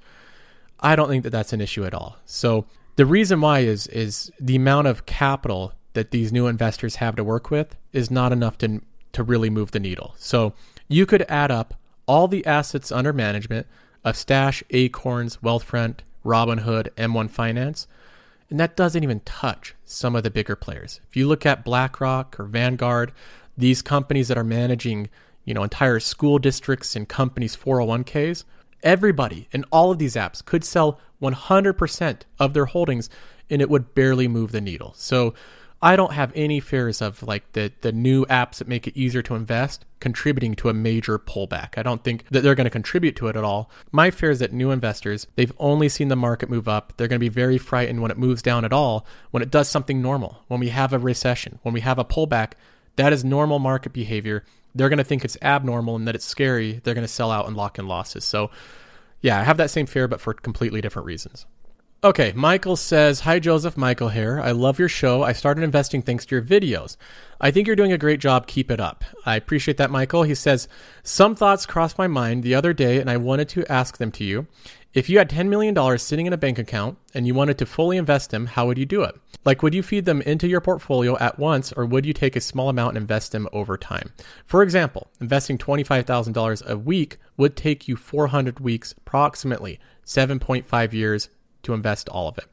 I 0.81 0.97
don't 0.97 1.09
think 1.09 1.25
that 1.25 1.31
that's 1.31 1.53
an 1.53 1.61
issue 1.61 1.85
at 1.85 1.95
all. 1.95 2.17
So 2.27 2.67
the 2.97 3.07
reason 3.07 3.41
why 3.41 3.61
is 3.61 3.87
is 3.89 4.31
the 4.39 4.57
amount 4.57 4.87
of 4.87 5.07
capital 5.07 5.73
that 5.95 6.11
these 6.11 6.33
new 6.33 6.47
investors 6.47 6.97
have 6.97 7.17
to 7.17 7.25
work 7.25 7.51
with 7.51 7.77
is 7.93 8.11
not 8.11 8.33
enough 8.33 8.59
to 8.59 8.81
to 9.13 9.23
really 9.23 9.51
move 9.51 9.73
the 9.73 9.81
needle. 9.81 10.15
So 10.17 10.55
you 10.89 11.07
could 11.07 11.23
add 11.29 11.51
up 11.51 11.75
all 12.07 12.29
the 12.29 12.45
assets 12.47 12.91
under 12.91 13.13
management 13.13 13.67
of 14.05 14.17
Stash, 14.17 14.63
Acorns, 14.71 15.37
Wealthfront, 15.39 15.99
Robinhood, 16.25 16.91
M1 16.97 17.31
Finance 17.31 17.87
and 18.53 18.61
that 18.61 18.77
doesn't 18.77 19.03
even 19.03 19.21
touch 19.21 19.75
some 19.87 20.15
of 20.15 20.25
the 20.25 20.31
bigger 20.31 20.55
players. 20.55 21.01
If 21.09 21.17
you 21.17 21.27
look 21.27 21.47
at 21.47 21.65
BlackRock 21.65 22.39
or 22.39 22.45
Vanguard, 22.45 23.11
these 23.63 23.83
companies 23.83 24.29
that 24.29 24.39
are 24.39 24.45
managing, 24.45 25.09
you 25.45 25.55
know, 25.55 25.63
entire 25.63 26.01
school 26.01 26.39
districts 26.39 26.97
and 26.97 27.09
companies 27.09 27.57
401ks, 27.57 28.45
everybody 28.83 29.49
in 29.53 29.65
all 29.71 29.91
of 29.91 29.99
these 29.99 30.17
apps 30.17 30.45
could 30.45 30.65
sell 30.65 31.01
100% 31.23 32.21
of 32.39 32.55
their 32.55 32.67
holdings 32.67 33.09
and 33.49 33.63
it 33.63 33.71
would 33.71 33.95
barely 33.95 34.29
move 34.29 34.53
the 34.53 34.61
needle. 34.61 34.93
So 34.97 35.35
I 35.85 35.97
don't 35.97 36.13
have 36.13 36.31
any 36.37 36.61
fears 36.61 37.03
of 37.03 37.25
like 37.25 37.53
the 37.55 37.73
the 37.81 37.91
new 37.91 38.25
apps 38.27 38.59
that 38.59 38.69
make 38.69 38.87
it 38.87 38.97
easier 38.97 39.21
to 39.23 39.35
invest 39.35 39.85
contributing 39.99 40.55
to 40.57 40.69
a 40.69 40.75
major 40.75 41.19
pullback. 41.19 41.77
I 41.77 41.83
don't 41.83 42.05
think 42.05 42.25
that 42.31 42.43
they're 42.43 42.55
going 42.55 42.67
to 42.67 42.71
contribute 42.71 43.17
to 43.17 43.27
it 43.27 43.37
at 43.37 43.43
all. 43.43 43.69
My 43.91 44.11
fear 44.13 44.31
is 44.31 44.39
that 44.39 44.53
new 44.53 44.71
investors, 44.71 45.27
they've 45.35 45.53
only 45.59 45.89
seen 45.89 46.07
the 46.07 46.17
market 46.17 46.49
move 46.49 46.69
up. 46.69 46.93
They're 46.97 47.09
going 47.09 47.19
to 47.19 47.25
be 47.25 47.29
very 47.29 47.59
frightened 47.59 48.01
when 48.01 48.13
it 48.13 48.19
moves 48.19 48.43
down 48.43 48.65
at 48.65 48.73
all, 48.73 49.05
when 49.33 49.43
it 49.43 49.51
does 49.51 49.69
something 49.69 50.01
normal, 50.01 50.45
when 50.47 50.61
we 50.61 50.69
have 50.69 50.93
a 50.93 50.99
recession, 51.01 51.59
when 51.63 51.75
we 51.75 51.81
have 51.81 51.99
a 51.99 52.05
pullback. 52.05 52.53
That 52.97 53.13
is 53.13 53.25
normal 53.25 53.59
market 53.59 53.93
behavior. 53.93 54.45
They're 54.75 54.89
going 54.89 54.99
to 54.99 55.05
think 55.05 55.25
it's 55.25 55.37
abnormal 55.43 55.97
and 55.97 56.09
that 56.09 56.15
it's 56.15 56.25
scary. 56.25 56.81
They're 56.83 56.95
going 56.95 57.07
to 57.07 57.13
sell 57.13 57.31
out 57.31 57.47
and 57.47 57.57
lock 57.57 57.79
in 57.79 57.87
losses. 57.87 58.25
So, 58.25 58.51
yeah, 59.21 59.39
I 59.39 59.45
have 59.45 59.59
that 59.59 59.71
same 59.71 59.87
fear, 59.87 60.09
but 60.09 60.21
for 60.21 60.35
completely 60.35 60.81
different 60.81 61.07
reasons. 61.07 61.47
Okay, 62.05 62.33
Michael 62.35 62.75
says, 62.75 63.21
Hi, 63.21 63.39
Joseph. 63.39 63.77
Michael 63.77 64.09
here. 64.09 64.41
I 64.41 64.51
love 64.51 64.81
your 64.81 64.89
show. 64.89 65.23
I 65.23 65.33
started 65.33 65.63
investing 65.63 66.03
thanks 66.03 66.27
to 66.27 66.35
your 66.35 66.43
videos. 66.43 66.97
I 67.41 67.53
think 67.53 67.69
you're 67.69 67.77
doing 67.77 67.93
a 67.93 67.99
great 67.99 68.19
job. 68.19 68.49
Keep 68.49 68.73
it 68.73 68.81
up. 68.81 69.05
I 69.25 69.37
appreciate 69.37 69.77
that, 69.77 69.91
Michael. 69.91 70.25
He 70.25 70.35
says, 70.35 70.67
Some 71.05 71.37
thoughts 71.37 71.65
crossed 71.65 71.99
my 71.99 72.09
mind 72.09 72.43
the 72.43 72.57
other 72.57 72.73
day, 72.73 72.99
and 72.99 73.09
I 73.09 73.19
wanted 73.19 73.49
to 73.51 73.71
ask 73.71 73.99
them 73.99 74.11
to 74.13 74.25
you. 74.25 74.49
If 74.95 75.09
you 75.09 75.17
had 75.17 75.31
$10 75.31 75.49
million 75.49 75.99
sitting 75.99 76.27
in 76.27 76.35
a 76.35 76.39
bank 76.39 76.59
account 76.59 76.99
and 77.15 77.27
you 77.27 77.33
wanted 77.33 77.57
to 77.59 77.67
fully 77.67 77.97
invest 77.97 78.31
them, 78.31 78.45
how 78.45 78.67
would 78.67 78.77
you 78.77 78.85
do 78.85 79.03
it? 79.03 79.15
Like, 79.43 79.63
would 79.63 79.73
you 79.73 79.83
feed 79.83 80.05
them 80.05 80.21
into 80.21 80.47
your 80.47 80.61
portfolio 80.61 81.17
at 81.17 81.39
once, 81.39 81.73
or 81.73 81.87
would 81.87 82.05
you 82.05 82.13
take 82.13 82.37
a 82.37 82.43
small 82.43 82.69
amount 82.69 82.91
and 82.91 82.99
invest 82.99 83.33
them 83.33 83.49
over 83.55 83.79
time? 83.79 84.13
For 84.45 84.63
example, 84.63 85.09
investing 85.19 85.57
$25,000 85.57 86.67
a 86.67 86.77
week 86.77 87.17
would 87.39 87.57
take 87.57 87.89
you 87.89 87.97
400 87.97 88.61
weeks, 88.61 88.93
approximately 88.99 89.81
7.5 90.05 90.93
years 90.93 91.31
to 91.63 91.73
invest 91.73 92.11
all 92.11 92.29
of 92.29 92.37
it. 92.37 92.45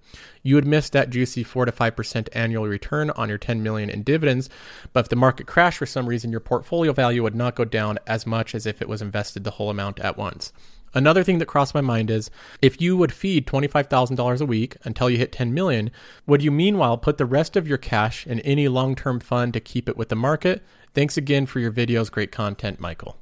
You 0.42 0.56
would 0.56 0.66
miss 0.66 0.90
that 0.92 1.10
juicy 1.10 1.44
4 1.44 1.66
to 1.66 1.74
5% 1.74 2.30
annual 2.32 2.68
return 2.68 3.10
on 3.12 3.28
your 3.28 3.38
10 3.38 3.62
million 3.62 3.90
in 3.90 4.04
dividends, 4.04 4.50
but 4.94 5.02
if 5.02 5.10
the 5.10 5.18
market 5.18 5.46
crashed 5.46 5.80
for 5.80 5.86
some 5.86 6.08
reason, 6.08 6.32
your 6.32 6.40
portfolio 6.40 6.94
value 6.94 7.22
would 7.22 7.36
not 7.36 7.56
go 7.56 7.66
down 7.66 8.00
as 8.08 8.26
much 8.26 8.56
as 8.56 8.66
if 8.66 8.82
it 8.82 8.88
was 8.88 9.02
invested 9.02 9.44
the 9.44 9.52
whole 9.52 9.70
amount 9.70 10.00
at 10.00 10.16
once. 10.16 10.54
Another 10.94 11.24
thing 11.24 11.38
that 11.40 11.46
crossed 11.46 11.74
my 11.74 11.82
mind 11.82 12.10
is 12.10 12.32
if 12.62 12.82
you 12.82 12.98
would 12.98 13.14
feed 13.14 13.46
$25,000 13.46 14.42
a 14.42 14.46
week 14.46 14.78
until 14.84 15.10
you 15.10 15.18
hit 15.18 15.32
10 15.32 15.54
million, 15.54 15.92
would 16.26 16.42
you 16.42 16.52
meanwhile 16.52 16.98
put 16.98 17.18
the 17.18 17.26
rest 17.26 17.56
of 17.56 17.68
your 17.68 17.78
cash 17.78 18.26
in 18.26 18.40
any 18.42 18.68
long-term 18.68 19.20
fund 19.20 19.54
to 19.54 19.60
keep 19.60 19.88
it 19.88 19.98
with 19.98 20.10
the 20.10 20.16
market? 20.16 20.64
Thanks 20.94 21.18
again 21.18 21.46
for 21.46 21.60
your 21.60 21.72
videos, 21.72 22.12
great 22.12 22.32
content, 22.32 22.80
Michael. 22.80 23.18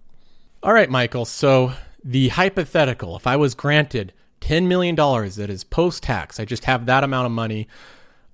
All 0.63 0.73
right, 0.73 0.89
Michael. 0.89 1.25
So 1.25 1.73
the 2.03 2.29
hypothetical, 2.29 3.15
if 3.15 3.27
I 3.27 3.35
was 3.35 3.53
granted 3.53 4.13
$10 4.41 4.67
million 4.67 4.95
that 4.95 5.49
is 5.49 5.63
post 5.63 6.03
tax, 6.03 6.39
I 6.39 6.45
just 6.45 6.65
have 6.65 6.85
that 6.85 7.03
amount 7.03 7.25
of 7.25 7.31
money. 7.31 7.67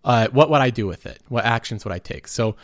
Uh, 0.04 0.28
what 0.30 0.50
would 0.50 0.62
I 0.62 0.70
do 0.70 0.86
with 0.86 1.06
it? 1.06 1.20
What 1.30 1.46
actions 1.46 1.84
would 1.86 1.94
I 1.94 2.00
take? 2.00 2.28
So, 2.28 2.56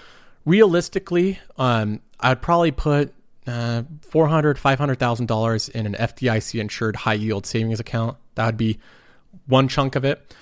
realistically, 0.45 1.39
um, 1.57 2.01
I'd 2.19 2.41
probably 2.41 2.71
put 2.71 3.13
uh, 3.47 3.83
$400,000, 4.11 4.55
$500,000 4.57 5.69
in 5.69 5.85
an 5.85 5.93
FDIC 5.93 6.59
insured 6.59 6.95
high 6.97 7.13
yield 7.13 7.45
savings 7.45 7.79
account. 7.79 8.17
That 8.35 8.45
would 8.45 8.57
be 8.57 8.79
one 9.47 9.67
chunk 9.67 9.95
of 9.95 10.05
it. 10.05 10.35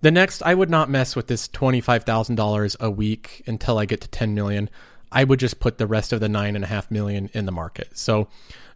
The 0.00 0.10
next, 0.10 0.42
I 0.42 0.54
would 0.54 0.70
not 0.70 0.90
mess 0.90 1.14
with 1.14 1.28
this 1.28 1.48
$25,000 1.48 2.80
a 2.80 2.90
week 2.90 3.42
until 3.46 3.78
I 3.78 3.84
get 3.84 4.00
to 4.00 4.08
10 4.08 4.34
million. 4.34 4.68
I 5.12 5.24
would 5.24 5.38
just 5.38 5.60
put 5.60 5.78
the 5.78 5.86
rest 5.86 6.12
of 6.12 6.20
the 6.20 6.28
nine 6.28 6.56
and 6.56 6.64
a 6.64 6.68
half 6.68 6.90
million 6.90 7.30
in 7.34 7.46
the 7.46 7.52
market. 7.52 7.96
So 7.96 8.28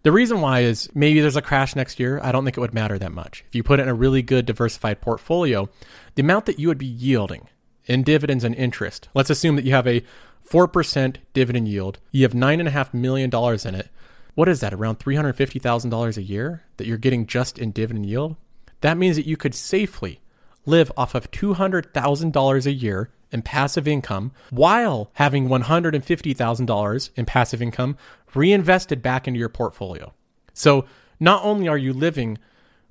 the 0.03 0.13
reason 0.13 0.41
why 0.41 0.61
is 0.61 0.89
maybe 0.95 1.21
there's 1.21 1.37
a 1.37 1.43
crash 1.43 1.75
next 1.75 1.99
year. 1.99 2.21
I 2.23 2.31
don't 2.31 2.45
think 2.45 2.57
it 2.57 2.61
would 2.61 2.75
matter 2.75 2.99
that 2.99 3.11
much. 3.11 3.45
If 3.49 3.57
you 3.57 3.65
put 3.65 3.81
it 3.81 3.85
in 3.85 3.89
a 3.89 3.95
really 3.95 4.23
good 4.23 4.47
diversified 4.47 5.01
portfolio, 5.01 5.69
the 6.15 6.23
amount 6.23 6.47
that 6.47 6.61
you 6.61 6.69
would 6.69 6.79
be 6.79 6.87
yielding 6.87 7.49
in 7.87 8.05
dividends 8.05 8.45
and 8.45 8.55
interest, 8.55 9.09
let's 9.15 9.31
assume 9.31 9.57
that 9.57 9.65
you 9.65 9.73
have 9.73 9.89
a 9.89 10.05
4% 10.49 11.17
dividend 11.33 11.69
yield, 11.69 11.99
you 12.13 12.23
have 12.23 12.33
$9.5 12.33 12.95
million 12.95 13.31
in 13.31 13.75
it. 13.75 13.91
What 14.35 14.49
is 14.49 14.61
that, 14.61 14.75
around 14.75 14.99
$350,000 14.99 16.17
a 16.17 16.23
year 16.23 16.63
that 16.77 16.87
you're 16.87 16.99
getting 16.99 17.27
just 17.27 17.59
in 17.59 17.71
dividend 17.73 18.07
yield? 18.07 18.37
That 18.83 18.99
means 18.99 19.17
that 19.17 19.27
you 19.27 19.37
could 19.37 19.55
safely 19.55 20.21
live 20.67 20.93
off 20.97 21.15
of 21.15 21.31
$200,000 21.31 22.67
a 22.67 22.73
year 22.73 23.11
in 23.33 23.43
passive 23.43 23.89
income 23.89 24.33
while 24.51 25.11
having 25.15 25.49
$150,000 25.49 27.11
in 27.17 27.25
passive 27.25 27.63
income 27.63 27.97
reinvested 28.35 29.03
back 29.03 29.27
into 29.27 29.41
your 29.41 29.49
portfolio. 29.49 30.13
So 30.53 30.85
not 31.19 31.45
only 31.45 31.69
are 31.69 31.79
you 31.79 31.93
living 31.93 32.39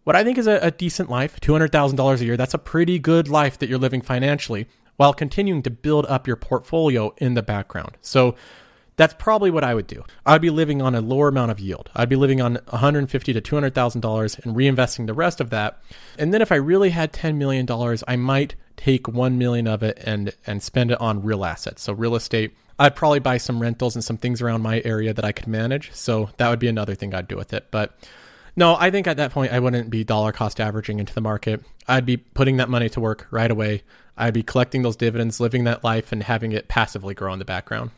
what 0.04 0.16
I 0.16 0.24
think 0.24 0.38
is 0.38 0.48
a, 0.48 0.60
a 0.62 0.72
decent 0.72 1.10
life, 1.10 1.40
$200,000 1.42 2.22
a 2.22 2.26
year, 2.26 2.38
that's 2.38 2.54
a 2.54 2.60
pretty 2.60 3.00
good 3.00 3.28
life 3.28 3.58
that 3.58 3.68
you're 3.70 3.80
living 3.80 4.02
financially, 4.02 4.68
while 4.98 5.14
continuing 5.14 5.62
to 5.64 5.70
build 5.70 6.06
up 6.08 6.28
your 6.28 6.36
portfolio 6.36 7.14
in 7.18 7.34
the 7.34 7.44
background. 7.44 7.98
So 8.02 8.36
that's 8.98 9.14
probably 9.18 9.52
what 9.52 9.64
I 9.64 9.74
would 9.74 9.88
do. 9.88 10.04
I'd 10.26 10.42
be 10.42 10.50
living 10.50 10.82
on 10.82 10.96
a 10.96 11.02
lower 11.02 11.28
amount 11.28 11.52
of 11.52 11.60
yield. 11.60 11.90
I'd 11.96 12.10
be 12.10 12.16
living 12.16 12.42
on 12.42 12.56
150 12.70 13.34
to 13.34 13.42
200 13.42 13.76
thousand 13.76 14.02
dollars 14.02 14.38
and 14.44 14.56
reinvesting 14.56 15.06
the 15.06 15.14
rest 15.14 15.42
of 15.42 15.50
that. 15.50 15.82
And 16.18 16.34
then 16.34 16.42
if 16.42 16.52
I 16.52 16.56
really 16.56 16.92
had 16.92 17.12
10 17.12 17.38
million 17.38 17.66
dollars, 17.66 18.04
I 18.08 18.16
might 18.16 18.56
take 18.78 19.08
1 19.08 19.38
million 19.38 19.68
of 19.68 19.84
it 19.84 19.98
and 20.04 20.34
and 20.48 20.64
spend 20.64 20.92
it 20.92 21.02
on 21.02 21.24
real 21.24 21.46
assets. 21.46 21.82
So 21.84 21.94
real 21.94 22.16
estate. 22.16 22.56
I'd 22.78 22.96
probably 22.96 23.20
buy 23.20 23.38
some 23.38 23.62
rentals 23.62 23.96
and 23.96 24.04
some 24.04 24.18
things 24.18 24.42
around 24.42 24.62
my 24.62 24.82
area 24.84 25.14
that 25.14 25.24
I 25.24 25.32
could 25.32 25.48
manage. 25.48 25.94
So 25.94 26.30
that 26.38 26.50
would 26.50 26.60
be 26.60 26.68
another 26.68 26.94
thing 26.94 27.14
I'd 27.14 27.28
do 27.28 27.38
with 27.38 27.54
it. 27.54 27.68
But 27.72 27.98
no, 28.56 28.76
I 28.76 28.92
think 28.92 29.08
at 29.08 29.18
that 29.18 29.32
point 29.32 29.52
I 29.52 29.60
wouldn't 29.60 29.90
be 29.90 30.04
dollar 30.04 30.32
cost 30.32 30.60
averaging 30.60 31.00
into 31.00 31.14
the 31.14 31.22
market. 31.22 31.64
I'd 31.88 32.06
be 32.06 32.18
putting 32.18 32.58
that 32.58 32.70
money 32.70 32.90
to 32.90 33.00
work 33.00 33.28
right 33.32 33.52
away. 33.52 33.84
I'd 34.18 34.34
be 34.34 34.44
collecting 34.44 34.82
those 34.82 34.96
dividends, 34.96 35.40
living 35.40 35.66
that 35.66 35.84
life, 35.84 36.12
and 36.12 36.24
having 36.24 36.52
it 36.52 36.68
passively 36.68 37.14
grow 37.14 37.34
in 37.34 37.40
the 37.40 37.46
background. 37.46 37.92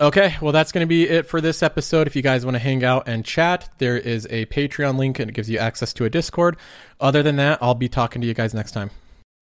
Okay, 0.00 0.34
well, 0.40 0.50
that's 0.50 0.72
going 0.72 0.82
to 0.82 0.88
be 0.88 1.08
it 1.08 1.28
for 1.28 1.40
this 1.40 1.62
episode. 1.62 2.08
If 2.08 2.16
you 2.16 2.22
guys 2.22 2.44
want 2.44 2.56
to 2.56 2.58
hang 2.58 2.82
out 2.82 3.06
and 3.06 3.24
chat, 3.24 3.68
there 3.78 3.96
is 3.96 4.26
a 4.30 4.46
Patreon 4.46 4.98
link 4.98 5.20
and 5.20 5.30
it 5.30 5.32
gives 5.32 5.48
you 5.48 5.58
access 5.58 5.92
to 5.92 6.04
a 6.04 6.10
Discord. 6.10 6.56
Other 7.00 7.22
than 7.22 7.36
that, 7.36 7.58
I'll 7.62 7.74
be 7.76 7.88
talking 7.88 8.20
to 8.20 8.26
you 8.26 8.34
guys 8.34 8.52
next 8.52 8.72
time. 8.72 8.90